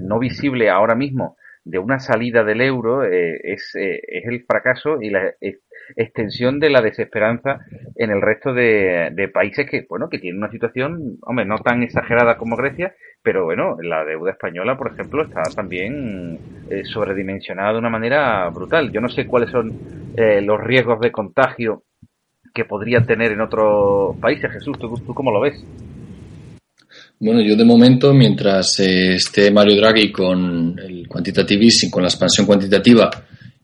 no 0.00 0.18
visible 0.18 0.70
ahora 0.70 0.94
mismo 0.94 1.36
de 1.64 1.78
una 1.78 1.98
salida 1.98 2.44
del 2.44 2.60
euro 2.60 3.04
eh, 3.04 3.40
es, 3.42 3.74
eh, 3.74 4.00
es, 4.06 4.26
el 4.26 4.44
fracaso 4.44 5.00
y 5.00 5.10
la 5.10 5.32
extensión 5.96 6.58
de 6.60 6.70
la 6.70 6.82
desesperanza 6.82 7.60
en 7.96 8.10
el 8.10 8.20
resto 8.20 8.52
de, 8.52 9.30
países 9.32 9.68
que, 9.68 9.86
bueno, 9.88 10.08
que 10.08 10.18
tienen 10.18 10.38
una 10.38 10.50
situación, 10.50 11.18
hombre, 11.22 11.44
no 11.44 11.58
tan 11.58 11.82
exagerada 11.82 12.36
como 12.36 12.56
Grecia, 12.56 12.94
pero 13.22 13.44
bueno, 13.44 13.76
la 13.82 14.04
deuda 14.04 14.32
española, 14.32 14.76
por 14.76 14.92
ejemplo, 14.92 15.24
está 15.24 15.42
también 15.54 16.38
eh, 16.70 16.84
sobredimensionada 16.84 17.72
de 17.72 17.78
una 17.78 17.90
manera 17.90 18.48
brutal. 18.50 18.92
Yo 18.92 19.00
no 19.00 19.08
sé 19.08 19.26
cuáles 19.26 19.50
son 19.50 19.72
eh, 20.16 20.40
los 20.42 20.60
riesgos 20.60 21.00
de 21.00 21.10
contagio 21.12 21.84
que 22.52 22.64
podrían 22.64 23.06
tener 23.06 23.32
en 23.32 23.40
otros 23.40 24.16
países. 24.18 24.50
Jesús, 24.52 24.78
¿tú, 24.78 24.94
tú 24.94 25.14
cómo 25.14 25.32
lo 25.32 25.40
ves? 25.40 25.64
Bueno, 27.18 27.40
yo 27.40 27.56
de 27.56 27.64
momento, 27.64 28.12
mientras 28.12 28.78
eh, 28.80 29.14
esté 29.14 29.50
Mario 29.50 29.76
Draghi 29.76 30.12
con 30.12 30.78
el 30.78 31.08
quantitative 31.08 31.64
easing, 31.64 31.90
con 31.90 32.02
la 32.02 32.08
expansión 32.08 32.46
cuantitativa 32.46 33.10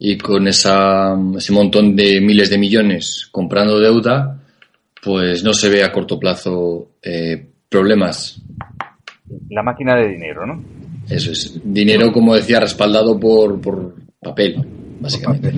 y 0.01 0.19
con 0.19 0.49
esa, 0.49 1.17
ese 1.37 1.53
montón 1.53 1.95
de 1.95 2.21
miles 2.21 2.51
de 2.51 2.59
millones 2.59 3.29
comprando 3.31 3.79
deuda, 3.79 4.41
pues 5.03 5.45
no 5.45 5.53
se 5.53 5.69
ve 5.69 5.85
a 5.85 5.93
corto 5.93 6.19
plazo 6.19 6.93
eh, 7.03 7.47
problemas. 7.69 8.43
La 9.51 9.63
máquina 9.63 9.95
de 9.95 10.09
dinero, 10.09 10.45
¿no? 10.47 10.61
Eso 11.09 11.31
es. 11.31 11.61
Dinero, 11.63 12.13
como 12.13 12.35
decía, 12.35 12.59
respaldado 12.59 13.21
por, 13.21 13.61
por 13.61 13.95
papel 14.21 14.67
básicamente. 15.01 15.53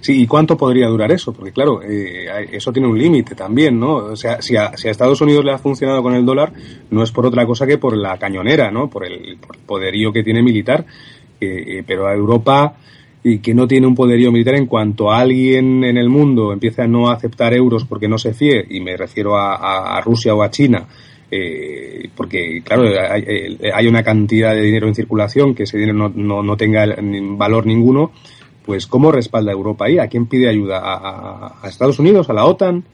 Sí, 0.00 0.22
¿y 0.22 0.26
cuánto 0.26 0.56
podría 0.56 0.86
durar 0.88 1.10
eso? 1.10 1.32
Porque 1.32 1.52
claro, 1.52 1.82
eh, 1.82 2.48
eso 2.52 2.72
tiene 2.72 2.88
un 2.88 2.98
límite 2.98 3.34
también, 3.34 3.80
¿no? 3.80 3.94
O 3.94 4.16
sea, 4.16 4.40
si 4.42 4.56
a, 4.56 4.76
si 4.76 4.88
a, 4.88 4.90
Estados 4.90 5.20
Unidos 5.20 5.44
le 5.44 5.52
ha 5.52 5.58
funcionado 5.58 6.02
con 6.02 6.14
el 6.14 6.24
dólar, 6.24 6.52
no 6.90 7.02
es 7.02 7.10
por 7.10 7.26
otra 7.26 7.46
cosa 7.46 7.66
que 7.66 7.78
por 7.78 7.96
la 7.96 8.18
cañonera, 8.18 8.70
¿no? 8.70 8.88
Por 8.88 9.06
el, 9.06 9.38
por 9.38 9.56
el 9.56 9.62
poderío 9.62 10.12
que 10.12 10.22
tiene 10.22 10.42
militar. 10.42 10.84
Eh, 11.40 11.78
eh, 11.78 11.84
pero 11.86 12.06
a 12.06 12.14
Europa, 12.14 12.76
y 13.26 13.38
que 13.38 13.54
no 13.54 13.66
tiene 13.66 13.86
un 13.86 13.94
poderío 13.94 14.30
militar 14.30 14.54
en 14.54 14.66
cuanto 14.66 15.10
a 15.10 15.18
alguien 15.18 15.82
en 15.82 15.96
el 15.96 16.10
mundo 16.10 16.52
empiece 16.52 16.82
a 16.82 16.86
no 16.86 17.10
aceptar 17.10 17.54
euros 17.54 17.86
porque 17.86 18.06
no 18.06 18.18
se 18.18 18.34
fíe, 18.34 18.64
y 18.68 18.80
me 18.80 18.96
refiero 18.96 19.36
a, 19.36 19.98
Rusia 20.04 20.34
o 20.34 20.42
a 20.42 20.50
China, 20.50 20.86
eh, 21.30 22.10
porque 22.14 22.62
claro 22.62 22.84
hay, 22.84 23.58
hay, 23.74 23.86
una 23.86 24.02
cantidad 24.02 24.54
de 24.54 24.60
dinero 24.60 24.86
en 24.86 24.94
circulación 24.94 25.54
que 25.54 25.62
ese 25.62 25.78
dinero 25.78 25.96
no, 25.96 26.10
no, 26.10 26.42
no 26.42 26.56
tenga 26.56 26.84
valor 27.36 27.64
ninguno 27.64 28.12
pues 28.64 28.86
¿cómo 28.86 29.12
respalda 29.12 29.52
Europa 29.52 29.86
ahí? 29.86 29.98
¿A 29.98 30.08
quién 30.08 30.26
pide 30.26 30.48
ayuda? 30.48 30.80
¿A, 30.82 31.68
Estados 31.68 31.98
Unidos? 31.98 32.30
¿A 32.30 32.32
la 32.32 32.46
OTAN? 32.46 32.84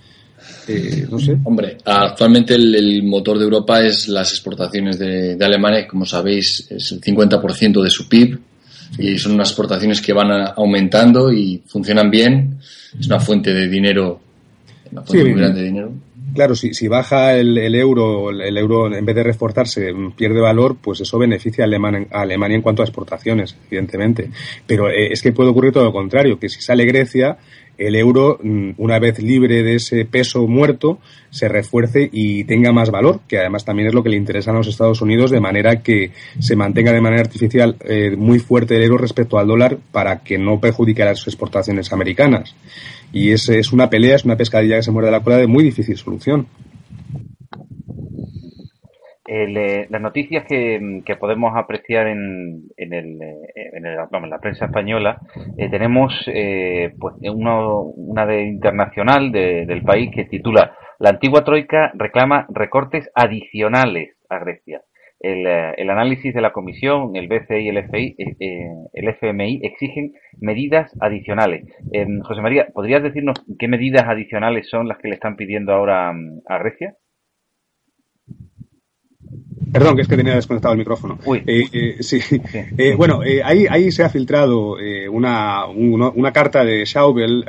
Eh, 0.66 1.06
no 1.08 1.18
sé. 1.18 1.36
Hombre, 1.44 1.76
actualmente 1.84 2.54
el, 2.54 2.74
el, 2.74 3.02
motor 3.04 3.38
de 3.38 3.44
Europa 3.44 3.80
es 3.80 4.08
las 4.08 4.32
exportaciones 4.32 4.98
de, 4.98 5.36
de 5.36 5.44
Alemania, 5.44 5.86
como 5.86 6.04
sabéis, 6.04 6.66
es 6.70 6.92
el 6.92 7.00
50% 7.00 7.82
de 7.82 7.90
su 7.90 8.08
PIB 8.08 8.40
y 8.98 9.18
son 9.18 9.32
unas 9.32 9.48
exportaciones 9.48 10.00
que 10.00 10.12
van 10.12 10.30
aumentando 10.56 11.32
y 11.32 11.62
funcionan 11.66 12.10
bien. 12.10 12.58
Es 12.98 13.06
una 13.06 13.20
fuente 13.20 13.52
de 13.52 13.68
dinero, 13.68 14.20
una 14.90 15.02
fuente 15.02 15.24
sí, 15.24 15.30
muy 15.30 15.40
grande 15.40 15.60
de 15.60 15.66
dinero. 15.66 15.92
Claro, 16.34 16.54
si, 16.54 16.74
si 16.74 16.86
baja 16.86 17.34
el, 17.34 17.58
el, 17.58 17.74
euro, 17.74 18.30
el 18.30 18.56
euro 18.56 18.94
en 18.94 19.04
vez 19.04 19.16
de 19.16 19.24
reforzarse 19.24 19.92
pierde 20.16 20.40
valor, 20.40 20.76
pues 20.80 21.00
eso 21.00 21.18
beneficia 21.18 21.64
a 21.64 21.66
Alemania, 21.66 22.06
a 22.12 22.20
Alemania 22.20 22.56
en 22.56 22.62
cuanto 22.62 22.82
a 22.82 22.84
exportaciones, 22.84 23.56
evidentemente. 23.66 24.30
Pero 24.66 24.88
eh, 24.88 25.12
es 25.12 25.22
que 25.22 25.32
puede 25.32 25.50
ocurrir 25.50 25.72
todo 25.72 25.84
lo 25.84 25.92
contrario, 25.92 26.38
que 26.38 26.48
si 26.48 26.60
sale 26.60 26.84
Grecia, 26.84 27.36
el 27.80 27.96
euro, 27.96 28.38
mm, 28.42 28.72
una 28.76 28.98
vez 28.98 29.18
libre 29.20 29.62
de 29.62 29.76
ese 29.76 30.04
peso 30.04 30.46
muerto, 30.46 30.98
se 31.30 31.48
refuerce 31.48 32.10
y 32.12 32.44
tenga 32.44 32.72
más 32.72 32.90
valor, 32.90 33.20
que 33.26 33.38
además 33.38 33.64
también 33.64 33.88
es 33.88 33.94
lo 33.94 34.02
que 34.02 34.10
le 34.10 34.16
interesa 34.16 34.50
a 34.50 34.54
los 34.54 34.66
Estados 34.66 35.00
Unidos, 35.00 35.30
de 35.30 35.40
manera 35.40 35.82
que 35.82 36.12
se 36.38 36.56
mantenga 36.56 36.92
de 36.92 37.00
manera 37.00 37.22
artificial 37.22 37.76
eh, 37.80 38.14
muy 38.16 38.38
fuerte 38.38 38.76
el 38.76 38.82
euro 38.82 38.98
respecto 38.98 39.38
al 39.38 39.46
dólar 39.46 39.78
para 39.92 40.22
que 40.22 40.36
no 40.36 40.60
perjudique 40.60 41.02
a 41.02 41.06
las 41.06 41.26
exportaciones 41.26 41.90
americanas. 41.90 42.54
Y 43.12 43.30
es, 43.30 43.48
es 43.48 43.72
una 43.72 43.88
pelea, 43.88 44.16
es 44.16 44.26
una 44.26 44.36
pescadilla 44.36 44.76
que 44.76 44.82
se 44.82 44.90
muerde 44.90 45.10
la 45.10 45.22
cola 45.22 45.38
de 45.38 45.46
muy 45.46 45.64
difícil 45.64 45.96
solución. 45.96 46.46
Eh, 49.32 49.86
las 49.88 50.02
noticias 50.02 50.44
que, 50.44 51.16
podemos 51.20 51.56
apreciar 51.56 52.08
en, 52.08 52.64
en, 52.76 52.92
el, 52.92 53.22
eh, 53.22 53.70
en, 53.74 53.86
el, 53.86 53.94
la 53.94 54.38
prensa 54.40 54.64
española, 54.64 55.20
eh, 55.56 55.68
tenemos 55.70 56.12
eh, 56.26 56.92
pues 56.98 57.14
una 57.22 58.26
de 58.26 58.42
internacional 58.42 59.30
de, 59.30 59.66
del 59.66 59.82
país 59.82 60.10
que 60.12 60.24
titula 60.24 60.74
La 60.98 61.10
antigua 61.10 61.44
troika 61.44 61.92
reclama 61.94 62.48
recortes 62.48 63.08
adicionales 63.14 64.16
a 64.28 64.40
Grecia. 64.40 64.82
el, 65.20 65.46
el, 65.46 65.90
análisis 65.90 66.34
de 66.34 66.40
la 66.40 66.50
Comisión, 66.50 67.14
el 67.14 67.28
BCI 67.28 67.54
y 67.54 67.68
el 67.68 67.76
FMI, 67.76 68.16
el 68.92 69.08
FMI 69.10 69.60
exigen 69.62 70.12
medidas 70.40 70.90
adicionales. 71.00 71.66
José 72.24 72.40
María, 72.40 72.66
¿podrías 72.74 73.04
decirnos 73.04 73.36
qué 73.60 73.68
medidas 73.68 74.08
adicionales 74.08 74.68
son 74.68 74.88
las 74.88 74.98
que 74.98 75.06
le 75.06 75.14
están 75.14 75.36
pidiendo 75.36 75.72
ahora 75.72 76.12
mm, 76.12 76.40
a 76.48 76.58
Grecia? 76.58 76.96
Perdón, 79.72 79.94
que 79.94 80.02
es 80.02 80.08
que 80.08 80.16
tenía 80.16 80.34
desconectado 80.34 80.72
el 80.72 80.78
micrófono. 80.78 81.18
Eh, 81.46 81.64
eh, 81.72 81.96
sí. 82.00 82.20
Eh, 82.76 82.94
bueno, 82.96 83.20
ahí, 83.44 83.66
ahí 83.68 83.92
se 83.92 84.02
ha 84.02 84.08
filtrado 84.08 84.76
una, 85.10 85.66
una, 85.66 86.32
carta 86.32 86.64
de 86.64 86.84
Schaubel, 86.84 87.44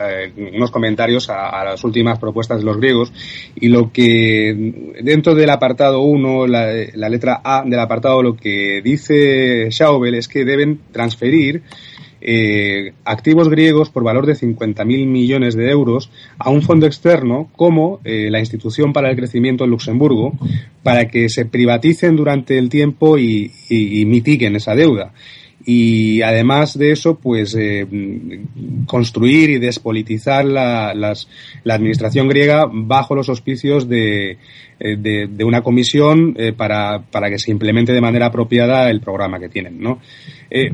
unos 0.54 0.72
comentarios 0.72 1.30
a, 1.30 1.64
las 1.64 1.84
últimas 1.84 2.20
propuestas 2.20 2.60
de 2.60 2.66
los 2.66 2.78
griegos, 2.78 3.12
y 3.56 3.70
lo 3.70 3.92
que 3.92 4.94
dentro 5.02 5.36
del 5.36 5.50
apartado 5.50 6.02
1, 6.02 6.48
la, 6.48 6.68
la 6.94 7.10
letra 7.10 7.42
A 7.44 7.64
del 7.66 7.80
apartado, 7.80 8.22
lo 8.22 8.36
que 8.36 8.82
dice 8.84 9.70
Schaubel 9.72 10.16
es 10.16 10.28
que 10.28 10.46
deben 10.46 10.80
transferir 10.92 11.64
eh, 12.22 12.94
activos 13.04 13.50
griegos 13.50 13.90
por 13.90 14.04
valor 14.04 14.26
de 14.26 14.34
50.000 14.34 14.86
millones 15.08 15.56
de 15.56 15.70
euros 15.70 16.12
a 16.38 16.50
un 16.50 16.62
fondo 16.62 16.86
externo 16.86 17.50
como 17.56 18.00
eh, 18.04 18.30
la 18.30 18.40
Institución 18.40 18.94
para 18.94 19.10
el 19.10 19.16
Crecimiento 19.16 19.64
en 19.64 19.72
Luxemburgo 19.72 20.34
para 20.84 21.08
que 21.08 21.30
se 21.30 21.46
privaticen 21.46 22.16
durante 22.16 22.58
el 22.58 22.70
tiempo 22.70 23.18
y, 23.18 23.52
mitiguen 24.06 24.56
esa 24.56 24.76
deuda 24.76 25.14
y 25.66 26.22
además 26.22 26.78
de 26.78 26.92
eso, 26.92 27.16
pues 27.16 27.56
eh, 27.58 27.86
construir 28.86 29.50
y 29.50 29.60
despolitizar 29.60 30.46
la, 30.46 30.94
la, 30.94 31.14
administración 31.74 32.28
griega 32.28 32.66
bajo 32.72 33.16
los 33.16 33.30
auspicios 33.30 33.88
de, 33.88 34.38
de, 34.80 35.44
una 35.44 35.62
comisión 35.62 36.36
para, 36.58 37.02
para, 37.02 37.30
que 37.30 37.40
se 37.40 37.52
implemente 37.52 37.94
de 37.94 38.02
manera 38.02 38.28
apropiada 38.28 38.90
el 38.90 39.02
programa 39.02 39.40
que 39.40 39.50
tienen, 39.50 39.82
¿no? 39.82 40.00
Eh, 40.54 40.70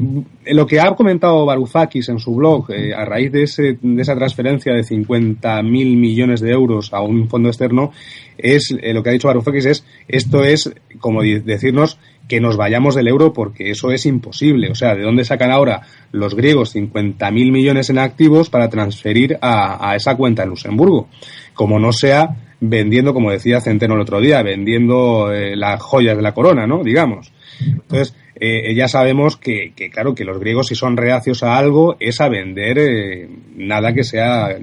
lo 0.47 0.65
que 0.65 0.79
ha 0.79 0.95
comentado 0.95 1.45
Varoufakis 1.45 2.09
en 2.09 2.17
su 2.17 2.33
blog, 2.33 2.71
eh, 2.71 2.95
a 2.95 3.05
raíz 3.05 3.31
de, 3.31 3.43
ese, 3.43 3.77
de, 3.79 4.01
esa 4.01 4.15
transferencia 4.15 4.73
de 4.73 4.81
50.000 4.81 5.61
millones 5.63 6.41
de 6.41 6.49
euros 6.49 6.91
a 6.93 7.01
un 7.01 7.29
fondo 7.29 7.49
externo, 7.49 7.91
es 8.39 8.75
eh, 8.81 8.91
lo 8.91 9.03
que 9.03 9.09
ha 9.09 9.13
dicho 9.13 9.27
Varoufakis 9.27 9.65
es 9.65 9.85
esto 10.07 10.43
es 10.43 10.73
como 10.99 11.21
decirnos 11.21 11.99
que 12.27 12.39
nos 12.41 12.57
vayamos 12.57 12.95
del 12.95 13.07
euro 13.07 13.33
porque 13.33 13.71
eso 13.71 13.91
es 13.91 14.05
imposible. 14.05 14.69
O 14.69 14.75
sea, 14.75 14.95
¿de 14.95 15.03
dónde 15.03 15.23
sacan 15.23 15.51
ahora 15.51 15.81
los 16.11 16.35
griegos 16.35 16.75
50.000 16.75 17.31
millones 17.51 17.89
en 17.89 17.99
activos 17.99 18.49
para 18.49 18.69
transferir 18.69 19.37
a, 19.41 19.95
esa 19.95 20.15
cuenta 20.15 20.43
en 20.43 20.49
Luxemburgo? 20.49 21.07
Como 21.53 21.79
no 21.79 21.91
sea 21.93 22.35
vendiendo, 22.59 23.13
como 23.13 23.31
decía 23.31 23.61
Centeno 23.61 23.95
el 23.95 24.01
otro 24.01 24.19
día, 24.19 24.41
vendiendo 24.41 25.29
las 25.31 25.81
joyas 25.81 26.17
de 26.17 26.23
la 26.23 26.33
corona, 26.33 26.67
¿no? 26.67 26.83
Digamos. 26.83 27.31
Entonces, 27.59 28.15
eh, 28.39 28.73
ya 28.75 28.87
sabemos 28.87 29.37
que, 29.37 29.73
claro, 29.91 30.13
que 30.13 30.25
los 30.25 30.39
griegos 30.39 30.67
si 30.67 30.75
son 30.75 30.97
reacios 30.97 31.43
a 31.43 31.57
algo 31.57 31.97
es 31.99 32.21
a 32.21 32.29
vender 32.29 32.77
eh, 32.77 33.29
nada 33.55 33.93
que 33.93 34.03
sea, 34.03 34.55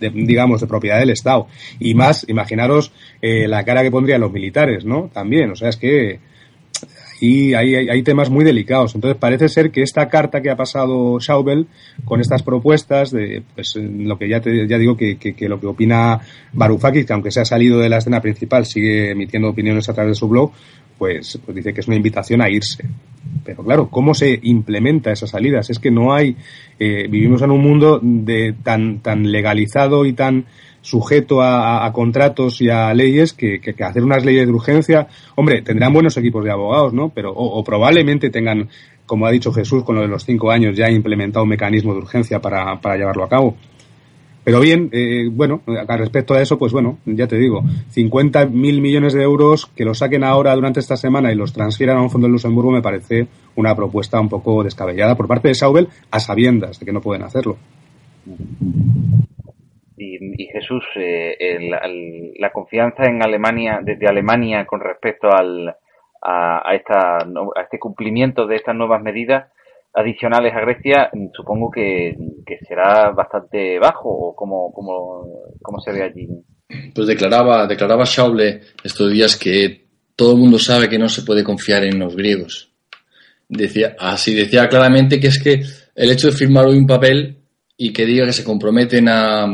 digamos, 0.00 0.60
de 0.60 0.66
propiedad 0.66 0.98
del 0.98 1.10
Estado. 1.10 1.46
Y 1.78 1.94
más, 1.94 2.28
imaginaros 2.28 2.92
eh, 3.22 3.46
la 3.46 3.64
cara 3.64 3.82
que 3.82 3.90
pondrían 3.90 4.20
los 4.20 4.32
militares, 4.32 4.84
¿no? 4.84 5.10
También, 5.12 5.50
o 5.52 5.56
sea, 5.56 5.68
es 5.68 5.76
que 5.76 6.18
y 7.20 7.54
hay, 7.54 7.74
hay, 7.74 8.02
temas 8.02 8.30
muy 8.30 8.44
delicados. 8.44 8.94
Entonces 8.94 9.18
parece 9.20 9.48
ser 9.48 9.70
que 9.70 9.82
esta 9.82 10.08
carta 10.08 10.40
que 10.40 10.50
ha 10.50 10.56
pasado 10.56 11.20
Schaubel 11.20 11.66
con 12.04 12.20
estas 12.20 12.42
propuestas 12.42 13.10
de 13.10 13.42
pues 13.54 13.76
lo 13.76 14.18
que 14.18 14.28
ya 14.28 14.40
te, 14.40 14.66
ya 14.66 14.78
digo 14.78 14.96
que, 14.96 15.18
que, 15.18 15.48
lo 15.48 15.60
que 15.60 15.66
opina 15.66 16.20
Varoufakis, 16.52 17.04
que 17.04 17.12
aunque 17.12 17.30
se 17.30 17.40
ha 17.40 17.44
salido 17.44 17.78
de 17.78 17.90
la 17.90 17.98
escena 17.98 18.20
principal 18.20 18.64
sigue 18.64 19.10
emitiendo 19.10 19.50
opiniones 19.50 19.88
a 19.88 19.94
través 19.94 20.12
de 20.12 20.18
su 20.18 20.28
blog, 20.28 20.52
pues, 21.00 21.38
pues 21.44 21.56
dice 21.56 21.72
que 21.72 21.80
es 21.80 21.88
una 21.88 21.96
invitación 21.96 22.42
a 22.42 22.50
irse. 22.50 22.84
Pero 23.44 23.62
claro, 23.64 23.88
¿cómo 23.88 24.14
se 24.14 24.38
implementa 24.42 25.10
esas 25.10 25.30
salidas? 25.30 25.70
Es 25.70 25.78
que 25.78 25.90
no 25.90 26.12
hay, 26.12 26.36
eh, 26.78 27.06
vivimos 27.08 27.42
en 27.42 27.50
un 27.50 27.62
mundo 27.62 28.00
de 28.02 28.54
tan, 28.62 29.00
tan 29.00 29.30
legalizado 29.30 30.04
y 30.04 30.12
tan 30.12 30.44
sujeto 30.82 31.42
a, 31.42 31.90
contratos 31.92 32.60
y 32.60 32.70
a 32.70 32.92
leyes 32.94 33.32
que, 33.32 33.60
hacer 33.80 34.02
unas 34.02 34.24
leyes 34.24 34.46
de 34.46 34.52
urgencia, 34.52 35.08
hombre, 35.36 35.62
tendrán 35.62 35.92
buenos 35.92 36.16
equipos 36.16 36.44
de 36.44 36.50
abogados, 36.50 36.92
¿no? 36.92 37.10
Pero, 37.10 37.32
o, 37.32 37.62
probablemente 37.64 38.30
tengan, 38.30 38.68
como 39.06 39.26
ha 39.26 39.30
dicho 39.30 39.52
Jesús, 39.52 39.84
con 39.84 39.96
lo 39.96 40.02
de 40.02 40.08
los 40.08 40.24
cinco 40.24 40.50
años 40.50 40.76
ya 40.76 40.90
implementado 40.90 41.42
un 41.42 41.50
mecanismo 41.50 41.92
de 41.92 42.00
urgencia 42.00 42.40
para, 42.40 42.80
para 42.80 42.96
llevarlo 42.96 43.24
a 43.24 43.28
cabo. 43.28 43.56
Pero 44.42 44.60
bien, 44.60 44.88
eh, 44.92 45.28
bueno, 45.30 45.60
respecto 45.66 46.34
a 46.34 46.40
eso, 46.40 46.58
pues 46.58 46.72
bueno, 46.72 46.98
ya 47.04 47.26
te 47.26 47.36
digo, 47.36 47.62
50 47.90 48.46
mil 48.46 48.80
millones 48.80 49.12
de 49.12 49.22
euros 49.22 49.66
que 49.66 49.84
los 49.84 49.98
saquen 49.98 50.24
ahora 50.24 50.54
durante 50.54 50.80
esta 50.80 50.96
semana 50.96 51.30
y 51.30 51.34
los 51.34 51.52
transfieran 51.52 51.98
a 51.98 52.02
un 52.02 52.10
fondo 52.10 52.26
de 52.26 52.32
Luxemburgo 52.32 52.70
me 52.70 52.80
parece 52.80 53.28
una 53.56 53.76
propuesta 53.76 54.18
un 54.18 54.30
poco 54.30 54.64
descabellada 54.64 55.14
por 55.14 55.28
parte 55.28 55.48
de 55.48 55.54
Saubel 55.54 55.88
a 56.10 56.20
sabiendas 56.20 56.80
de 56.80 56.86
que 56.86 56.92
no 56.92 57.02
pueden 57.02 57.22
hacerlo. 57.22 57.58
Y, 60.40 60.46
Jesús, 60.46 60.84
eh, 60.96 61.70
la 62.38 62.50
confianza 62.50 63.04
en 63.04 63.22
Alemania, 63.22 63.80
desde 63.82 64.06
Alemania 64.06 64.64
con 64.66 64.80
respecto 64.80 65.28
al, 65.30 65.74
a, 66.22 66.74
esta, 66.74 67.18
a 67.18 67.62
este 67.62 67.78
cumplimiento 67.78 68.46
de 68.46 68.56
estas 68.56 68.74
nuevas 68.74 69.02
medidas, 69.02 69.50
adicionales 69.92 70.54
a 70.54 70.60
Grecia, 70.60 71.10
supongo 71.34 71.70
que, 71.70 72.16
será 72.66 73.10
bastante 73.10 73.78
bajo, 73.78 74.08
o 74.08 74.34
cómo, 74.34 74.72
cómo, 74.72 75.80
se 75.80 75.92
ve 75.92 76.02
allí. 76.02 76.28
Pues 76.94 77.08
declaraba, 77.08 77.66
declaraba 77.66 78.04
Schauble 78.04 78.60
estos 78.84 79.10
días 79.10 79.36
que 79.36 79.86
todo 80.14 80.32
el 80.34 80.38
mundo 80.38 80.58
sabe 80.58 80.88
que 80.88 80.98
no 80.98 81.08
se 81.08 81.22
puede 81.22 81.42
confiar 81.42 81.84
en 81.84 81.98
los 81.98 82.14
griegos. 82.14 82.72
Decía, 83.48 83.96
así 83.98 84.34
decía 84.34 84.68
claramente 84.68 85.18
que 85.18 85.26
es 85.26 85.42
que 85.42 85.60
el 85.94 86.10
hecho 86.10 86.28
de 86.28 86.36
firmar 86.36 86.66
hoy 86.66 86.78
un 86.78 86.86
papel 86.86 87.38
y 87.76 87.92
que 87.92 88.06
diga 88.06 88.26
que 88.26 88.32
se 88.32 88.44
comprometen 88.44 89.08
a, 89.08 89.46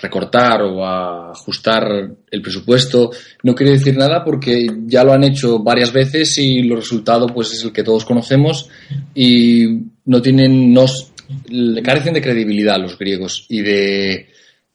recortar 0.00 0.62
o 0.62 0.86
ajustar 0.86 2.08
el 2.30 2.42
presupuesto. 2.42 3.10
No 3.42 3.54
quiere 3.54 3.72
decir 3.72 3.96
nada 3.96 4.24
porque 4.24 4.66
ya 4.86 5.04
lo 5.04 5.12
han 5.12 5.24
hecho 5.24 5.58
varias 5.58 5.92
veces 5.92 6.38
y 6.38 6.60
el 6.60 6.74
resultado 6.74 7.26
pues 7.26 7.52
es 7.52 7.64
el 7.64 7.72
que 7.72 7.82
todos 7.82 8.04
conocemos 8.04 8.68
y 9.14 9.66
no 10.06 10.22
tienen 10.22 10.72
nos 10.72 11.12
carecen 11.84 12.14
de 12.14 12.22
credibilidad 12.22 12.80
los 12.80 12.96
griegos 12.96 13.44
y 13.50 13.60
de, 13.60 14.28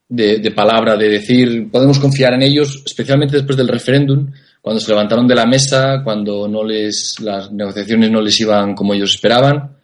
de, 0.07 0.51
palabra 0.51 0.95
de 0.95 1.09
decir 1.09 1.69
podemos 1.71 1.97
confiar 1.97 2.33
en 2.33 2.43
ellos 2.43 2.83
especialmente 2.85 3.37
después 3.37 3.57
del 3.57 3.67
referéndum 3.67 4.29
cuando 4.61 4.79
se 4.79 4.91
levantaron 4.91 5.27
de 5.27 5.33
la 5.33 5.47
mesa 5.47 6.01
cuando 6.03 6.47
no 6.47 6.63
les 6.63 7.19
las 7.21 7.51
negociaciones 7.51 8.11
no 8.11 8.21
les 8.21 8.39
iban 8.39 8.75
como 8.75 8.93
ellos 8.93 9.15
esperaban. 9.15 9.77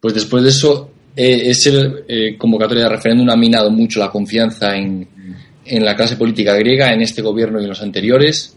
Pues 0.00 0.14
después 0.14 0.44
de 0.44 0.50
eso 0.50 0.93
eh, 1.16 1.50
ese 1.50 2.04
eh, 2.08 2.36
convocatoria 2.36 2.84
de 2.84 2.88
referéndum 2.88 3.30
ha 3.30 3.36
minado 3.36 3.70
mucho 3.70 4.00
la 4.00 4.10
confianza 4.10 4.76
en, 4.76 5.06
en, 5.64 5.84
la 5.84 5.94
clase 5.94 6.16
política 6.16 6.54
griega, 6.54 6.92
en 6.92 7.02
este 7.02 7.22
gobierno 7.22 7.60
y 7.60 7.64
en 7.64 7.68
los 7.68 7.82
anteriores. 7.82 8.56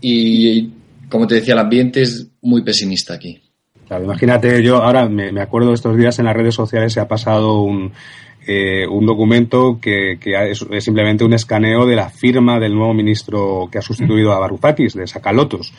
Y, 0.00 0.70
como 1.10 1.26
te 1.26 1.36
decía, 1.36 1.54
el 1.54 1.60
ambiente 1.60 2.02
es 2.02 2.28
muy 2.40 2.62
pesimista 2.62 3.14
aquí. 3.14 3.40
Claro, 3.86 4.04
imagínate, 4.04 4.62
yo 4.62 4.82
ahora 4.82 5.08
me, 5.08 5.40
acuerdo 5.40 5.72
estos 5.72 5.96
días 5.96 6.18
en 6.18 6.24
las 6.24 6.34
redes 6.34 6.54
sociales 6.54 6.92
se 6.92 7.00
ha 7.00 7.06
pasado 7.06 7.60
un, 7.60 7.92
eh, 8.46 8.86
un 8.86 9.06
documento 9.06 9.78
que, 9.80 10.18
que 10.20 10.32
es, 10.50 10.66
simplemente 10.80 11.24
un 11.24 11.34
escaneo 11.34 11.86
de 11.86 11.94
la 11.94 12.08
firma 12.08 12.58
del 12.58 12.74
nuevo 12.74 12.94
ministro 12.94 13.68
que 13.70 13.78
ha 13.78 13.82
sustituido 13.82 14.32
a 14.32 14.40
Varoufakis, 14.40 14.94
de 14.94 15.06
Sakalotos 15.06 15.72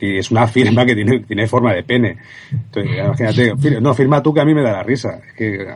y 0.00 0.18
es 0.18 0.30
una 0.30 0.46
firma 0.46 0.86
que 0.86 0.94
tiene, 0.94 1.20
tiene 1.20 1.46
forma 1.46 1.74
de 1.74 1.82
pene. 1.82 2.18
Entonces, 2.50 2.92
imagínate, 2.96 3.80
no, 3.80 3.94
firma 3.94 4.22
tú 4.22 4.32
que 4.32 4.40
a 4.40 4.44
mí 4.44 4.54
me 4.54 4.62
da 4.62 4.72
la 4.72 4.82
risa. 4.82 5.20
que, 5.36 5.66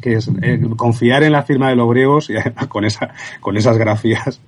que 0.00 0.14
es 0.14 0.30
eh, 0.42 0.60
confiar 0.76 1.22
en 1.22 1.32
la 1.32 1.42
firma 1.42 1.70
de 1.70 1.76
los 1.76 1.88
griegos 1.90 2.30
y 2.30 2.34
con, 2.68 2.84
esa, 2.84 3.14
con 3.40 3.56
esas 3.56 3.78
grafías 3.78 4.40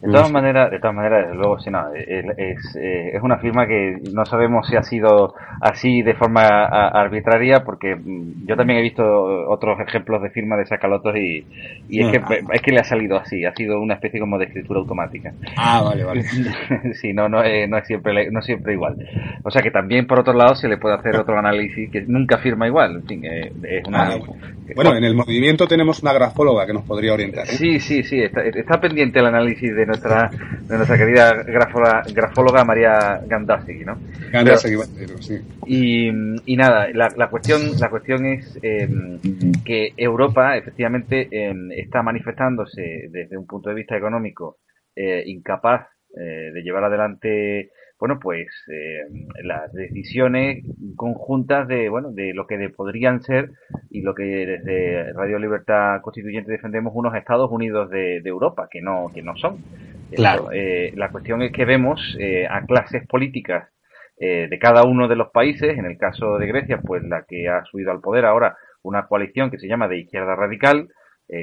de 0.00 0.12
todas 0.12 0.30
maneras, 0.30 0.70
de 0.70 0.78
todas 0.78 0.94
maneras, 0.94 1.26
desde 1.26 1.36
luego, 1.36 1.58
sí, 1.58 1.70
no, 1.70 1.92
es, 1.92 2.76
eh, 2.76 3.10
es 3.14 3.22
una 3.22 3.38
firma 3.38 3.66
que 3.66 3.98
no 4.12 4.24
sabemos 4.24 4.66
si 4.68 4.76
ha 4.76 4.82
sido 4.82 5.34
así 5.60 6.02
de 6.02 6.14
forma 6.14 6.46
arbitraria, 6.46 7.64
porque 7.64 7.96
mm, 7.96 8.46
yo 8.46 8.56
también 8.56 8.78
he 8.78 8.82
visto 8.82 9.02
otros 9.48 9.80
ejemplos 9.80 10.22
de 10.22 10.30
firma 10.30 10.56
de 10.56 10.66
Sacalotos 10.66 11.16
y, 11.16 11.44
y 11.88 12.00
es, 12.00 12.12
que, 12.12 12.20
es 12.52 12.62
que 12.62 12.72
le 12.72 12.80
ha 12.80 12.84
salido 12.84 13.16
así, 13.16 13.44
ha 13.44 13.54
sido 13.54 13.80
una 13.80 13.94
especie 13.94 14.20
como 14.20 14.38
de 14.38 14.44
escritura 14.44 14.78
automática. 14.78 15.32
Ah, 15.56 15.82
vale, 15.84 16.04
vale. 16.04 16.22
sí, 17.00 17.12
no, 17.12 17.28
no, 17.28 17.42
es, 17.42 17.68
no 17.68 17.78
es 17.78 17.86
siempre, 17.86 18.30
no 18.30 18.40
siempre 18.40 18.74
igual. 18.74 18.96
O 19.42 19.50
sea 19.50 19.62
que 19.62 19.72
también, 19.72 20.06
por 20.06 20.20
otro 20.20 20.32
lado, 20.32 20.54
se 20.54 20.68
le 20.68 20.78
puede 20.78 20.94
hacer 20.94 21.16
otro 21.16 21.36
análisis 21.36 21.90
que 21.90 22.02
nunca 22.02 22.38
firma 22.38 22.68
igual. 22.68 22.96
En 22.96 23.06
fin, 23.06 23.24
eh, 23.24 23.52
es 23.64 23.88
una, 23.88 24.04
ah, 24.04 24.18
bueno. 24.76 24.96
en 24.96 25.04
el 25.04 25.16
movimiento 25.16 25.66
tenemos 25.66 26.00
una 26.02 26.12
grafóloga 26.12 26.66
que 26.66 26.72
nos 26.72 26.84
podría 26.84 27.14
orientar. 27.14 27.44
¿eh? 27.44 27.52
Sí, 27.52 27.80
sí, 27.80 28.04
sí, 28.04 28.20
está, 28.20 28.42
está 28.42 28.80
pendiente 28.80 29.18
el 29.18 29.26
análisis 29.26 29.74
de 29.74 29.87
nuestra, 29.88 30.30
de 30.30 30.76
nuestra 30.76 30.96
querida 30.96 31.32
grafóloga, 31.42 32.04
grafóloga 32.14 32.64
María 32.64 33.20
Gandassi, 33.26 33.84
¿no? 33.84 33.98
Gandassi, 34.30 34.76
sí. 35.20 35.40
Y, 35.66 36.08
y 36.52 36.56
nada, 36.56 36.88
la, 36.92 37.08
la, 37.16 37.28
cuestión, 37.28 37.60
la 37.78 37.90
cuestión 37.90 38.26
es 38.26 38.58
eh, 38.62 38.88
que 39.64 39.92
Europa 39.96 40.56
efectivamente 40.56 41.28
eh, 41.30 41.54
está 41.76 42.02
manifestándose 42.02 43.08
desde 43.10 43.36
un 43.36 43.46
punto 43.46 43.70
de 43.70 43.74
vista 43.74 43.96
económico 43.96 44.58
eh, 44.94 45.22
incapaz 45.26 45.86
de 46.10 46.62
llevar 46.62 46.84
adelante 46.84 47.70
bueno, 47.98 48.20
pues 48.20 48.46
eh, 48.68 49.00
las 49.42 49.72
decisiones 49.72 50.64
conjuntas 50.94 51.66
de, 51.66 51.88
bueno, 51.88 52.12
de 52.12 52.32
lo 52.32 52.46
que 52.46 52.56
podrían 52.70 53.22
ser 53.22 53.50
y 53.90 54.02
lo 54.02 54.14
que 54.14 54.22
desde 54.22 55.12
Radio 55.14 55.38
Libertad 55.38 56.00
Constituyente 56.00 56.52
defendemos 56.52 56.92
unos 56.94 57.14
Estados 57.16 57.50
Unidos 57.50 57.90
de, 57.90 58.18
Europa, 58.24 58.68
que 58.70 58.80
no, 58.80 59.10
que 59.12 59.22
no 59.22 59.36
son. 59.36 59.58
Claro. 60.14 60.50
Eh, 60.52 60.92
la 60.96 61.10
cuestión 61.10 61.42
es 61.42 61.50
que 61.50 61.64
vemos 61.64 62.16
eh, 62.20 62.46
a 62.48 62.64
clases 62.66 63.06
políticas 63.06 63.68
de 64.20 64.58
cada 64.60 64.82
uno 64.82 65.06
de 65.06 65.14
los 65.14 65.30
países, 65.30 65.78
en 65.78 65.84
el 65.84 65.96
caso 65.96 66.38
de 66.38 66.48
Grecia, 66.48 66.80
pues 66.84 67.04
la 67.04 67.22
que 67.22 67.48
ha 67.48 67.62
subido 67.66 67.92
al 67.92 68.00
poder 68.00 68.24
ahora 68.24 68.56
una 68.82 69.06
coalición 69.06 69.48
que 69.48 69.58
se 69.58 69.68
llama 69.68 69.86
de 69.86 70.00
izquierda 70.00 70.34
radical, 70.34 70.88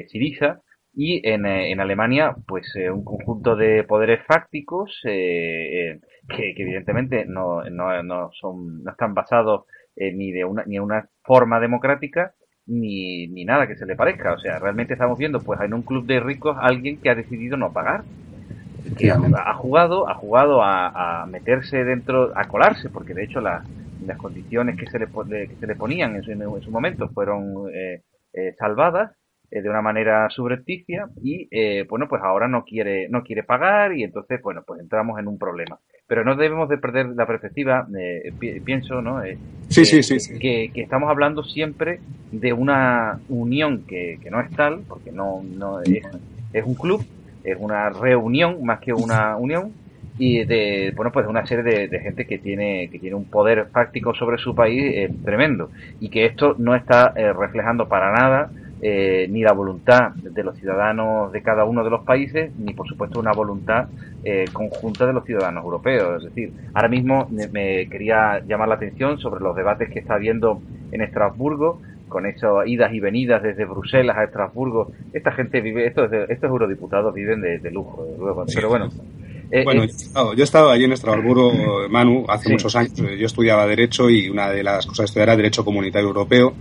Siriza, 0.08 0.60
y 0.92 1.26
en, 1.26 1.46
en 1.46 1.80
Alemania, 1.80 2.34
pues 2.46 2.70
un 2.92 3.02
conjunto 3.02 3.56
de 3.56 3.84
poderes 3.84 4.20
fácticos 4.26 5.00
eh, 5.04 6.00
que, 6.28 6.54
evidentemente 6.56 7.24
no, 7.26 7.62
no, 7.70 8.02
no, 8.02 8.30
son, 8.32 8.82
no 8.82 8.90
están 8.90 9.14
basados 9.14 9.64
eh, 9.94 10.12
ni 10.12 10.32
de 10.32 10.44
una, 10.44 10.64
ni 10.64 10.76
en 10.76 10.82
una 10.82 11.08
forma 11.22 11.60
democrática 11.60 12.34
ni, 12.66 13.28
ni 13.28 13.44
nada 13.44 13.66
que 13.66 13.76
se 13.76 13.86
le 13.86 13.96
parezca. 13.96 14.32
O 14.32 14.38
sea, 14.38 14.58
realmente 14.58 14.94
estamos 14.94 15.18
viendo 15.18 15.40
pues 15.40 15.60
en 15.60 15.74
un 15.74 15.82
club 15.82 16.06
de 16.06 16.20
ricos 16.20 16.56
alguien 16.60 17.00
que 17.00 17.10
ha 17.10 17.14
decidido 17.14 17.56
no 17.56 17.72
pagar. 17.72 18.04
Que 18.96 19.10
ha, 19.10 19.54
jugado, 19.54 20.08
ha 20.08 20.14
jugado 20.14 20.62
a, 20.62 21.26
meterse 21.28 21.82
dentro, 21.82 22.30
a 22.36 22.44
colarse, 22.44 22.88
porque 22.88 23.14
de 23.14 23.24
hecho 23.24 23.40
las 23.40 23.64
condiciones 24.16 24.78
que 24.78 24.86
se 24.86 25.00
le, 25.00 25.06
que 25.48 25.56
se 25.58 25.66
le 25.66 25.74
ponían 25.74 26.14
en 26.14 26.22
su, 26.22 26.30
en 26.30 26.62
su 26.62 26.70
momento 26.70 27.08
fueron 27.08 27.68
eh, 27.74 28.02
eh, 28.32 28.54
salvadas 28.56 29.10
eh, 29.48 29.62
de 29.62 29.70
una 29.70 29.80
manera 29.80 30.28
subrepticia 30.28 31.08
y 31.22 31.46
eh, 31.52 31.86
bueno 31.88 32.08
pues 32.08 32.20
ahora 32.20 32.48
no 32.48 32.64
quiere 32.64 33.08
no 33.08 33.22
quiere 33.22 33.44
pagar 33.44 33.96
y 33.96 34.02
entonces 34.02 34.42
bueno 34.42 34.64
pues 34.66 34.80
entramos 34.80 35.20
en 35.20 35.28
un 35.28 35.38
problema. 35.38 35.78
Pero 36.08 36.24
no 36.24 36.34
debemos 36.34 36.68
de 36.68 36.78
perder 36.78 37.10
la 37.10 37.26
perspectiva 37.26 37.86
eh, 37.96 38.32
pienso 38.64 39.00
no 39.00 39.22
sí, 39.68 39.84
sí, 39.84 40.02
sí, 40.02 40.38
Que, 40.40 40.72
que, 40.74 40.82
estamos 40.82 41.08
hablando 41.08 41.44
siempre 41.44 42.00
de 42.32 42.52
una 42.52 43.20
unión 43.28 43.84
que, 43.86 44.18
que 44.20 44.30
no 44.32 44.40
es 44.40 44.50
tal 44.50 44.80
porque 44.88 45.12
no 45.12 45.44
no 45.44 45.80
es, 45.80 46.02
es 46.52 46.64
un 46.64 46.74
club 46.74 47.06
es 47.44 47.56
una 47.60 47.90
reunión 47.90 48.64
más 48.64 48.80
que 48.80 48.92
una 48.92 49.36
unión 49.36 49.72
y 50.18 50.44
de 50.44 50.92
bueno 50.96 51.12
pues 51.12 51.24
una 51.28 51.46
serie 51.46 51.88
de, 51.88 52.00
gente 52.00 52.26
que 52.26 52.38
tiene 52.38 52.88
que 52.90 52.98
tiene 52.98 53.14
un 53.14 53.26
poder 53.26 53.68
fáctico 53.70 54.12
sobre 54.12 54.38
su 54.38 54.54
país 54.56 55.10
tremendo. 55.24 55.70
Y 56.00 56.08
que 56.08 56.24
esto 56.24 56.56
no 56.58 56.74
está 56.74 57.10
reflejando 57.10 57.86
para 57.86 58.12
nada 58.12 58.50
eh, 58.82 59.26
ni 59.30 59.42
la 59.42 59.52
voluntad 59.52 60.10
de 60.16 60.44
los 60.44 60.56
ciudadanos 60.58 61.32
de 61.32 61.40
cada 61.40 61.64
uno 61.64 61.82
de 61.82 61.88
los 61.88 62.04
países, 62.04 62.54
ni 62.58 62.74
por 62.74 62.86
supuesto 62.86 63.18
una 63.18 63.32
voluntad 63.32 63.88
eh, 64.22 64.44
conjunta 64.52 65.06
de 65.06 65.14
los 65.14 65.24
ciudadanos 65.24 65.64
europeos. 65.64 66.22
Es 66.22 66.28
decir, 66.28 66.52
ahora 66.74 66.88
mismo 66.88 67.26
me, 67.30 67.88
quería 67.88 68.40
llamar 68.46 68.68
la 68.68 68.74
atención 68.74 69.18
sobre 69.18 69.40
los 69.40 69.56
debates 69.56 69.88
que 69.90 70.00
está 70.00 70.14
habiendo 70.14 70.60
en 70.92 71.00
Estrasburgo, 71.00 71.80
con 72.08 72.26
esas 72.26 72.66
idas 72.66 72.92
y 72.92 73.00
venidas 73.00 73.42
desde 73.42 73.64
Bruselas 73.64 74.16
a 74.18 74.24
Estrasburgo. 74.24 74.92
Esta 75.12 75.32
gente 75.32 75.60
vive, 75.62 75.86
estos, 75.86 76.10
estos 76.28 76.50
eurodiputados 76.50 77.14
viven 77.14 77.40
de, 77.40 77.70
lujo, 77.70 78.06
luego. 78.18 78.44
Pero 78.54 78.68
bueno. 78.68 78.88
Eh, 79.50 79.64
bueno, 79.64 79.84
yo, 79.84 80.32
he 80.38 80.42
estado, 80.42 80.70
allí 80.70 80.84
en 80.84 80.92
Estrasburgo, 80.92 81.88
Manu, 81.88 82.26
hace 82.28 82.50
muchos 82.50 82.76
años. 82.76 82.92
Yo 82.94 83.26
estudiaba 83.26 83.66
Derecho 83.66 84.10
y 84.10 84.28
una 84.28 84.50
de 84.50 84.62
las 84.62 84.86
cosas 84.86 84.98
que 84.98 85.04
estudiaba 85.06 85.32
era 85.32 85.36
Derecho 85.36 85.64
Comunitario 85.64 86.08
Europeo 86.08 86.52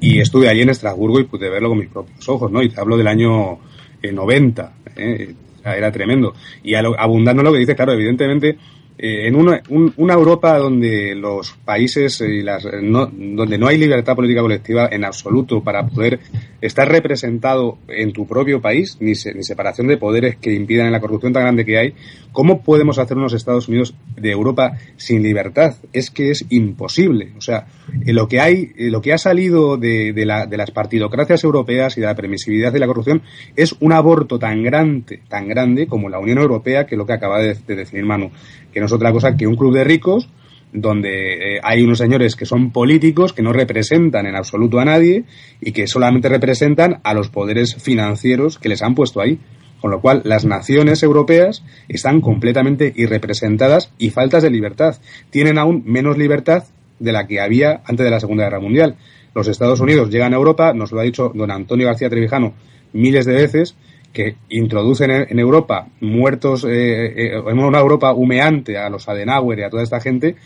y 0.00 0.20
estuve 0.20 0.48
allí 0.48 0.62
en 0.62 0.70
Estrasburgo 0.70 1.20
y 1.20 1.24
pude 1.24 1.48
verlo 1.48 1.70
con 1.70 1.78
mis 1.78 1.88
propios 1.88 2.28
ojos, 2.28 2.50
¿no? 2.50 2.62
Y 2.62 2.68
te 2.68 2.80
hablo 2.80 2.96
del 2.96 3.08
año 3.08 3.58
90, 4.02 4.72
¿eh? 4.96 5.34
era 5.64 5.90
tremendo. 5.90 6.34
Y 6.62 6.74
abundando 6.74 7.42
lo 7.42 7.52
que 7.52 7.58
dice, 7.58 7.74
claro, 7.74 7.92
evidentemente 7.92 8.56
eh, 8.98 9.26
en 9.26 9.36
una, 9.36 9.62
una, 9.68 10.14
Europa 10.14 10.56
donde 10.56 11.14
los 11.14 11.52
países 11.64 12.20
y 12.22 12.42
las, 12.42 12.66
no, 12.82 13.06
donde 13.06 13.58
no 13.58 13.66
hay 13.66 13.76
libertad 13.76 14.16
política 14.16 14.40
colectiva 14.40 14.88
en 14.90 15.04
absoluto 15.04 15.62
para 15.62 15.86
poder 15.86 16.18
estar 16.66 16.88
representado 16.88 17.78
en 17.88 18.12
tu 18.12 18.26
propio 18.26 18.60
país, 18.60 18.96
ni, 19.00 19.12
ni 19.12 19.42
separación 19.42 19.86
de 19.86 19.96
poderes 19.96 20.36
que 20.36 20.52
impidan 20.52 20.92
la 20.92 21.00
corrupción 21.00 21.32
tan 21.32 21.42
grande 21.42 21.64
que 21.64 21.78
hay, 21.78 21.94
¿cómo 22.32 22.62
podemos 22.62 22.98
hacer 22.98 23.16
unos 23.16 23.32
Estados 23.32 23.68
Unidos 23.68 23.94
de 24.16 24.30
Europa 24.30 24.72
sin 24.96 25.22
libertad? 25.22 25.76
Es 25.92 26.10
que 26.10 26.30
es 26.30 26.44
imposible. 26.50 27.32
O 27.36 27.40
sea, 27.40 27.66
eh, 28.04 28.12
lo 28.12 28.28
que 28.28 28.40
hay, 28.40 28.72
eh, 28.76 28.90
lo 28.90 29.00
que 29.00 29.12
ha 29.12 29.18
salido 29.18 29.76
de, 29.76 30.12
de, 30.12 30.26
la, 30.26 30.46
de 30.46 30.56
las 30.56 30.70
partidocracias 30.70 31.44
europeas 31.44 31.96
y 31.96 32.00
de 32.00 32.06
la 32.06 32.14
permisividad 32.14 32.72
de 32.72 32.80
la 32.80 32.86
corrupción 32.86 33.22
es 33.54 33.74
un 33.80 33.92
aborto 33.92 34.38
tan 34.38 34.62
grande, 34.62 35.20
tan 35.28 35.48
grande 35.48 35.86
como 35.86 36.08
la 36.08 36.18
Unión 36.18 36.38
Europea, 36.38 36.86
que 36.86 36.94
es 36.94 36.98
lo 36.98 37.06
que 37.06 37.12
acaba 37.12 37.40
de, 37.40 37.54
de 37.54 37.76
definir 37.76 38.04
Manu 38.04 38.30
que 38.76 38.80
no 38.80 38.86
es 38.86 38.92
otra 38.92 39.10
cosa 39.10 39.38
que 39.38 39.46
un 39.46 39.56
club 39.56 39.72
de 39.72 39.84
ricos 39.84 40.28
donde 40.72 41.56
eh, 41.56 41.60
hay 41.62 41.82
unos 41.82 41.98
señores 41.98 42.36
que 42.36 42.46
son 42.46 42.70
políticos, 42.70 43.32
que 43.32 43.42
no 43.42 43.52
representan 43.52 44.26
en 44.26 44.36
absoluto 44.36 44.78
a 44.78 44.84
nadie 44.84 45.24
y 45.60 45.72
que 45.72 45.86
solamente 45.86 46.28
representan 46.28 47.00
a 47.02 47.14
los 47.14 47.30
poderes 47.30 47.76
financieros 47.76 48.58
que 48.58 48.68
les 48.68 48.82
han 48.82 48.94
puesto 48.94 49.20
ahí. 49.20 49.38
Con 49.80 49.90
lo 49.90 50.00
cual, 50.00 50.22
las 50.24 50.44
naciones 50.44 51.02
europeas 51.02 51.62
están 51.88 52.20
completamente 52.20 52.92
irrepresentadas 52.96 53.92
y 53.98 54.10
faltas 54.10 54.42
de 54.42 54.50
libertad. 54.50 54.96
Tienen 55.30 55.58
aún 55.58 55.82
menos 55.86 56.16
libertad 56.18 56.64
de 56.98 57.12
la 57.12 57.26
que 57.26 57.40
había 57.40 57.82
antes 57.84 58.04
de 58.04 58.10
la 58.10 58.20
Segunda 58.20 58.44
Guerra 58.44 58.60
Mundial. 58.60 58.96
Los 59.34 59.48
Estados 59.48 59.80
Unidos 59.80 60.08
llegan 60.10 60.32
a 60.32 60.36
Europa, 60.36 60.72
nos 60.72 60.92
lo 60.92 61.00
ha 61.00 61.04
dicho 61.04 61.30
don 61.34 61.50
Antonio 61.50 61.86
García 61.86 62.08
Trevijano 62.08 62.54
miles 62.96 63.26
de 63.26 63.34
veces, 63.34 63.76
que 64.16 64.36
introducen 64.48 65.10
en 65.10 65.38
Europa 65.38 65.88
muertos, 66.00 66.64
eh, 66.64 66.68
eh, 66.70 67.42
en 67.46 67.58
una 67.58 67.80
Europa 67.80 68.14
humeante 68.14 68.78
a 68.78 68.88
los 68.88 69.06
Adenauer 69.10 69.58
y 69.58 69.62
a 69.62 69.68
toda 69.68 69.82
esta 69.82 70.00
gente 70.00 70.36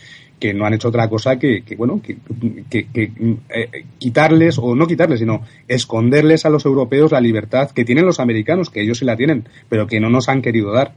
que 0.41 0.53
no 0.53 0.65
han 0.65 0.73
hecho 0.73 0.89
otra 0.89 1.07
cosa 1.07 1.39
que, 1.39 1.63
bueno, 1.77 2.01
que, 2.01 2.17
eh, 2.93 3.85
quitarles, 3.97 4.57
o 4.57 4.75
no 4.75 4.87
quitarles, 4.87 5.19
sino 5.19 5.43
esconderles 5.69 6.45
a 6.45 6.49
los 6.49 6.65
europeos 6.65 7.13
la 7.13 7.21
libertad 7.21 7.71
que 7.71 7.85
tienen 7.85 8.05
los 8.05 8.19
americanos, 8.19 8.69
que 8.69 8.81
ellos 8.81 8.97
sí 8.97 9.05
la 9.05 9.15
tienen, 9.15 9.47
pero 9.69 9.87
que 9.87 10.01
no 10.01 10.09
nos 10.09 10.27
han 10.27 10.41
querido 10.41 10.73
dar. 10.73 10.93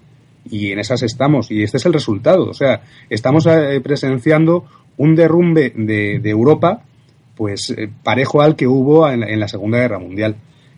Y 0.50 0.72
en 0.72 0.80
esas 0.80 1.04
estamos, 1.04 1.52
y 1.52 1.62
este 1.62 1.76
es 1.76 1.86
el 1.86 1.92
resultado. 1.92 2.46
O 2.48 2.54
sea, 2.54 2.82
estamos 3.08 3.46
presenciando 3.84 4.64
un 4.96 5.14
derrumbe 5.14 5.72
de, 5.76 6.28
Europa, 6.28 6.82
pues 7.36 7.72
parejo 8.02 8.40
al 8.40 8.56
que 8.56 8.66
hubo 8.66 9.08
en 9.08 9.38
la 9.38 9.46
Segunda 9.46 9.78
Guerra 9.78 10.00
Mundial. 10.00 10.36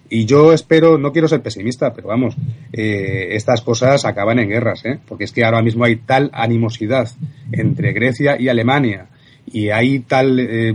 Y 0.09 0.25
yo 0.25 0.53
espero, 0.53 0.99
no 0.99 1.13
quiero 1.13 1.27
ser 1.27 1.43
pesimista, 1.43 1.93
pero 1.93 2.09
vamos, 2.09 2.37
eh, 2.73 3.29
estas 3.33 3.61
cosas 3.63 4.05
acaban 4.05 4.39
en 4.39 4.49
guerras, 4.49 4.85
¿eh? 4.85 4.99
porque 5.07 5.25
es 5.25 5.33
que 5.33 5.45
ahora 5.45 5.63
mismo 5.63 5.85
hay 5.85 5.97
tal 5.97 6.31
animosidad 6.33 7.09
entre 7.51 7.93
Grecia 7.93 8.41
y 8.41 8.49
Alemania 8.49 9.09
y 9.47 9.71
hay 9.71 10.01
tal 10.01 10.39
eh, 10.39 10.75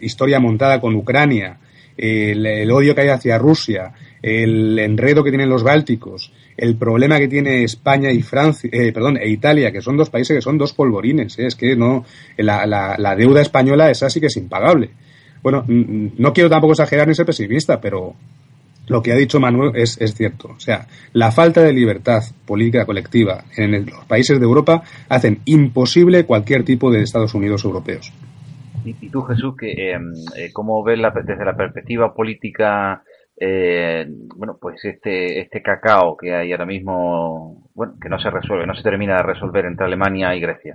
historia 0.00 0.40
montada 0.40 0.80
con 0.80 0.94
Ucrania, 0.94 1.58
el, 1.96 2.70
odio 2.72 2.94
que 2.94 3.02
hay 3.02 3.08
hacia 3.08 3.38
Rusia, 3.38 3.92
el 4.20 4.78
enredo 4.78 5.22
que 5.22 5.30
tienen 5.30 5.48
los 5.48 5.62
bálticos, 5.62 6.32
el 6.56 6.76
problema 6.76 7.18
que 7.18 7.28
tiene 7.28 7.62
España 7.62 8.10
y 8.10 8.22
Francia, 8.22 8.68
eh, 8.72 8.92
perdón, 8.92 9.16
e 9.16 9.28
Italia, 9.28 9.70
que 9.70 9.80
son 9.80 9.96
dos 9.96 10.10
países 10.10 10.36
que 10.36 10.42
son 10.42 10.58
dos 10.58 10.72
polvorines, 10.72 11.38
¿eh? 11.38 11.46
es 11.46 11.54
que 11.54 11.76
no, 11.76 12.04
la, 12.36 12.66
la, 12.66 12.96
la 12.98 13.14
deuda 13.14 13.42
española 13.42 13.90
es 13.90 14.02
así 14.02 14.20
que 14.20 14.26
es 14.26 14.36
impagable. 14.36 14.90
Bueno, 15.44 15.62
no 15.68 16.32
quiero 16.32 16.48
tampoco 16.48 16.72
exagerar 16.72 17.06
ni 17.06 17.14
ser 17.14 17.26
pesimista, 17.26 17.78
pero 17.78 18.14
lo 18.88 19.02
que 19.02 19.12
ha 19.12 19.14
dicho 19.14 19.38
Manuel 19.38 19.72
es, 19.74 19.98
cierto. 20.14 20.48
O 20.56 20.58
sea, 20.58 20.86
la 21.12 21.32
falta 21.32 21.60
de 21.60 21.74
libertad 21.74 22.22
política 22.46 22.86
colectiva 22.86 23.44
en 23.58 23.84
los 23.84 24.06
países 24.06 24.40
de 24.40 24.44
Europa 24.46 24.82
hacen 25.10 25.40
imposible 25.44 26.24
cualquier 26.24 26.64
tipo 26.64 26.90
de 26.90 27.02
Estados 27.02 27.34
Unidos 27.34 27.62
europeos. 27.62 28.10
Y, 28.86 29.10
tú, 29.10 29.20
Jesús, 29.20 29.54
que, 29.54 29.92
em, 29.92 30.14
eh, 30.34 30.50
¿cómo 30.50 30.82
ves 30.82 30.98
desde 31.26 31.44
la 31.44 31.54
perspectiva 31.54 32.14
política, 32.14 33.02
eh, 33.38 34.06
bueno, 34.36 34.56
pues 34.58 34.82
este, 34.82 35.40
este 35.40 35.60
cacao 35.60 36.16
que 36.16 36.34
hay 36.34 36.52
ahora 36.52 36.66
mismo, 36.66 37.68
bueno, 37.74 37.94
que 38.00 38.08
no 38.08 38.18
se 38.18 38.30
resuelve, 38.30 38.66
no 38.66 38.74
se 38.74 38.82
termina 38.82 39.16
de 39.16 39.24
resolver 39.24 39.66
entre 39.66 39.84
Alemania 39.84 40.34
y 40.34 40.40
Grecia? 40.40 40.74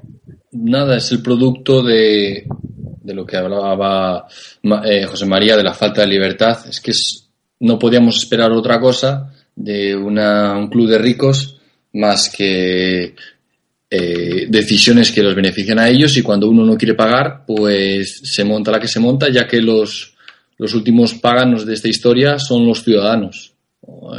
Nada, 0.51 0.97
es 0.97 1.11
el 1.11 1.23
producto 1.23 1.83
de, 1.83 2.45
de 3.09 3.15
lo 3.15 3.25
que 3.25 3.37
hablaba 3.37 4.27
eh, 4.85 5.05
José 5.05 5.25
María 5.25 5.57
de 5.57 5.63
la 5.63 5.73
falta 5.73 6.01
de 6.01 6.07
libertad, 6.07 6.59
es 6.69 6.79
que 6.79 6.91
no 7.61 7.79
podíamos 7.79 8.17
esperar 8.17 8.51
otra 8.51 8.79
cosa 8.79 9.33
de 9.55 9.95
un 9.95 10.69
club 10.69 10.87
de 10.87 10.99
ricos 10.99 11.59
más 11.93 12.29
que 12.29 13.15
eh, 13.89 14.45
decisiones 14.47 15.11
que 15.11 15.23
los 15.23 15.33
benefician 15.33 15.79
a 15.79 15.89
ellos 15.89 16.15
y 16.17 16.21
cuando 16.21 16.47
uno 16.47 16.63
no 16.63 16.77
quiere 16.77 16.93
pagar, 16.93 17.45
pues 17.47 18.21
se 18.23 18.43
monta 18.43 18.71
la 18.71 18.79
que 18.79 18.87
se 18.87 18.99
monta, 18.99 19.27
ya 19.29 19.47
que 19.47 19.59
los, 19.59 20.13
los 20.57 20.75
últimos 20.75 21.15
paganos 21.15 21.65
de 21.65 21.73
esta 21.73 21.87
historia 21.87 22.37
son 22.37 22.67
los 22.67 22.83
ciudadanos. 22.83 23.53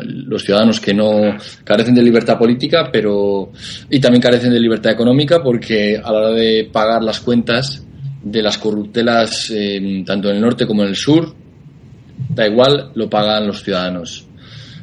Los 0.02 0.42
ciudadanos 0.42 0.80
que 0.80 0.92
no 0.92 1.36
carecen 1.62 1.94
de 1.94 2.02
libertad 2.02 2.36
política, 2.36 2.90
pero 2.90 3.52
y 3.88 4.00
también 4.00 4.20
carecen 4.20 4.52
de 4.52 4.58
libertad 4.58 4.92
económica, 4.92 5.40
porque 5.44 5.96
a 5.96 6.10
la 6.10 6.18
hora 6.18 6.30
de 6.30 6.68
pagar 6.72 7.04
las 7.04 7.20
cuentas 7.20 7.84
de 8.22 8.42
las 8.42 8.58
corruptelas 8.58 9.52
tanto 10.04 10.28
en 10.28 10.36
el 10.36 10.42
norte 10.42 10.66
como 10.66 10.82
en 10.82 10.88
el 10.90 10.96
sur, 10.96 11.34
da 12.28 12.46
igual, 12.46 12.92
lo 12.94 13.08
pagan 13.08 13.46
los 13.46 13.62
ciudadanos. 13.62 14.26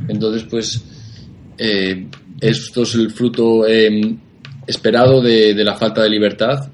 Entonces, 0.08 0.44
pues, 0.50 0.84
eh, 1.58 2.08
esto 2.40 2.84
es 2.84 2.96
el 2.96 3.12
fruto 3.12 3.66
em, 3.68 4.18
esperado 4.66 5.22
de, 5.22 5.54
la 5.64 5.76
falta 5.76 6.04
de 6.04 6.10
libertad. 6.10 6.70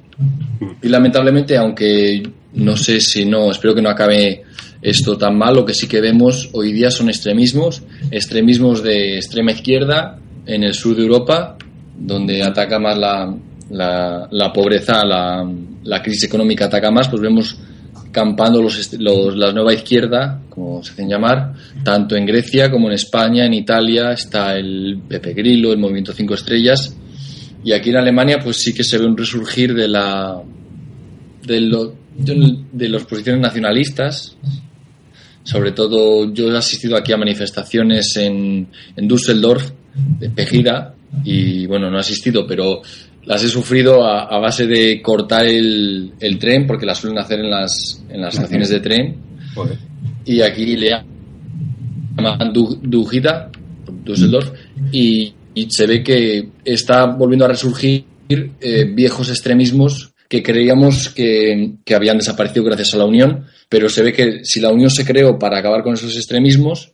Y 0.82 0.88
lamentablemente, 0.88 1.58
aunque 1.58 2.24
no 2.54 2.76
sé 2.76 3.00
si 3.00 3.26
no, 3.26 3.52
espero 3.52 3.76
que 3.76 3.82
no 3.82 3.90
acabe 3.90 4.44
esto 4.82 5.18
tan 5.18 5.38
mal, 5.38 5.56
lo 5.56 5.66
que 5.66 5.74
sí 5.74 5.88
que 5.88 6.02
vemos 6.02 6.50
hoy 6.54 6.74
día 6.74 6.92
son 6.92 7.10
extremismos, 7.10 7.84
extremismos 8.12 8.84
de 8.84 9.16
extrema 9.16 9.52
izquierda 9.52 10.20
en 10.46 10.64
el 10.64 10.74
sur 10.74 10.96
de 10.96 11.04
Europa, 11.04 11.58
donde 11.98 12.44
ataca 12.44 12.80
más 12.80 12.98
la, 12.98 13.34
la, 13.70 14.52
pobreza, 14.54 15.04
la, 15.06 15.50
la, 15.84 16.02
crisis 16.02 16.26
económica 16.26 16.66
ataca 16.66 16.92
más, 16.92 17.10
pues 17.10 17.22
vemos 17.22 17.58
campando 18.12 18.62
los, 18.62 18.94
los, 19.00 19.36
la 19.36 19.52
nueva 19.52 19.74
izquierda, 19.74 20.42
como 20.50 20.84
se 20.84 20.92
hacen 20.92 21.10
llamar, 21.10 21.54
tanto 21.84 22.16
en 22.16 22.26
Grecia 22.26 22.70
como 22.70 22.88
en 22.88 22.94
España, 22.94 23.46
en 23.46 23.54
Italia 23.54 24.12
está 24.12 24.56
el 24.56 25.00
Pepe 25.08 25.34
Grillo, 25.34 25.72
el 25.72 25.80
Movimiento 25.80 26.14
Cinco 26.14 26.36
Estrellas, 26.36 26.96
y 27.64 27.72
aquí 27.72 27.90
en 27.90 27.98
Alemania 27.98 28.40
pues 28.44 28.58
sí 28.58 28.74
que 28.74 28.84
se 28.84 28.98
ve 28.98 29.06
un 29.06 29.18
resurgir 29.18 29.74
de 29.74 29.88
la 29.88 30.42
de, 31.46 31.62
lo, 31.62 31.96
de 32.16 32.90
las 32.90 33.04
posiciones 33.06 33.42
nacionalistas. 33.42 34.38
Sobre 35.44 35.72
todo 35.72 36.32
yo 36.34 36.54
he 36.54 36.58
asistido 36.58 36.96
aquí 36.96 37.12
a 37.12 37.18
manifestaciones 37.18 38.16
en, 38.18 38.68
en 38.96 39.08
Düsseldorf, 39.08 39.72
de 40.20 40.30
Pejida, 40.30 40.96
y 41.24 41.66
bueno, 41.68 41.92
no 41.92 41.98
he 41.98 42.00
asistido, 42.00 42.48
pero 42.48 42.82
las 43.26 43.44
he 43.44 43.48
sufrido 43.48 44.06
a, 44.06 44.38
base 44.40 44.68
de 44.68 45.02
cortar 45.02 45.46
el, 45.46 46.14
el, 46.20 46.38
tren, 46.38 46.68
porque 46.68 46.86
las 46.86 47.00
suelen 47.00 47.20
hacer 47.20 47.40
en 47.40 47.50
las, 47.50 48.04
en 48.10 48.22
las 48.22 48.36
estaciones 48.36 48.70
de 48.70 48.80
tren. 48.80 49.16
Y 50.26 50.42
aquí 50.42 50.76
le 50.76 50.90
llaman 50.90 52.54
Dujida, 52.54 53.50
Düsseldorf, 54.04 54.52
y, 54.92 55.34
y, 55.54 55.68
se 55.70 55.88
ve 55.88 56.04
que 56.04 56.50
está 56.66 57.06
volviendo 57.06 57.46
a 57.46 57.50
resurgir 57.50 58.06
eh, 58.30 58.86
viejos 58.86 59.30
extremismos 59.30 60.14
que 60.28 60.42
creíamos 60.42 61.10
que, 61.10 61.74
que, 61.86 61.96
habían 61.96 62.18
desaparecido 62.18 62.66
gracias 62.66 62.94
a 62.94 62.98
la 62.98 63.06
Unión, 63.06 63.46
pero 63.70 63.88
se 63.88 64.02
ve 64.02 64.14
que 64.14 64.44
si 64.44 64.60
la 64.60 64.72
Unión 64.72 64.90
se 64.90 65.06
creó 65.06 65.38
para 65.38 65.60
acabar 65.60 65.84
con 65.84 65.94
esos 65.94 66.16
extremismos, 66.16 66.94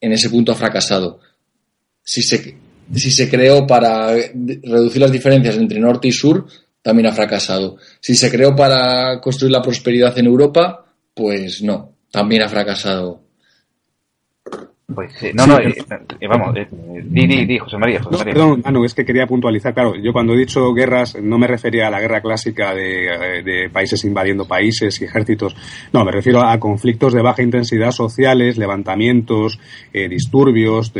en 0.00 0.12
ese 0.12 0.30
punto 0.30 0.52
ha 0.52 0.54
fracasado. 0.54 1.20
Si 2.02 2.22
se, 2.22 2.56
si 2.94 3.10
se 3.10 3.28
creó 3.28 3.66
para 3.66 4.12
reducir 4.12 5.00
las 5.00 5.12
diferencias 5.12 5.56
entre 5.56 5.80
norte 5.80 6.08
y 6.08 6.12
sur, 6.12 6.46
también 6.82 7.06
ha 7.06 7.12
fracasado. 7.12 7.76
Si 8.00 8.14
se 8.14 8.30
creó 8.30 8.54
para 8.56 9.20
construir 9.20 9.52
la 9.52 9.62
prosperidad 9.62 10.16
en 10.18 10.26
Europa, 10.26 10.84
pues 11.14 11.62
no, 11.62 11.92
también 12.10 12.42
ha 12.42 12.48
fracasado. 12.48 13.28
Pues 14.94 15.12
sí, 15.20 15.30
no, 15.34 15.46
no, 15.46 15.58
eh, 15.58 15.74
eh, 16.18 16.26
vamos, 16.26 16.56
eh, 16.56 16.66
di, 17.04 17.26
di, 17.26 17.44
di, 17.44 17.58
José 17.58 17.76
María. 17.76 18.02
José 18.02 18.16
María. 18.16 18.32
Perdón, 18.32 18.62
no, 18.72 18.86
es 18.86 18.94
que 18.94 19.04
quería 19.04 19.26
puntualizar, 19.26 19.74
claro, 19.74 19.94
yo 19.96 20.14
cuando 20.14 20.32
he 20.32 20.38
dicho 20.38 20.72
guerras 20.72 21.14
no 21.22 21.36
me 21.36 21.46
refería 21.46 21.88
a 21.88 21.90
la 21.90 22.00
guerra 22.00 22.22
clásica 22.22 22.72
de, 22.74 23.42
de 23.44 23.68
países 23.70 24.02
invadiendo 24.06 24.48
países 24.48 24.98
y 25.02 25.04
ejércitos, 25.04 25.54
no, 25.92 26.06
me 26.06 26.10
refiero 26.10 26.42
a 26.42 26.58
conflictos 26.58 27.12
de 27.12 27.20
baja 27.20 27.42
intensidad 27.42 27.90
sociales, 27.90 28.56
levantamientos, 28.56 29.60
disturbios, 29.92 30.94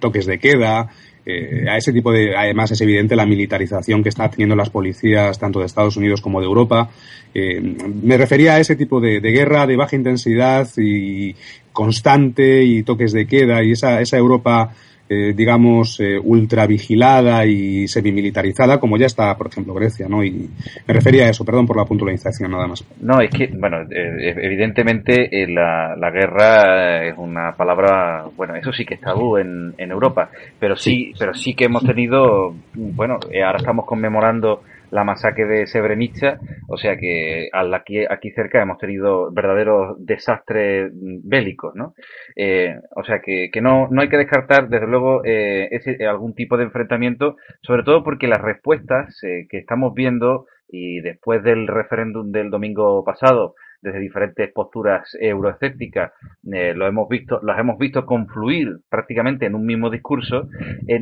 toques 0.00 0.26
de 0.26 0.40
queda, 0.40 0.88
eh, 1.30 1.66
a 1.68 1.76
ese 1.76 1.92
tipo 1.92 2.10
de, 2.10 2.34
además 2.34 2.70
es 2.70 2.80
evidente 2.80 3.14
la 3.14 3.26
militarización 3.26 4.02
que 4.02 4.08
están 4.08 4.30
teniendo 4.30 4.56
las 4.56 4.70
policías 4.70 5.38
tanto 5.38 5.60
de 5.60 5.66
Estados 5.66 5.98
Unidos 5.98 6.22
como 6.22 6.40
de 6.40 6.46
Europa. 6.46 6.88
Eh, 7.34 7.60
me 7.60 8.16
refería 8.16 8.54
a 8.54 8.60
ese 8.60 8.76
tipo 8.76 8.98
de, 8.98 9.20
guerra 9.20 9.66
de 9.66 9.76
baja 9.76 9.94
intensidad 9.94 10.66
y 10.78 11.36
constante 11.70 12.64
y 12.64 12.82
toques 12.82 13.12
de 13.12 13.26
queda 13.26 13.62
y 13.62 13.72
esa, 13.72 14.00
esa 14.00 14.16
Europa 14.16 14.74
eh, 15.10 15.32
digamos, 15.34 16.00
eh, 16.00 16.18
ultra 16.22 16.66
vigilada 16.66 17.46
y 17.46 17.88
semimilitarizada, 17.88 18.78
como 18.78 18.98
ya 18.98 19.06
está, 19.06 19.34
por 19.36 19.46
ejemplo, 19.46 19.72
Grecia, 19.72 20.06
¿no? 20.08 20.22
Y 20.22 20.50
me 20.86 20.94
refería 20.94 21.24
a 21.24 21.30
eso, 21.30 21.44
perdón 21.44 21.66
por 21.66 21.78
la 21.78 21.84
puntualización, 21.84 22.50
nada 22.50 22.66
más. 22.66 22.84
No, 23.00 23.20
es 23.20 23.30
que, 23.30 23.46
bueno, 23.46 23.82
eh, 23.90 24.34
evidentemente 24.42 25.30
la, 25.48 25.96
la, 25.96 26.10
guerra 26.10 27.06
es 27.06 27.14
una 27.16 27.52
palabra, 27.56 28.26
bueno, 28.36 28.54
eso 28.56 28.72
sí 28.72 28.84
que 28.84 28.94
está 28.94 29.08
tabú 29.08 29.38
en, 29.38 29.72
en 29.78 29.90
Europa, 29.90 30.30
pero 30.60 30.76
sí, 30.76 31.14
pero 31.18 31.32
sí 31.32 31.54
que 31.54 31.64
hemos 31.64 31.82
tenido, 31.84 32.54
bueno, 32.74 33.18
ahora 33.44 33.58
estamos 33.58 33.86
conmemorando 33.86 34.62
la 34.90 35.04
masacre 35.04 35.46
de 35.46 35.66
Srebrenica, 35.66 36.40
o 36.68 36.76
sea 36.76 36.96
que 36.96 37.48
aquí, 37.52 38.04
aquí 38.08 38.30
cerca 38.30 38.62
hemos 38.62 38.78
tenido 38.78 39.30
verdaderos 39.32 39.96
desastres 40.04 40.90
bélicos, 40.92 41.74
¿no? 41.74 41.94
Eh, 42.36 42.76
o 42.94 43.04
sea 43.04 43.20
que, 43.20 43.50
que 43.52 43.60
no, 43.60 43.88
no 43.90 44.02
hay 44.02 44.08
que 44.08 44.16
descartar, 44.16 44.68
desde 44.68 44.86
luego, 44.86 45.24
eh, 45.24 45.68
ese, 45.70 46.06
algún 46.06 46.34
tipo 46.34 46.56
de 46.56 46.64
enfrentamiento, 46.64 47.36
sobre 47.62 47.82
todo 47.82 48.02
porque 48.04 48.28
las 48.28 48.40
respuestas 48.40 49.22
eh, 49.22 49.46
que 49.48 49.58
estamos 49.58 49.94
viendo 49.94 50.46
y 50.68 51.00
después 51.00 51.42
del 51.42 51.66
referéndum 51.66 52.30
del 52.30 52.50
domingo 52.50 53.04
pasado, 53.04 53.54
desde 53.80 54.00
diferentes 54.00 54.52
posturas 54.52 55.16
euroescépticas, 55.20 56.12
eh, 56.52 56.74
lo 56.74 56.86
hemos 56.86 57.08
visto, 57.08 57.40
las 57.42 57.58
hemos 57.58 57.78
visto 57.78 58.04
confluir 58.04 58.78
prácticamente 58.88 59.46
en 59.46 59.54
un 59.54 59.64
mismo 59.64 59.90
discurso. 59.90 60.48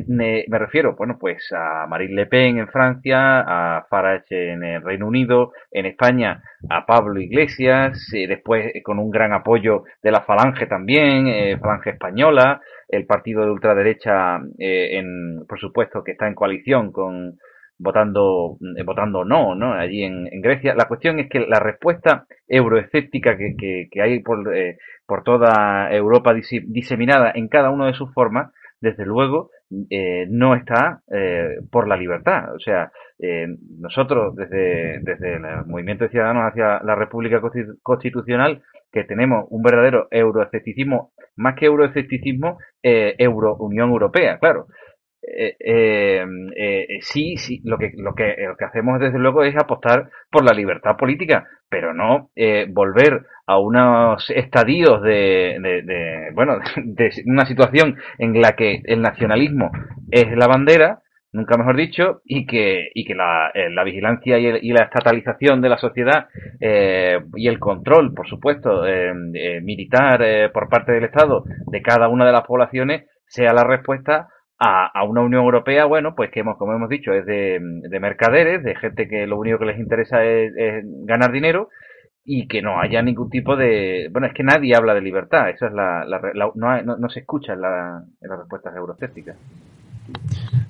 me 0.07 0.45
refiero, 0.49 0.95
bueno, 0.95 1.17
pues 1.19 1.51
a 1.51 1.87
Marine 1.87 2.13
Le 2.13 2.25
Pen 2.27 2.59
en 2.59 2.67
Francia, 2.67 3.39
a 3.39 3.85
Farage 3.89 4.51
en 4.53 4.63
el 4.63 4.81
Reino 4.81 5.07
Unido, 5.07 5.53
en 5.71 5.85
España 5.85 6.43
a 6.69 6.85
Pablo 6.85 7.19
Iglesias, 7.19 8.11
eh, 8.13 8.27
después 8.27 8.71
eh, 8.73 8.81
con 8.81 8.99
un 8.99 9.09
gran 9.09 9.33
apoyo 9.33 9.83
de 10.01 10.11
la 10.11 10.21
Falange 10.21 10.67
también, 10.67 11.59
Falange 11.59 11.91
española, 11.91 12.61
el 12.87 13.05
partido 13.05 13.43
de 13.43 13.51
ultraderecha, 13.51 14.39
en, 14.57 15.45
por 15.47 15.59
supuesto, 15.59 16.03
que 16.03 16.11
está 16.11 16.27
en 16.27 16.35
coalición 16.35 16.91
con 16.91 17.37
votando, 17.79 18.57
eh, 18.77 18.83
votando 18.83 19.23
no, 19.25 19.55
¿no? 19.55 19.73
Allí 19.73 20.03
en, 20.03 20.27
Grecia. 20.41 20.75
La 20.75 20.87
cuestión 20.87 21.19
es 21.19 21.29
que 21.29 21.39
la 21.39 21.59
respuesta 21.59 22.25
euroescéptica 22.47 23.37
que, 23.37 23.55
que, 23.57 23.87
que 23.91 24.01
hay 24.01 24.19
por, 24.19 24.55
eh, 24.55 24.77
por 25.05 25.23
toda 25.23 25.91
Europa 25.91 26.33
diseminada 26.33 27.31
en 27.33 27.47
cada 27.47 27.69
una 27.69 27.87
de 27.87 27.93
sus 27.93 28.13
formas, 28.13 28.51
desde 28.79 29.05
luego, 29.05 29.49
eh, 29.89 30.25
no 30.29 30.55
está 30.55 31.01
eh, 31.11 31.57
por 31.71 31.87
la 31.87 31.97
libertad. 31.97 32.53
O 32.55 32.59
sea, 32.59 32.91
eh, 33.19 33.47
nosotros 33.79 34.35
desde, 34.35 34.99
desde 35.01 35.35
el 35.35 35.65
Movimiento 35.65 36.03
de 36.03 36.11
Ciudadanos 36.11 36.43
hacia 36.51 36.81
la 36.83 36.95
República 36.95 37.41
Constitucional, 37.81 38.61
que 38.91 39.03
tenemos 39.03 39.45
un 39.49 39.63
verdadero 39.63 40.07
euroescepticismo, 40.11 41.11
más 41.35 41.55
que 41.55 41.65
euroescepticismo, 41.65 42.57
eh, 42.81 43.15
Euro 43.17 43.55
Unión 43.57 43.89
Europea, 43.89 44.37
claro. 44.39 44.67
Eh, 45.29 45.57
eh, 45.59 46.25
eh, 46.55 46.87
sí, 47.01 47.35
sí, 47.35 47.59
lo 47.65 47.77
que, 47.77 47.91
lo, 47.97 48.15
que, 48.15 48.35
lo 48.47 48.55
que 48.55 48.63
hacemos 48.63 48.99
desde 48.99 49.19
luego 49.19 49.43
es 49.43 49.55
apostar 49.57 50.09
por 50.31 50.45
la 50.45 50.53
libertad 50.53 50.95
política, 50.97 51.45
pero 51.69 51.93
no 51.93 52.29
volver 52.69 53.25
a 53.45 53.59
unos 53.59 54.29
estadios 54.29 55.01
de, 55.01 55.57
de, 55.61 56.31
bueno, 56.33 56.59
de 56.77 57.09
una 57.25 57.45
situación 57.45 57.97
en 58.17 58.41
la 58.41 58.53
que 58.53 58.81
el 58.85 59.01
nacionalismo 59.01 59.69
es 60.09 60.27
la 60.31 60.47
bandera, 60.47 60.99
nunca 61.33 61.57
mejor 61.57 61.75
dicho, 61.75 62.21
y 62.23 62.45
que, 62.45 62.89
y 62.93 63.03
que 63.03 63.13
la, 63.13 63.51
la 63.53 63.83
vigilancia 63.83 64.39
y, 64.39 64.71
la 64.71 64.83
estatalización 64.83 65.61
de 65.61 65.69
la 65.69 65.77
sociedad 65.77 66.27
y 66.61 67.47
el 67.47 67.59
control, 67.59 68.13
por 68.13 68.27
supuesto, 68.29 68.83
militar 69.61 70.51
por 70.53 70.69
parte 70.69 70.93
del 70.93 71.03
Estado 71.03 71.43
de 71.69 71.81
cada 71.81 72.07
una 72.07 72.25
de 72.25 72.31
las 72.31 72.47
poblaciones 72.47 73.05
sea 73.25 73.51
la 73.53 73.65
respuesta 73.65 74.29
a, 74.59 74.87
a, 74.87 75.03
una 75.03 75.21
Unión 75.21 75.43
Europea, 75.43 75.85
bueno, 75.85 76.15
pues 76.15 76.31
que 76.31 76.39
hemos, 76.39 76.57
como 76.57 76.73
hemos 76.73 76.89
dicho, 76.89 77.13
es 77.13 77.25
de, 77.25 77.59
de 77.61 77.99
mercaderes, 77.99 78.63
de 78.63 78.75
gente 78.75 79.07
que 79.07 79.27
lo 79.27 79.37
único 79.37 79.59
que 79.59 79.65
les 79.65 79.79
interesa 79.79 80.23
es, 80.23 80.53
ganar 81.05 81.31
dinero 81.31 81.69
y 82.25 82.47
que 82.47 82.61
no 82.61 82.79
haya 82.79 83.01
ningún 83.01 83.29
tipo 83.29 83.55
de... 83.55 84.09
Bueno, 84.11 84.27
es 84.27 84.33
que 84.33 84.43
nadie 84.43 84.75
habla 84.75 84.93
de 84.93 85.01
libertad, 85.01 85.49
esa 85.49 85.67
es 85.67 85.73
la... 85.73 86.05
la, 86.05 86.51
no, 86.55 86.81
no, 86.81 87.09
se 87.09 87.21
escucha 87.21 87.53
en, 87.53 87.61
la, 87.61 88.03
en 88.21 88.29
las 88.29 88.39
respuestas 88.39 88.75
eurocépticas. 88.75 89.37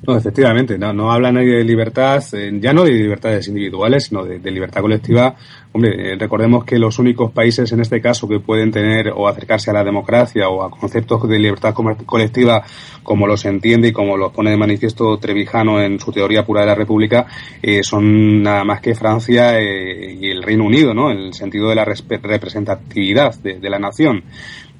No, 0.07 0.15
efectivamente, 0.15 0.77
no, 0.77 0.93
no 0.93 1.11
habla 1.11 1.33
nadie 1.33 1.57
de 1.57 1.65
libertad, 1.65 2.23
eh, 2.31 2.57
ya 2.61 2.71
no 2.71 2.85
de 2.85 2.91
libertades 2.91 3.49
individuales, 3.49 4.05
sino 4.05 4.23
de, 4.23 4.51
libertad 4.51 4.79
colectiva. 4.79 5.35
Hombre, 5.73 6.13
eh, 6.13 6.15
recordemos 6.17 6.63
que 6.63 6.79
los 6.79 6.97
únicos 6.97 7.33
países 7.33 7.69
en 7.73 7.81
este 7.81 7.99
caso 7.99 8.25
que 8.25 8.39
pueden 8.39 8.71
tener 8.71 9.09
o 9.13 9.27
acercarse 9.27 9.69
a 9.69 9.73
la 9.73 9.83
democracia 9.83 10.47
o 10.47 10.63
a 10.63 10.71
conceptos 10.71 11.27
de 11.27 11.37
libertad 11.37 11.73
colectiva 11.73 12.63
como 13.03 13.27
los 13.27 13.43
entiende 13.43 13.89
y 13.89 13.91
como 13.91 14.15
los 14.15 14.31
pone 14.31 14.51
de 14.51 14.55
manifiesto 14.55 15.17
Trevijano 15.17 15.81
en 15.81 15.99
su 15.99 16.13
teoría 16.13 16.45
pura 16.45 16.61
de 16.61 16.67
la 16.67 16.75
República, 16.75 17.27
eh, 17.61 17.83
son 17.83 18.41
nada 18.41 18.63
más 18.63 18.79
que 18.79 18.95
Francia 18.95 19.61
y 19.61 20.31
el 20.31 20.41
Reino 20.41 20.63
Unido, 20.63 20.93
¿no? 20.93 21.11
En 21.11 21.17
el 21.17 21.33
sentido 21.33 21.67
de 21.67 21.75
la 21.75 21.83
representatividad 21.83 23.35
de, 23.41 23.59
de 23.59 23.69
la 23.69 23.77
nación 23.77 24.23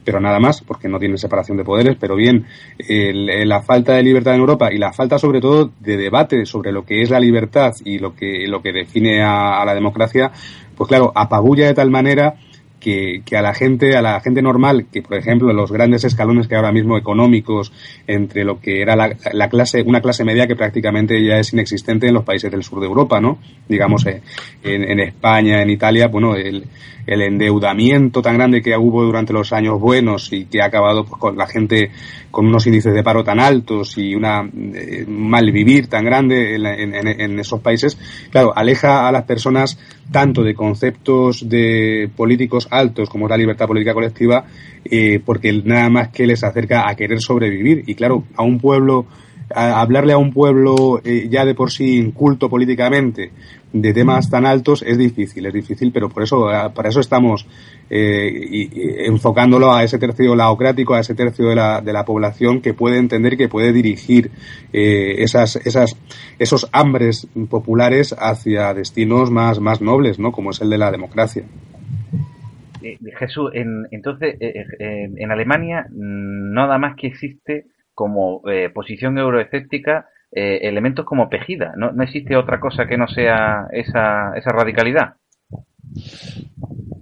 pero 0.08 0.22
nada 0.22 0.39
más, 0.39 0.62
porque 0.62 0.88
no 0.88 0.99
tienen 0.99 1.18
separación 1.18 1.58
de 1.58 1.66
poderes, 1.66 1.97
pero 1.99 2.16
bien, 2.16 2.45
la 2.88 3.62
falta 3.62 3.91
de 3.91 4.03
libertad 4.03 4.36
en 4.36 4.39
Europa 4.39 4.72
y 4.72 4.78
la 4.78 4.93
falta 4.93 5.20
sobre 5.20 5.41
todo 5.41 5.70
de 5.82 5.97
debate 5.97 6.45
sobre 6.45 6.72
lo 6.72 6.86
que 6.86 7.01
es 7.01 7.10
la 7.10 7.20
libertad 7.20 7.74
y 7.84 7.99
lo 7.99 8.16
que, 8.16 8.47
lo 8.47 8.62
que 8.62 8.72
define 8.72 9.22
a, 9.22 9.66
la 9.66 9.76
democracia, 9.76 10.32
pues 10.78 10.88
claro, 10.88 11.12
apabulla 11.14 11.68
de 11.68 11.74
tal 11.74 11.89
manera 11.91 12.36
que, 12.80 13.22
a 13.36 13.41
la 13.41 13.53
gente, 13.53 13.97
a 13.97 14.01
la 14.01 14.22
gente 14.22 14.41
normal, 14.41 14.86
que 14.89 15.01
por 15.01 15.18
ejemplo 15.18 15.51
los 15.51 15.74
grandes 15.74 16.05
escalones 16.05 16.47
que 16.47 16.55
ahora 16.55 16.72
mismo 16.72 16.97
económicos 16.97 17.74
entre 18.08 18.45
lo 18.45 18.62
que 18.62 18.82
era 18.82 18.95
la, 18.95 19.49
clase, 19.49 19.82
una 19.82 19.99
clase 19.99 20.24
media 20.24 20.47
que 20.47 20.55
prácticamente 20.55 21.22
ya 21.22 21.38
es 21.38 21.51
inexistente 21.51 22.08
en 22.08 22.14
los 22.14 22.24
países 22.24 22.49
del 22.49 22.64
sur 22.64 22.80
de 22.80 22.86
Europa, 22.86 23.20
¿no? 23.20 23.39
Digamos, 23.68 24.05
eh, 24.05 24.22
en, 24.64 25.01
España, 25.01 25.62
en 25.62 25.70
Italia, 25.70 26.08
bueno, 26.08 26.34
el, 26.34 26.64
el, 27.08 27.22
endeudamiento 27.22 28.22
tan 28.22 28.36
grande 28.36 28.62
que 28.62 28.76
hubo 28.78 29.03
durante 29.03 29.34
los 29.34 29.51
años 29.53 29.80
buenos 29.80 30.32
y 30.32 30.45
que 30.45 30.62
ha 30.62 30.66
acabado 30.66 31.05
pues, 31.05 31.20
con 31.20 31.38
la 31.38 31.47
gente 31.47 31.91
con 32.30 32.45
unos 32.45 32.68
índices 32.68 32.93
de 32.93 33.03
paro 33.03 33.24
tan 33.24 33.39
altos 33.39 33.97
y 33.97 34.14
una 34.14 34.47
eh, 34.74 35.05
mal 35.08 35.51
vivir 35.51 35.88
tan 35.88 36.05
grande 36.05 36.55
en, 36.55 37.39
esos 37.39 37.62
países, 37.62 37.97
claro, 38.30 38.53
aleja 38.55 39.08
a 39.08 39.12
las 39.12 39.24
personas 39.24 39.80
tanto 40.12 40.43
de 40.43 40.53
conceptos 40.53 41.47
de 41.49 42.10
políticos 42.16 42.68
altos 42.70 43.10
como 43.10 43.28
la 43.28 43.38
libertad 43.38 43.68
política 43.68 43.93
colectiva, 43.93 44.45
eh, 44.86 45.20
porque 45.26 45.51
nada 45.64 45.89
más 45.89 46.10
que 46.10 46.28
les 46.28 46.43
acerca 46.43 46.89
a 46.89 46.95
querer 46.95 47.20
sobrevivir. 47.22 47.84
Y 47.88 47.95
claro, 47.95 48.24
a 48.36 48.43
un 48.43 48.60
pueblo 48.60 49.08
hablarle 49.53 50.14
a 50.14 50.18
un 50.18 50.32
pueblo 50.32 51.01
eh, 51.03 51.28
ya 51.30 51.45
de 51.45 51.55
por 51.55 51.72
sí 51.72 51.97
inculto 51.97 52.49
políticamente 52.49 53.32
de 53.74 53.93
temas 53.93 54.30
tan 54.30 54.45
altos 54.45 54.82
es 54.82 54.97
difícil, 54.97 55.45
es 55.45 55.53
difícil, 55.53 55.91
pero 55.91 56.09
por 56.09 56.24
eso, 56.24 56.51
eh, 56.51 56.70
para 56.74 56.89
eso 56.89 56.99
estamos 56.99 57.47
eh, 57.89 59.05
enfocándolo 59.05 59.74
a 59.74 59.84
ese 59.84 59.99
tercio 59.99 60.36
laocrático, 60.36 60.93
a 60.93 60.99
ese 60.99 61.15
tercio 61.15 61.49
de 61.49 61.55
la, 61.55 61.82
de 61.82 61.93
la 61.93 62.05
población 62.05 62.61
que 62.61 62.74
puede 62.74 62.97
entender 62.97 63.38
que 63.38 63.49
puede 63.49 63.74
dirigir 63.74 64.32
esas, 64.72 65.55
esas, 65.57 65.97
esos 66.39 66.70
hambres 66.72 67.28
populares 67.49 68.15
hacia 68.18 68.74
destinos 68.74 69.32
más, 69.32 69.59
más 69.59 69.82
nobles, 69.82 70.20
¿no? 70.20 70.32
como 70.32 70.51
es 70.51 70.61
el 70.61 70.70
de 70.70 70.78
la 70.78 70.91
democracia. 70.91 71.43
Jesús, 73.20 73.51
en, 73.53 73.86
entonces, 73.91 74.38
en 74.39 75.32
Alemania 75.32 75.88
nada 75.91 76.78
más 76.78 76.95
que 76.95 77.07
existe 77.07 77.65
como 77.97 78.47
eh, 78.47 78.70
posición 78.70 79.18
euroescéptica 79.18 80.05
eh, 80.32 80.59
elementos 80.63 81.05
como 81.05 81.30
pejida. 81.30 81.73
¿No, 81.78 81.91
¿No, 81.91 82.03
existe 82.03 82.36
otra 82.36 82.59
cosa 82.59 82.86
que 82.86 82.97
no 82.97 83.07
sea 83.07 83.67
esa, 83.71 84.34
esa 84.36 84.51
radicalidad? 84.51 85.15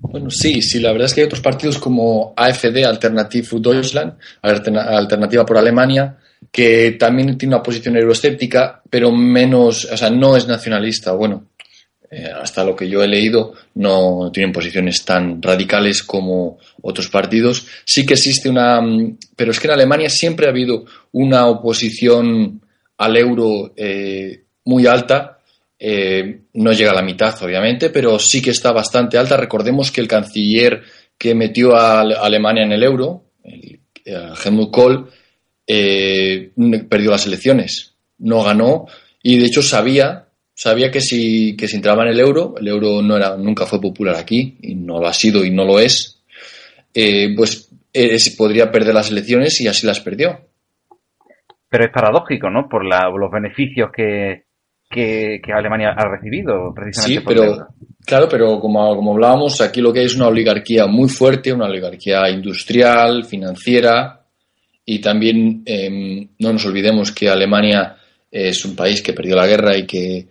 Bueno, 0.02 0.30
sí, 0.30 0.62
sí, 0.62 0.80
la 0.80 0.92
verdad 0.92 1.08
es 1.08 1.14
que 1.14 1.22
hay 1.22 1.26
otros 1.26 1.42
partidos 1.42 1.78
como 1.78 2.34
AfD, 2.38 2.86
Alternative 2.86 3.46
für 3.46 3.60
Deutschland, 3.60 4.14
Alternativa 4.42 5.46
por 5.46 5.58
Alemania, 5.58 6.18
que 6.52 6.92
también 6.92 7.38
tiene 7.38 7.56
una 7.56 7.64
posición 7.64 7.98
euroescéptica, 7.98 8.82
pero 8.90 9.12
menos, 9.12 9.86
o 9.86 9.98
sea, 9.98 10.10
no 10.10 10.38
es 10.38 10.48
nacionalista. 10.48 11.12
Bueno, 11.12 11.48
eh, 12.10 12.30
hasta 12.32 12.64
lo 12.64 12.76
que 12.76 12.88
yo 12.88 13.04
he 13.04 13.08
leído, 13.08 13.56
no 13.74 14.32
tienen 14.32 14.54
posiciones 14.54 15.04
tan 15.04 15.42
radicales 15.42 16.04
como 16.04 16.60
otros 16.82 17.10
partidos. 17.10 17.68
Sí 17.84 18.06
que 18.06 18.14
existe 18.14 18.48
una. 18.48 18.80
Mm, 18.80 19.18
pero 19.36 19.52
es 19.52 19.60
que 19.60 19.68
en 19.68 19.74
Alemania 19.74 20.10
siempre 20.10 20.46
ha 20.46 20.52
habido 20.52 20.86
una 21.12 21.48
oposición 21.48 22.62
al 22.98 23.18
euro 23.18 23.74
eh, 23.76 24.44
muy 24.66 24.86
alta. 24.88 25.40
Eh, 25.78 26.42
no 26.54 26.72
llega 26.72 26.92
a 26.92 26.96
la 26.96 27.02
mitad, 27.02 27.36
obviamente, 27.44 27.90
pero 27.90 28.18
sí 28.18 28.42
que 28.42 28.52
está 28.52 28.72
bastante 28.72 29.18
alta. 29.18 29.38
Recordemos 29.38 29.92
que 29.92 30.02
el 30.02 30.08
canciller 30.08 30.84
que 31.18 31.36
metió 31.36 31.76
a 31.76 32.02
Alemania 32.02 32.64
en 32.64 32.72
el 32.72 32.84
euro, 32.84 33.24
Helmut 34.06 34.72
Kohl, 34.72 35.10
perdió 35.66 37.12
las 37.12 37.26
elecciones. 37.26 37.94
No 38.18 38.44
ganó 38.44 38.88
y 39.22 39.38
de 39.38 39.46
hecho 39.46 39.62
sabía 39.62 40.26
sabía 40.56 40.90
que 40.90 41.02
si, 41.02 41.56
que 41.58 41.68
si 41.68 41.76
entraba 41.76 42.04
en 42.04 42.10
el 42.10 42.20
euro, 42.20 42.56
el 42.58 42.68
euro 42.68 43.02
no 43.02 43.18
era, 43.18 43.36
nunca 43.36 43.66
fue 43.66 43.82
popular 43.82 44.16
aquí, 44.16 44.58
y 44.62 44.76
no 44.76 45.00
lo 45.00 45.08
ha 45.08 45.14
sido 45.14 45.44
y 45.44 45.52
no 45.52 45.66
lo 45.66 45.80
es, 45.80 46.24
eh, 46.94 47.34
pues 47.36 47.70
eh, 47.94 48.18
podría 48.38 48.72
perder 48.72 48.94
las 48.94 49.12
elecciones 49.12 49.60
y 49.62 49.68
así 49.68 49.86
las 49.86 50.00
perdió. 50.00 50.40
Pero 51.76 51.88
es 51.88 51.92
paradójico, 51.92 52.50
¿no? 52.50 52.70
Por 52.70 52.86
los 52.86 53.30
beneficios 53.30 53.90
que, 53.94 54.46
que, 54.90 55.42
Alemania 55.54 55.90
ha 55.90 56.08
recibido, 56.08 56.74
precisamente. 56.74 57.20
Sí, 57.20 57.26
pero, 57.28 57.68
claro, 58.06 58.30
pero 58.30 58.62
como, 58.62 58.96
como 58.96 59.12
hablábamos, 59.12 59.60
aquí 59.60 59.82
lo 59.82 59.92
que 59.92 60.00
hay 60.00 60.06
es 60.06 60.16
una 60.16 60.28
oligarquía 60.28 60.88
muy 60.88 61.10
fuerte, 61.10 61.52
una 61.52 61.66
oligarquía 61.66 62.30
industrial, 62.30 63.26
financiera, 63.26 64.22
y 64.86 65.00
también 65.00 65.64
em, 65.66 66.30
no 66.40 66.54
nos 66.54 66.66
olvidemos 66.66 67.12
que 67.12 67.28
Alemania 67.28 67.98
es 68.32 68.64
un 68.64 68.74
país 68.74 69.02
que 69.02 69.12
perdió 69.12 69.36
la 69.36 69.48
guerra 69.48 69.76
y 69.76 69.86
que 69.86 70.28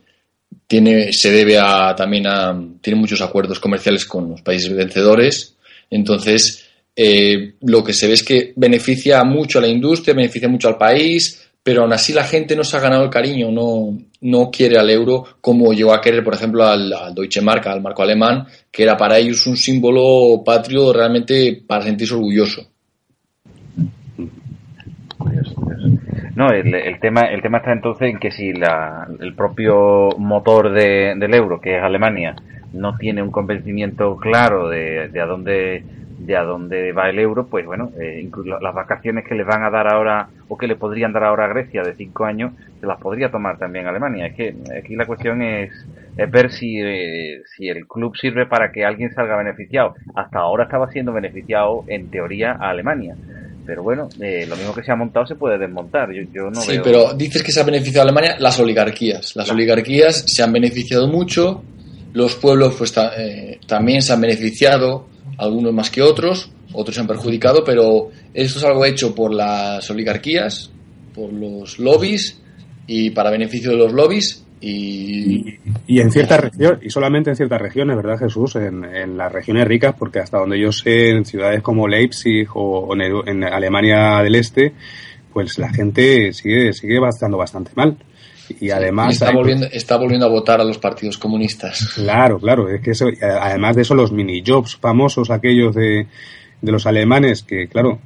tiene, 0.66 1.12
se 1.12 1.30
debe 1.30 1.59
a, 1.59 1.95
también 1.95 2.26
a, 2.26 2.59
tiene 2.80 2.99
muchos 2.99 3.20
acuerdos 3.20 3.61
comerciales 3.61 4.07
con 4.07 4.30
los 4.30 4.40
países 4.40 4.74
vencedores. 4.74 5.59
Entonces, 5.90 6.64
eh, 6.97 7.55
lo 7.62 7.82
que 7.82 7.92
se 7.92 8.07
ve 8.07 8.14
es 8.14 8.22
que 8.22 8.53
beneficia 8.57 9.22
mucho 9.24 9.59
a 9.59 9.62
la 9.62 9.68
industria, 9.68 10.14
beneficia 10.14 10.49
mucho 10.49 10.68
al 10.68 10.78
país, 10.78 11.45
pero 11.62 11.82
aún 11.82 11.92
así 11.92 12.12
la 12.12 12.24
gente 12.24 12.55
no 12.55 12.62
se 12.62 12.76
ha 12.76 12.80
ganado 12.80 13.05
el 13.05 13.11
cariño, 13.11 13.51
no, 13.51 13.99
no 14.20 14.51
quiere 14.51 14.78
al 14.78 14.90
euro 14.90 15.24
como 15.40 15.72
llegó 15.72 15.95
a 15.95 16.01
querer, 16.01 16.22
por 16.22 16.34
ejemplo, 16.34 16.64
al, 16.64 16.92
Deutsche 17.14 17.40
Mark, 17.40 17.66
al 17.66 17.80
marco 17.80 18.03
alemán, 18.03 18.47
que 18.70 18.82
era 18.82 18.97
para 18.97 19.18
ellos 19.18 19.47
un 19.47 19.57
símbolo 19.57 20.42
patrio 20.45 20.92
realmente 20.92 21.62
para 21.66 21.84
sentirse 21.84 22.14
orgulloso. 22.14 22.68
No, 26.36 26.49
el, 26.51 27.01
tema, 27.01 27.22
el 27.22 27.40
tema 27.40 27.59
está 27.59 27.72
entonces 27.72 28.11
en 28.11 28.18
que 28.18 28.30
si 28.30 28.53
la, 28.53 29.07
el 29.20 29.34
propio 29.34 30.11
motor 30.18 30.72
de, 30.72 31.14
del 31.16 31.34
euro, 31.34 31.61
que 31.61 31.76
es 31.76 31.82
Alemania, 31.82 32.34
no 32.72 32.97
tiene 32.99 33.22
un 33.22 33.30
convencimiento 33.30 34.16
claro 34.16 34.68
de, 34.68 35.09
de 35.09 35.20
a 35.20 35.26
dónde 35.26 35.84
de 36.25 36.37
a 36.37 36.43
dónde 36.43 36.93
va 36.93 37.11
el 37.11 37.18
euro, 37.18 37.47
pues 37.47 37.66
bueno, 37.66 37.91
eh, 38.01 38.20
incluso 38.22 38.59
las 38.59 38.75
vacaciones 38.75 39.25
que 39.27 39.35
les 39.35 39.47
van 39.47 39.62
a 39.62 39.70
dar 39.70 39.93
ahora 39.93 40.29
o 40.49 40.57
que 40.57 40.66
le 40.66 40.77
podrían 40.77 41.12
dar 41.12 41.25
ahora 41.25 41.45
a 41.45 41.49
Grecia 41.49 41.83
de 41.83 41.95
cinco 41.95 42.25
años, 42.25 42.53
se 42.81 42.87
las 42.87 43.01
podría 43.01 43.31
tomar 43.31 43.59
también 43.59 43.87
Alemania. 43.87 44.27
Es 44.27 44.35
que 44.35 44.55
aquí 44.79 44.97
la 44.97 45.07
cuestión 45.07 45.43
es, 45.43 45.70
ver 46.16 46.51
si, 46.51 46.81
eh, 46.81 47.43
si 47.57 47.68
el 47.68 47.87
club 47.87 48.16
sirve 48.16 48.47
para 48.47 48.72
que 48.72 48.85
alguien 48.85 49.12
salga 49.12 49.37
beneficiado. 49.37 49.95
Hasta 50.14 50.39
ahora 50.39 50.64
estaba 50.64 50.91
siendo 50.91 51.12
beneficiado 51.12 51.85
en 51.89 52.11
teoría 52.11 52.53
a 52.53 52.70
Alemania 52.70 53.14
pero 53.66 53.83
bueno, 53.83 54.09
eh, 54.20 54.47
lo 54.47 54.57
mismo 54.57 54.75
que 54.75 54.83
se 54.83 54.93
ha 54.93 54.97
montado 54.97 55.27
se 55.27 55.37
puede 55.37 55.59
desmontar. 55.59 56.11
Yo, 56.12 56.51
no 56.51 56.61
sí, 56.61 56.79
pero 56.83 57.14
dices 57.14 57.43
que 57.43 57.51
se 57.51 57.61
ha 57.61 57.64
beneficiado 57.64 58.03
Alemania 58.03 58.37
las 58.39 58.59
oligarquías. 58.61 59.35
Las 59.37 59.51
oligarquías 59.51 60.25
se 60.27 60.43
han 60.43 60.53
beneficiado 60.53 61.09
mucho, 61.09 61.62
los 62.12 62.35
pueblos 62.37 62.75
pues 62.77 62.95
eh, 63.18 63.59
también 63.66 64.03
se 64.03 64.12
han 64.12 64.20
beneficiado, 64.20 65.07
algunos 65.39 65.72
más 65.72 65.91
que 65.91 66.03
otros, 66.03 66.51
otros 66.72 66.95
se 66.95 67.01
han 67.01 67.07
perjudicado, 67.07 67.64
pero 67.64 68.11
esto 68.32 68.59
es 68.59 68.64
algo 68.64 68.85
hecho 68.85 69.14
por 69.14 69.32
las 69.32 69.89
oligarquías, 69.91 70.70
por 71.14 71.32
los 71.32 71.78
lobbies 71.78 72.41
y 72.87 73.11
para 73.11 73.30
beneficio 73.30 73.70
de 73.70 73.76
los 73.78 73.93
lobbies 73.93 74.45
y, 74.66 75.59
y, 75.87 76.01
en 76.01 76.11
ciertas 76.11 76.41
regiones, 76.41 76.78
y 76.82 76.89
solamente 76.89 77.28
en 77.28 77.37
ciertas 77.37 77.61
regiones, 77.61 77.97
¿verdad, 77.97 78.18
Jesús? 78.18 78.57
En, 78.57 79.16
las 79.16 79.30
regiones 79.30 79.68
ricas, 79.68 79.95
porque 79.99 80.20
hasta 80.20 80.39
donde 80.39 80.59
yo 80.59 80.72
sé, 80.72 81.11
en 81.11 81.26
ciudades 81.26 81.61
como 81.61 81.87
Leipzig 81.87 82.49
o, 82.55 82.95
en, 82.95 83.45
Alemania 83.45 84.22
del 84.22 84.37
Este, 84.37 84.72
pues 85.35 85.59
la 85.59 85.70
gente 85.70 86.32
sigue, 86.32 86.72
sigue 86.72 86.99
estando 87.07 87.37
bastante 87.37 87.72
mal. 87.74 87.99
Y 88.61 88.70
además. 88.70 89.14
está, 89.14 89.32
volviendo, 89.32 89.66
está 89.70 89.97
volviendo 89.97 90.26
a 90.26 90.28
votar 90.28 90.61
a 90.61 90.64
los 90.64 90.78
partidos 90.78 91.18
comunistas. 91.18 91.92
Claro, 91.95 92.38
claro. 92.38 92.68
Es 92.68 92.80
que 92.80 92.92
eso, 92.92 93.07
además 93.20 93.76
de 93.76 93.82
eso, 93.82 93.95
los 93.95 94.12
mini 94.12 94.42
jobs 94.47 94.76
famosos, 94.76 95.30
aquellos 95.30 95.74
de, 95.74 96.07
de 96.61 96.72
los 96.72 96.86
alemanes, 96.86 97.42
que, 97.42 97.68
claro 97.68 98.01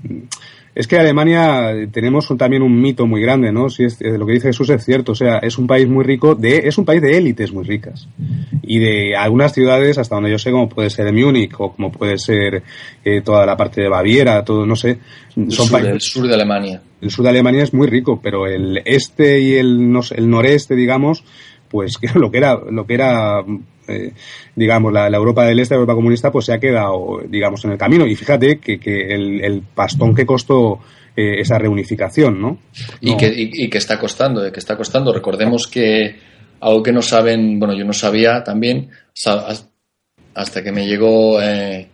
es 0.78 0.86
que 0.86 0.96
Alemania 0.96 1.74
tenemos 1.90 2.32
también 2.38 2.62
un 2.62 2.80
mito 2.80 3.04
muy 3.04 3.20
grande, 3.20 3.50
¿no? 3.50 3.68
Si 3.68 3.82
es, 3.82 4.00
eh, 4.00 4.16
lo 4.16 4.24
que 4.24 4.34
dice 4.34 4.46
Jesús 4.50 4.70
es 4.70 4.84
cierto, 4.84 5.10
o 5.10 5.14
sea, 5.16 5.38
es 5.38 5.58
un 5.58 5.66
país 5.66 5.88
muy 5.88 6.04
rico, 6.04 6.36
de, 6.36 6.68
es 6.68 6.78
un 6.78 6.84
país 6.84 7.02
de 7.02 7.18
élites 7.18 7.52
muy 7.52 7.64
ricas. 7.64 8.06
Y 8.62 8.78
de 8.78 9.16
algunas 9.16 9.52
ciudades, 9.52 9.98
hasta 9.98 10.14
donde 10.14 10.30
yo 10.30 10.38
sé, 10.38 10.52
como 10.52 10.68
puede 10.68 10.88
ser 10.88 11.12
Múnich 11.12 11.52
o 11.58 11.72
como 11.72 11.90
puede 11.90 12.16
ser 12.16 12.62
eh, 13.04 13.22
toda 13.22 13.44
la 13.44 13.56
parte 13.56 13.80
de 13.80 13.88
Baviera, 13.88 14.44
todo, 14.44 14.64
no 14.64 14.76
sé. 14.76 15.00
El, 15.34 15.50
son 15.50 15.66
sur, 15.66 15.84
el 15.84 16.00
sur 16.00 16.28
de 16.28 16.34
Alemania. 16.34 16.80
El 17.00 17.10
sur 17.10 17.24
de 17.24 17.30
Alemania 17.30 17.64
es 17.64 17.74
muy 17.74 17.88
rico, 17.88 18.20
pero 18.22 18.46
el 18.46 18.80
este 18.84 19.40
y 19.40 19.54
el, 19.56 19.90
no 19.90 20.02
el 20.14 20.30
noreste, 20.30 20.76
digamos, 20.76 21.24
pues 21.68 21.98
lo 22.14 22.30
que 22.30 22.38
era, 22.38 22.54
lo 22.54 22.86
que 22.86 22.94
era 22.94 23.44
eh, 23.88 24.12
digamos, 24.54 24.92
la, 24.92 25.06
Europa 25.08 25.44
del 25.44 25.60
Este, 25.60 25.74
la 25.74 25.80
Europa 25.80 25.94
comunista, 25.94 26.30
pues 26.30 26.46
se 26.46 26.52
ha 26.52 26.58
quedado, 26.58 27.20
digamos, 27.28 27.64
en 27.64 27.72
el 27.72 27.78
camino. 27.78 28.06
Y 28.06 28.14
fíjate 28.14 28.58
que, 28.58 28.78
que 28.78 29.14
el, 29.14 29.62
pastón 29.74 30.14
que 30.14 30.26
costó 30.26 30.80
eh, 31.16 31.40
esa 31.40 31.58
reunificación, 31.58 32.40
¿no? 32.40 32.58
Y, 33.00 33.16
que, 33.16 33.32
y, 33.34 33.68
que 33.68 33.78
está 33.78 33.98
costando, 33.98 34.42
de 34.42 34.52
que 34.52 34.60
está 34.60 34.76
costando. 34.76 35.12
Recordemos 35.12 35.66
que 35.66 36.16
algo 36.60 36.82
que 36.82 36.92
no 36.92 37.02
saben, 37.02 37.58
bueno, 37.58 37.74
yo 37.74 37.84
no 37.84 37.92
sabía 37.92 38.42
también, 38.42 38.90
hasta 40.34 40.62
que 40.62 40.72
me 40.72 40.86
llegó 40.86 41.40
eh, 41.40 41.88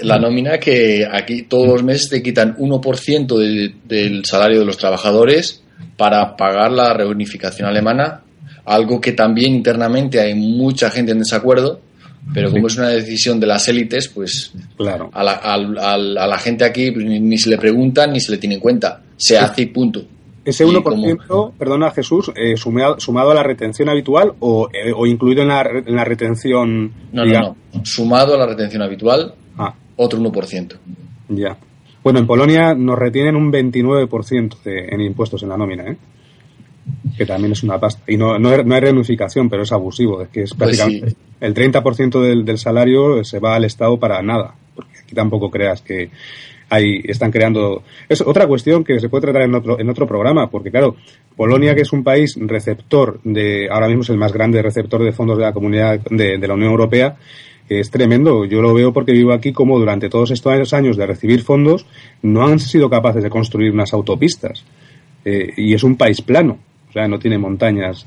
la 0.00 0.18
nómina, 0.18 0.58
que 0.58 1.06
aquí 1.10 1.42
todos 1.42 1.66
los 1.66 1.82
meses 1.82 2.08
te 2.08 2.22
quitan 2.22 2.56
1% 2.56 3.74
del 3.84 4.24
salario 4.24 4.60
de 4.60 4.64
los 4.64 4.78
trabajadores 4.78 5.62
para 5.96 6.36
pagar 6.36 6.72
la 6.72 6.94
reunificación 6.94 7.68
alemana 7.68 8.22
algo 8.64 9.00
que 9.00 9.12
también 9.12 9.54
internamente 9.54 10.20
hay 10.20 10.34
mucha 10.34 10.90
gente 10.90 11.12
en 11.12 11.18
desacuerdo, 11.18 11.80
Pero 12.34 12.50
como 12.50 12.66
es 12.66 12.76
una 12.76 12.88
decisión 12.88 13.40
de 13.40 13.46
las 13.46 13.66
élites, 13.68 14.08
pues 14.08 14.52
claro. 14.76 15.10
a, 15.12 15.24
la, 15.24 15.32
a, 15.32 15.96
la, 15.96 16.38
gente 16.38 16.64
aquí 16.64 16.90
pues, 16.90 17.04
ni, 17.06 17.38
se 17.38 17.48
le 17.48 17.58
pregunta 17.58 18.06
ni 18.06 18.20
se 18.20 18.32
le 18.32 18.38
tiene 18.38 18.56
en 18.56 18.60
cuenta. 18.60 19.02
Se 19.16 19.38
hace 19.38 19.62
y 19.62 19.66
punto. 19.66 20.04
Ese 20.44 20.66
1%, 20.66 21.52
perdona 21.58 21.90
Jesús, 21.90 22.30
eh, 22.34 22.56
sumado, 22.56 23.30
a 23.30 23.34
la 23.34 23.42
retención 23.42 23.88
habitual 23.88 24.32
o, 24.40 24.68
eh, 24.72 24.92
o 24.94 25.06
incluido 25.06 25.42
en 25.42 25.48
la, 25.48 25.62
en 25.62 25.94
la 25.94 26.04
retención. 26.04 26.92
No, 27.12 27.24
no, 27.24 27.40
no. 27.40 27.84
Sumado 27.84 28.34
a 28.34 28.38
la 28.38 28.46
retención 28.46 28.82
habitual, 28.82 29.34
ah. 29.58 29.74
otro 29.96 30.18
1%. 30.18 30.76
Ya. 31.28 31.56
Bueno, 32.02 32.18
en 32.20 32.26
Polonia 32.26 32.74
nos 32.74 32.98
retienen 32.98 33.36
un 33.36 33.52
29% 33.52 34.62
de, 34.62 34.88
en 34.90 35.00
impuestos 35.02 35.42
en 35.42 35.50
la 35.50 35.56
nómina, 35.56 35.84
¿eh? 35.84 35.96
Que 37.16 37.26
también 37.26 37.52
es 37.52 37.62
una 37.62 37.78
pasta. 37.78 38.02
Y 38.06 38.16
no, 38.16 38.38
no, 38.38 38.50
hay 38.50 38.80
reunificación, 38.80 39.48
pero 39.48 39.62
es 39.62 39.72
abusivo. 39.72 40.22
Es 40.22 40.28
que 40.28 40.42
es 40.42 40.54
pues 40.54 40.76
prácticamente 40.78 41.16
el 41.40 41.54
30% 41.54 42.20
del, 42.20 42.44
del 42.44 42.58
salario 42.58 43.24
se 43.24 43.38
va 43.38 43.56
al 43.56 43.64
Estado 43.64 43.98
para 43.98 44.22
nada. 44.22 44.54
Porque 44.74 44.98
aquí 44.98 45.14
tampoco 45.14 45.50
creas 45.50 45.82
que 45.82 46.10
ahí 46.70 47.02
están 47.04 47.30
creando. 47.30 47.82
Es 48.08 48.22
otra 48.22 48.46
cuestión 48.46 48.84
que 48.84 48.98
se 48.98 49.08
puede 49.08 49.22
tratar 49.22 49.42
en 49.42 49.54
otro, 49.54 49.78
en 49.78 49.90
otro 49.90 50.06
programa, 50.06 50.48
porque 50.48 50.70
claro, 50.70 50.96
Polonia, 51.36 51.74
que 51.74 51.82
es 51.82 51.92
un 51.92 52.02
país 52.02 52.38
receptor 52.40 53.20
de, 53.24 53.68
ahora 53.70 53.88
mismo 53.88 54.02
es 54.02 54.10
el 54.10 54.16
más 54.16 54.32
grande 54.32 54.62
receptor 54.62 55.02
de 55.02 55.12
fondos 55.12 55.36
de 55.36 55.44
la 55.44 55.52
comunidad 55.52 56.00
de, 56.00 56.38
la 56.38 56.54
Unión 56.54 56.70
Europea, 56.70 57.16
es 57.68 57.90
tremendo. 57.90 58.44
Yo 58.46 58.62
lo 58.62 58.72
veo 58.72 58.92
porque 58.92 59.12
vivo 59.12 59.32
aquí 59.32 59.52
como 59.52 59.78
durante 59.78 60.08
todos 60.08 60.30
estos 60.30 60.72
años 60.72 60.96
de 60.96 61.06
recibir 61.06 61.42
fondos 61.42 61.86
no 62.22 62.46
han 62.46 62.58
sido 62.58 62.88
capaces 62.88 63.22
de 63.22 63.30
construir 63.30 63.72
unas 63.72 63.92
autopistas. 63.92 64.64
Eh, 65.24 65.52
y 65.56 65.74
es 65.74 65.84
un 65.84 65.96
país 65.96 66.22
plano 66.22 66.58
o 66.90 66.92
sea, 66.92 67.06
no 67.06 67.18
tiene 67.18 67.38
montañas. 67.38 68.04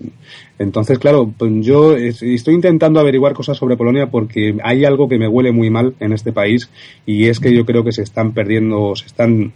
Entonces, 0.59 0.99
claro, 0.99 1.33
pues 1.37 1.51
yo 1.61 1.95
estoy 1.95 2.53
intentando 2.53 2.99
averiguar 2.99 3.33
cosas 3.33 3.57
sobre 3.57 3.77
Polonia 3.77 4.07
porque 4.07 4.57
hay 4.61 4.83
algo 4.83 5.07
que 5.07 5.17
me 5.17 5.27
huele 5.27 5.53
muy 5.53 5.69
mal 5.69 5.95
en 6.01 6.11
este 6.11 6.33
país 6.33 6.69
y 7.05 7.27
es 7.27 7.39
que 7.39 7.55
yo 7.55 7.65
creo 7.65 7.83
que 7.83 7.93
se 7.93 8.03
están 8.03 8.33
perdiendo, 8.33 8.93
se 8.95 9.05
están 9.05 9.53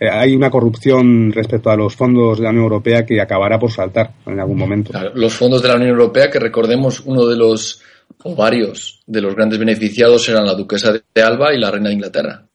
eh, 0.00 0.08
hay 0.10 0.34
una 0.34 0.50
corrupción 0.50 1.32
respecto 1.32 1.70
a 1.70 1.76
los 1.76 1.94
fondos 1.94 2.38
de 2.38 2.44
la 2.44 2.50
Unión 2.50 2.64
Europea 2.64 3.04
que 3.04 3.20
acabará 3.20 3.58
por 3.58 3.70
saltar 3.70 4.14
en 4.26 4.40
algún 4.40 4.58
momento. 4.58 4.92
los 5.14 5.34
fondos 5.34 5.62
de 5.62 5.68
la 5.68 5.76
Unión 5.76 5.90
Europea, 5.90 6.30
que 6.30 6.40
recordemos 6.40 7.00
uno 7.00 7.26
de 7.26 7.36
los 7.36 7.82
o 8.24 8.34
varios 8.34 9.02
de 9.06 9.20
los 9.20 9.34
grandes 9.34 9.58
beneficiados 9.58 10.28
eran 10.28 10.46
la 10.46 10.54
duquesa 10.54 10.92
de 10.92 11.22
Alba 11.22 11.54
y 11.54 11.58
la 11.58 11.70
reina 11.70 11.88
de 11.88 11.94
Inglaterra. 11.94 12.46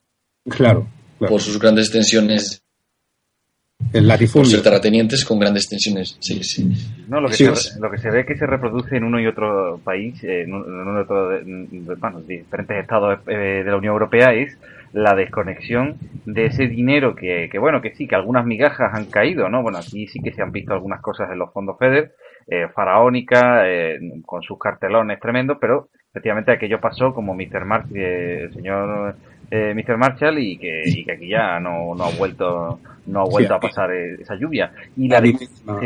Claro. 0.50 0.88
claro. 1.20 1.32
Por 1.32 1.42
sus 1.42 1.60
grandes 1.60 1.86
extensiones 1.86 2.64
el 3.94 4.08
latifundio. 4.08 4.58
Por 4.58 4.64
terratenientes 4.64 5.24
con 5.26 5.40
grandes 5.40 5.68
tensiones. 5.70 6.18
Sí, 6.20 6.44
sí. 6.44 6.70
No, 7.08 7.22
lo 7.22 7.30
que, 7.30 7.36
se, 7.36 7.80
lo 7.80 7.90
que 7.90 7.98
se 7.98 8.10
ve 8.10 8.26
que 8.26 8.38
se 8.38 8.46
reproduce 8.46 8.98
en 8.98 9.04
uno 9.04 9.20
y 9.20 9.28
otro 9.28 9.80
país, 9.84 10.22
en, 10.24 10.54
uno 10.54 11.00
y 11.00 11.04
otro 11.04 11.30
bueno, 12.00 12.22
diferentes 12.22 12.78
estados 12.78 13.20
eh, 13.28 13.64
de 13.64 13.72
la 13.72 13.78
Unión 13.78 13.94
Europea, 13.94 14.34
es 14.34 14.58
la 14.94 15.16
desconexión 15.16 15.98
de 16.26 16.48
ese 16.48 16.68
dinero 16.68 17.16
que, 17.16 17.50
que, 17.52 17.60
bueno, 17.60 17.82
que 17.82 17.94
sí, 17.96 18.08
que 18.08 18.16
algunas 18.16 18.46
migajas 18.46 18.94
han 18.94 19.06
caído, 19.06 19.50
¿no? 19.50 19.62
Bueno, 19.62 19.78
aquí 19.78 20.08
sí 20.08 20.20
que 20.22 20.34
se 20.34 20.42
han 20.42 20.52
visto 20.52 20.74
algunas 20.74 21.02
cosas 21.02 21.30
en 21.32 21.40
los 21.40 21.52
fondos 21.54 21.78
FEDER, 21.78 22.14
eh, 22.48 22.68
faraónica, 22.74 23.70
eh, 23.70 24.00
con 24.26 24.42
sus 24.42 24.58
cartelones 24.58 25.20
tremendos, 25.20 25.58
pero 25.60 25.90
efectivamente 26.10 26.52
aquello 26.52 26.80
pasó 26.80 27.14
como 27.14 27.36
Mr. 27.36 27.66
Mark, 27.66 27.88
eh, 27.94 28.44
el 28.44 28.54
señor 28.54 29.16
eh, 29.50 29.74
Mr. 29.74 29.98
Marshall 29.98 30.40
y 30.40 30.58
que, 30.58 30.82
y 30.86 31.06
que 31.06 31.12
aquí 31.14 31.30
ya 31.30 31.60
no, 31.60 31.96
no 31.96 32.06
ha 32.06 32.12
vuelto 32.12 32.80
no 33.08 33.22
ha 33.22 33.26
vuelto 33.26 33.56
a 33.56 33.60
pasar 33.60 33.90
esa 33.94 34.36
lluvia 34.36 34.72
y 34.96 35.08
la 35.08 35.22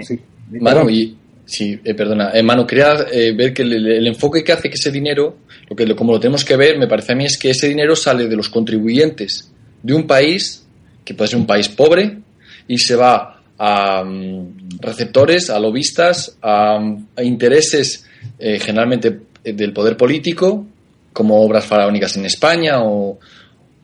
sí. 0.02 0.20
Manu, 0.60 0.90
y, 0.90 1.16
sí, 1.46 1.80
eh, 1.84 1.94
perdona, 1.94 2.32
eh, 2.34 2.44
Manu, 2.44 2.66
quería 2.66 3.06
eh, 3.12 3.34
ver 3.34 3.54
que 3.54 3.62
el, 3.62 4.08
enfoque 4.08 4.44
que 4.44 4.52
hace 4.52 4.70
que 4.70 4.76
ese 4.76 4.92
dinero, 4.92 5.38
lo 5.70 5.76
que 5.76 5.96
como 5.96 6.14
lo 6.14 6.20
tenemos 6.20 6.44
que 6.44 6.58
ver, 6.58 6.78
me 6.78 6.88
parece 6.88 7.14
a 7.14 7.16
mí 7.16 7.26
es 7.26 7.38
que 7.38 7.52
ese 7.52 7.70
dinero 7.70 7.96
sale 7.96 8.28
de 8.28 8.36
los 8.36 8.50
contribuyentes 8.50 9.52
de 9.82 9.94
un 9.94 10.06
país 10.06 10.68
que 11.06 11.14
puede 11.14 11.30
ser 11.30 11.40
un 11.40 11.48
país 11.48 11.70
pobre 11.70 12.18
y 12.68 12.78
se 12.78 12.96
va 12.96 13.42
a 13.58 14.04
mm, 14.04 14.80
receptores, 14.80 15.50
a 15.50 15.60
lobistas, 15.60 16.38
a, 16.42 16.80
a 17.16 17.24
intereses 17.24 18.08
generalmente 18.38 19.20
del 19.44 19.74
poder 19.74 19.98
político, 19.98 20.66
como 21.14 21.42
obras 21.42 21.66
faraónicas 21.66 22.18
en 22.18 22.26
España 22.26 22.82
o, 22.82 23.20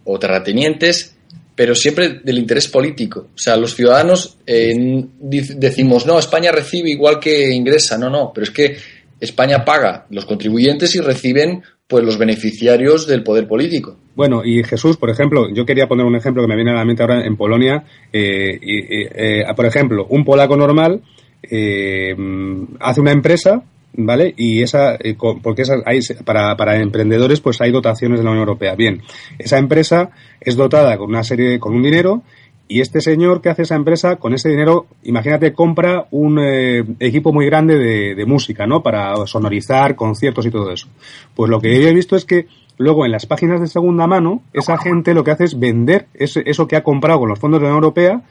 o 0.08 0.18
terratenientes, 0.18 1.16
pero 1.56 1.76
siempre 1.76 2.22
del 2.24 2.38
interés 2.38 2.68
político. 2.68 3.28
O 3.36 3.38
sea, 3.38 3.58
los 3.58 3.76
ciudadanos 3.76 4.38
eh, 4.46 5.06
decimos, 5.20 6.06
no, 6.06 6.18
España 6.18 6.52
recibe 6.52 6.90
igual 6.92 7.20
que 7.20 7.54
ingresa. 7.54 7.98
No, 7.98 8.10
no, 8.10 8.32
pero 8.34 8.46
es 8.46 8.52
que 8.52 8.78
España 9.20 9.66
paga 9.66 10.06
los 10.10 10.26
contribuyentes 10.26 10.96
y 10.96 11.02
reciben 11.02 11.62
pues 11.88 12.04
los 12.04 12.18
beneficiarios 12.18 13.08
del 13.08 13.24
poder 13.24 13.48
político. 13.48 13.98
Bueno, 14.16 14.44
y 14.46 14.64
Jesús, 14.64 14.98
por 14.98 15.10
ejemplo, 15.10 15.48
yo 15.54 15.66
quería 15.66 15.88
poner 15.88 16.06
un 16.06 16.16
ejemplo 16.16 16.44
que 16.44 16.48
me 16.48 16.56
viene 16.56 16.72
a 16.72 16.76
la 16.76 16.86
mente 16.86 17.02
ahora 17.02 17.26
en 17.26 17.36
Polonia. 17.36 17.84
Eh, 18.12 18.60
eh, 18.62 19.44
por 19.56 19.66
ejemplo, 19.66 20.06
un 20.10 20.24
polaco 20.24 20.56
normal 20.56 21.02
hace 21.44 23.02
una 23.02 23.12
empresa 23.12 23.64
¿vale? 23.94 24.34
Y 24.38 24.62
esa, 24.62 24.96
eh, 24.96 25.16
porque 25.42 25.64
esa, 25.64 25.76
hay, 25.86 26.00
para, 26.24 26.56
para 26.56 26.80
emprendedores, 26.80 27.42
pues 27.42 27.62
hay 27.62 27.72
dotaciones 27.72 28.20
de 28.20 28.24
la 28.24 28.32
Unión 28.32 28.48
Europea. 28.48 28.76
Bien, 28.76 29.02
esa 29.38 29.58
empresa 29.58 30.12
es 30.40 30.56
dotada 30.56 30.98
con 30.98 31.10
una 31.10 31.24
serie, 31.24 31.60
con 31.60 31.76
un 31.76 31.84
dinero, 31.84 32.24
y 32.70 32.82
este 32.82 33.00
señor 33.00 33.42
que 33.42 33.50
hace 33.50 33.62
esa 33.62 33.76
empresa, 33.76 34.18
con 34.18 34.34
ese 34.34 34.50
dinero, 34.50 34.88
imagínate, 35.04 35.54
compra 35.54 36.06
un 36.12 36.38
eh, 36.40 36.84
equipo 37.00 37.32
muy 37.32 37.46
grande 37.46 37.78
de, 37.78 38.14
de, 38.14 38.26
música, 38.26 38.68
¿no? 38.68 38.84
Para 38.84 39.26
sonorizar 39.26 39.96
conciertos 39.96 40.46
y 40.46 40.52
todo 40.52 40.72
eso. 40.72 40.88
Pues 41.34 41.50
lo 41.50 41.62
que 41.62 41.82
yo 41.82 41.88
he 41.88 41.94
visto 41.94 42.18
es 42.18 42.26
que 42.26 42.48
luego 42.78 43.06
en 43.06 43.12
las 43.12 43.26
páginas 43.26 43.62
de 43.62 43.68
segunda 43.68 44.06
mano, 44.06 44.42
esa 44.52 44.78
gente 44.78 45.14
lo 45.14 45.24
que 45.24 45.32
hace 45.32 45.46
es 45.46 45.58
vender 45.58 46.08
eso 46.14 46.68
que 46.68 46.76
ha 46.76 46.84
comprado 46.84 47.20
con 47.20 47.30
los 47.30 47.40
fondos 47.40 47.62
de 47.62 47.68
la 47.68 47.72
Unión 47.72 47.84
Europea 47.84 48.22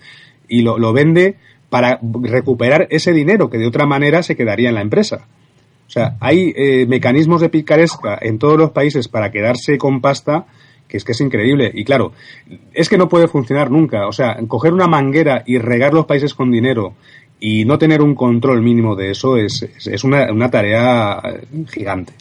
y 0.48 0.60
lo, 0.60 0.78
lo 0.78 0.92
vende 0.92 1.36
para 1.70 1.98
recuperar 2.02 2.86
ese 2.90 3.12
dinero 3.12 3.50
que 3.50 3.58
de 3.58 3.66
otra 3.66 3.86
manera 3.86 4.22
se 4.22 4.36
quedaría 4.36 4.68
en 4.68 4.74
la 4.74 4.82
empresa. 4.82 5.26
O 5.86 5.90
sea, 5.90 6.16
hay 6.20 6.52
eh, 6.56 6.86
mecanismos 6.86 7.40
de 7.40 7.48
picaresca 7.48 8.18
en 8.20 8.38
todos 8.38 8.58
los 8.58 8.70
países 8.70 9.08
para 9.08 9.30
quedarse 9.30 9.78
con 9.78 10.00
pasta 10.00 10.46
que 10.88 10.96
es 10.96 11.04
que 11.04 11.12
es 11.12 11.20
increíble. 11.20 11.70
Y 11.74 11.84
claro, 11.84 12.12
es 12.72 12.88
que 12.88 12.98
no 12.98 13.08
puede 13.08 13.28
funcionar 13.28 13.70
nunca. 13.70 14.06
O 14.06 14.12
sea, 14.12 14.38
coger 14.46 14.72
una 14.72 14.86
manguera 14.86 15.42
y 15.46 15.58
regar 15.58 15.94
los 15.94 16.06
países 16.06 16.34
con 16.34 16.50
dinero 16.50 16.94
y 17.38 17.64
no 17.64 17.78
tener 17.78 18.02
un 18.02 18.14
control 18.14 18.62
mínimo 18.62 18.96
de 18.96 19.10
eso 19.10 19.36
es, 19.36 19.68
es 19.84 20.04
una, 20.04 20.32
una, 20.32 20.50
tarea 20.50 21.20
gigante. 21.70 22.14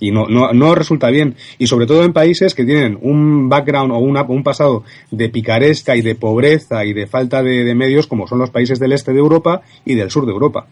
Y 0.00 0.10
no, 0.10 0.26
no, 0.26 0.52
no, 0.52 0.74
resulta 0.74 1.10
bien. 1.10 1.36
Y 1.58 1.66
sobre 1.66 1.86
todo 1.86 2.04
en 2.04 2.12
países 2.12 2.54
que 2.54 2.64
tienen 2.64 2.98
un 3.00 3.48
background 3.48 3.92
o 3.92 3.98
un 3.98 4.42
pasado 4.42 4.82
de 5.10 5.28
picaresca 5.28 5.94
y 5.94 6.02
de 6.02 6.14
pobreza 6.14 6.84
y 6.84 6.92
de 6.92 7.06
falta 7.06 7.42
de 7.42 7.74
medios 7.74 8.06
como 8.06 8.26
son 8.26 8.38
los 8.38 8.50
países 8.50 8.80
del 8.80 8.92
este 8.92 9.12
de 9.12 9.18
Europa 9.18 9.62
y 9.84 9.94
del 9.94 10.10
sur 10.10 10.26
de 10.26 10.32
Europa. 10.32 10.66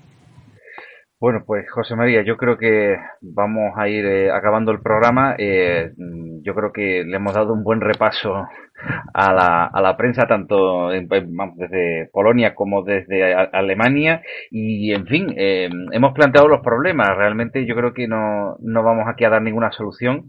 Bueno, 1.21 1.45
pues 1.47 1.71
José 1.71 1.95
María, 1.97 2.23
yo 2.23 2.39
creo 2.39 2.57
que 2.57 2.97
vamos 3.21 3.75
a 3.77 3.89
ir 3.89 4.07
eh, 4.07 4.31
acabando 4.33 4.73
el 4.73 4.81
programa. 4.81 5.35
Eh, 5.37 5.93
yo 6.43 6.55
creo 6.55 6.73
que 6.73 7.05
le 7.05 7.17
hemos 7.17 7.35
dado 7.35 7.53
un 7.53 7.63
buen 7.63 7.83
repaso 7.83 8.47
a 9.13 9.33
la, 9.33 9.65
a 9.67 9.81
la 9.81 9.97
prensa, 9.97 10.27
tanto 10.27 10.89
desde 10.89 12.09
Polonia 12.13 12.55
como 12.55 12.83
desde 12.83 13.35
Alemania. 13.35 14.23
Y, 14.51 14.93
en 14.93 15.07
fin, 15.07 15.35
eh, 15.37 15.69
hemos 15.93 16.13
planteado 16.13 16.49
los 16.49 16.61
problemas. 16.61 17.17
Realmente 17.17 17.67
yo 17.67 17.75
creo 17.75 17.93
que 17.93 18.09
no, 18.09 18.57
no 18.61 18.83
vamos 18.83 19.07
aquí 19.09 19.25
a 19.25 19.31
dar 19.31 19.43
ninguna 19.43 19.73
solución, 19.73 20.27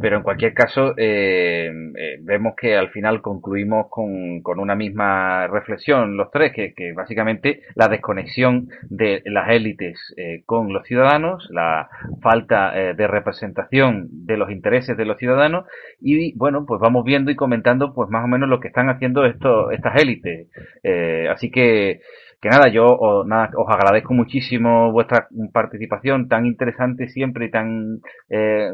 pero 0.00 0.16
en 0.16 0.22
cualquier 0.22 0.54
caso 0.54 0.94
eh, 0.96 1.70
eh, 1.96 2.18
vemos 2.22 2.54
que 2.56 2.76
al 2.76 2.90
final 2.90 3.22
concluimos 3.22 3.86
con, 3.90 4.40
con 4.42 4.58
una 4.58 4.74
misma 4.74 5.46
reflexión 5.48 6.16
los 6.16 6.30
tres, 6.30 6.52
que, 6.52 6.74
que 6.74 6.92
básicamente 6.92 7.62
la 7.74 7.88
desconexión 7.88 8.68
de 8.88 9.22
las 9.26 9.50
élites 9.50 10.14
con 10.44 10.72
los 10.72 10.86
ciudadanos, 10.86 11.48
la 11.50 11.88
falta 12.22 12.72
de 12.72 13.06
representación 13.06 14.08
de 14.10 14.36
los 14.36 14.50
intereses 14.50 14.96
de 14.96 15.04
los 15.04 15.18
ciudadanos 15.18 15.66
y 16.00 16.36
bueno, 16.36 16.64
pues 16.66 16.80
vamos 16.80 17.04
viendo 17.04 17.30
y 17.30 17.36
comentando 17.36 17.85
pues 17.94 18.10
más 18.10 18.24
o 18.24 18.28
menos 18.28 18.48
lo 18.48 18.60
que 18.60 18.68
están 18.68 18.88
haciendo 18.88 19.24
esto, 19.24 19.70
estas 19.70 20.00
élites. 20.00 20.48
Eh, 20.82 21.28
así 21.30 21.50
que, 21.50 22.00
que 22.40 22.48
nada, 22.48 22.68
yo 22.68 22.84
os, 22.86 23.26
nada, 23.26 23.50
os 23.56 23.68
agradezco 23.68 24.14
muchísimo 24.14 24.92
vuestra 24.92 25.28
participación 25.52 26.28
tan 26.28 26.46
interesante 26.46 27.08
siempre 27.08 27.46
y 27.46 27.50
tan, 27.50 28.00
eh, 28.28 28.70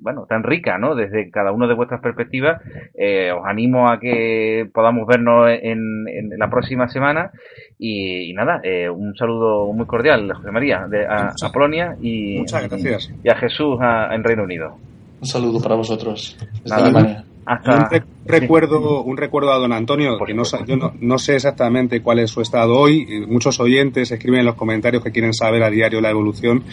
bueno, 0.00 0.26
tan 0.28 0.42
rica, 0.42 0.78
¿no? 0.78 0.94
Desde 0.94 1.30
cada 1.30 1.52
uno 1.52 1.66
de 1.66 1.74
vuestras 1.74 2.00
perspectivas. 2.00 2.60
Eh, 2.94 3.32
os 3.32 3.44
animo 3.46 3.88
a 3.88 3.98
que 3.98 4.68
podamos 4.72 5.06
vernos 5.06 5.48
en, 5.50 6.06
en 6.08 6.38
la 6.38 6.50
próxima 6.50 6.88
semana 6.88 7.30
y, 7.78 8.32
nada, 8.34 8.60
un 8.92 9.14
saludo 9.16 9.72
muy 9.72 9.86
cordial, 9.86 10.32
José 10.32 10.50
María, 10.50 10.86
de, 10.88 11.06
a, 11.06 11.32
Polonia 11.52 11.96
y, 12.00 12.38
Muchas 12.38 12.68
gracias. 12.68 13.12
y 13.22 13.28
a 13.28 13.36
Jesús 13.36 13.78
en 14.10 14.24
Reino 14.24 14.44
Unido. 14.44 14.76
Un 15.20 15.26
saludo 15.26 15.60
para 15.60 15.74
vosotros 15.74 16.36
desde 16.62 16.74
Alemania. 16.74 17.25
Un, 17.48 18.02
recuerdo, 18.26 19.04
un 19.04 19.16
recuerdo 19.16 19.52
a 19.52 19.58
don 19.58 19.72
Antonio, 19.72 20.18
que 20.26 20.34
no, 20.34 20.42
yo 20.66 20.92
no, 21.00 21.18
sé 21.18 21.36
exactamente 21.36 22.02
cuál 22.02 22.18
es 22.18 22.30
su 22.30 22.40
estado 22.40 22.76
hoy. 22.76 23.24
Muchos 23.28 23.60
oyentes 23.60 24.10
escriben 24.10 24.40
en 24.40 24.46
los 24.46 24.56
comentarios 24.56 25.04
que 25.04 25.12
quieren 25.12 25.32
saber 25.32 25.62
a 25.62 25.70
diario 25.70 26.00
la 26.00 26.10
evolución. 26.10 26.64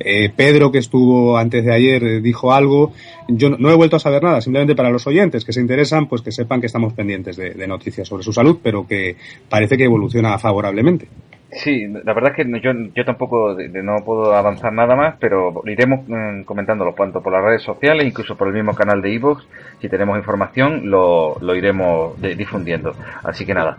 Eh, 0.00 0.32
Pedro, 0.34 0.72
que 0.72 0.78
estuvo 0.78 1.36
antes 1.36 1.64
de 1.64 1.74
ayer, 1.74 2.02
eh, 2.04 2.20
dijo 2.22 2.52
algo. 2.52 2.92
Yo 3.28 3.50
no, 3.50 3.70
he 3.70 3.74
vuelto 3.74 3.96
a 3.96 4.00
saber 4.00 4.22
nada, 4.22 4.40
simplemente 4.40 4.74
para 4.74 4.90
los 4.90 5.06
oyentes 5.06 5.44
que 5.44 5.52
se 5.52 5.60
interesan, 5.60 6.08
pues 6.08 6.22
que 6.22 6.32
sepan 6.32 6.60
que 6.60 6.66
estamos 6.66 6.94
pendientes 6.94 7.36
de 7.36 7.66
noticias 7.66 8.08
sobre 8.08 8.22
su 8.22 8.32
salud, 8.32 8.58
pero 8.62 8.86
que 8.86 9.16
parece 9.48 9.76
que 9.76 9.84
evoluciona 9.84 10.38
favorablemente. 10.38 11.08
Sí, 11.54 11.86
la 11.86 12.14
verdad 12.14 12.32
es 12.34 12.36
que 12.36 12.60
yo, 12.60 12.72
yo 12.94 13.04
tampoco 13.04 13.54
no 13.54 13.96
puedo 14.04 14.34
avanzar 14.34 14.72
nada 14.72 14.96
más, 14.96 15.16
pero 15.20 15.62
iremos 15.66 16.00
mm, 16.08 16.42
comentándolo 16.44 16.94
tanto 16.94 17.22
por 17.22 17.32
las 17.32 17.44
redes 17.44 17.62
sociales, 17.62 18.06
incluso 18.06 18.36
por 18.36 18.48
el 18.48 18.54
mismo 18.54 18.74
canal 18.74 19.02
de 19.02 19.10
iVoox. 19.10 19.44
Si 19.80 19.88
tenemos 19.88 20.16
información, 20.16 20.88
lo, 20.90 21.36
lo 21.40 21.54
iremos 21.54 22.20
difundiendo. 22.20 22.92
Así 23.22 23.44
que 23.44 23.52
nada. 23.52 23.76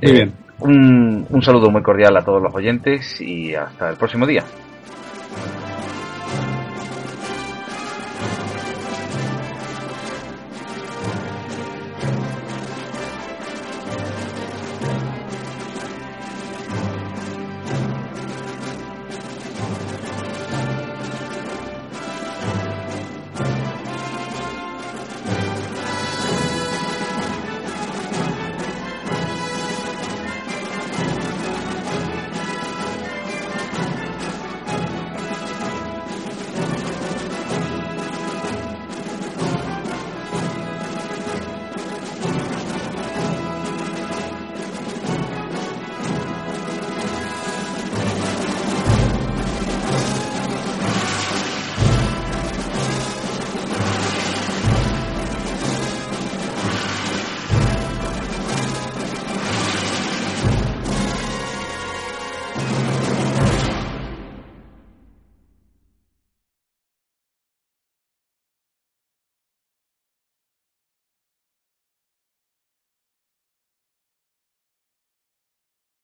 Muy 0.00 0.12
bien. 0.12 0.32
Un, 0.60 1.26
un 1.28 1.42
saludo 1.42 1.70
muy 1.70 1.82
cordial 1.82 2.16
a 2.16 2.24
todos 2.24 2.42
los 2.42 2.54
oyentes 2.54 3.20
y 3.20 3.54
hasta 3.54 3.90
el 3.90 3.96
próximo 3.96 4.24
día. 4.24 4.44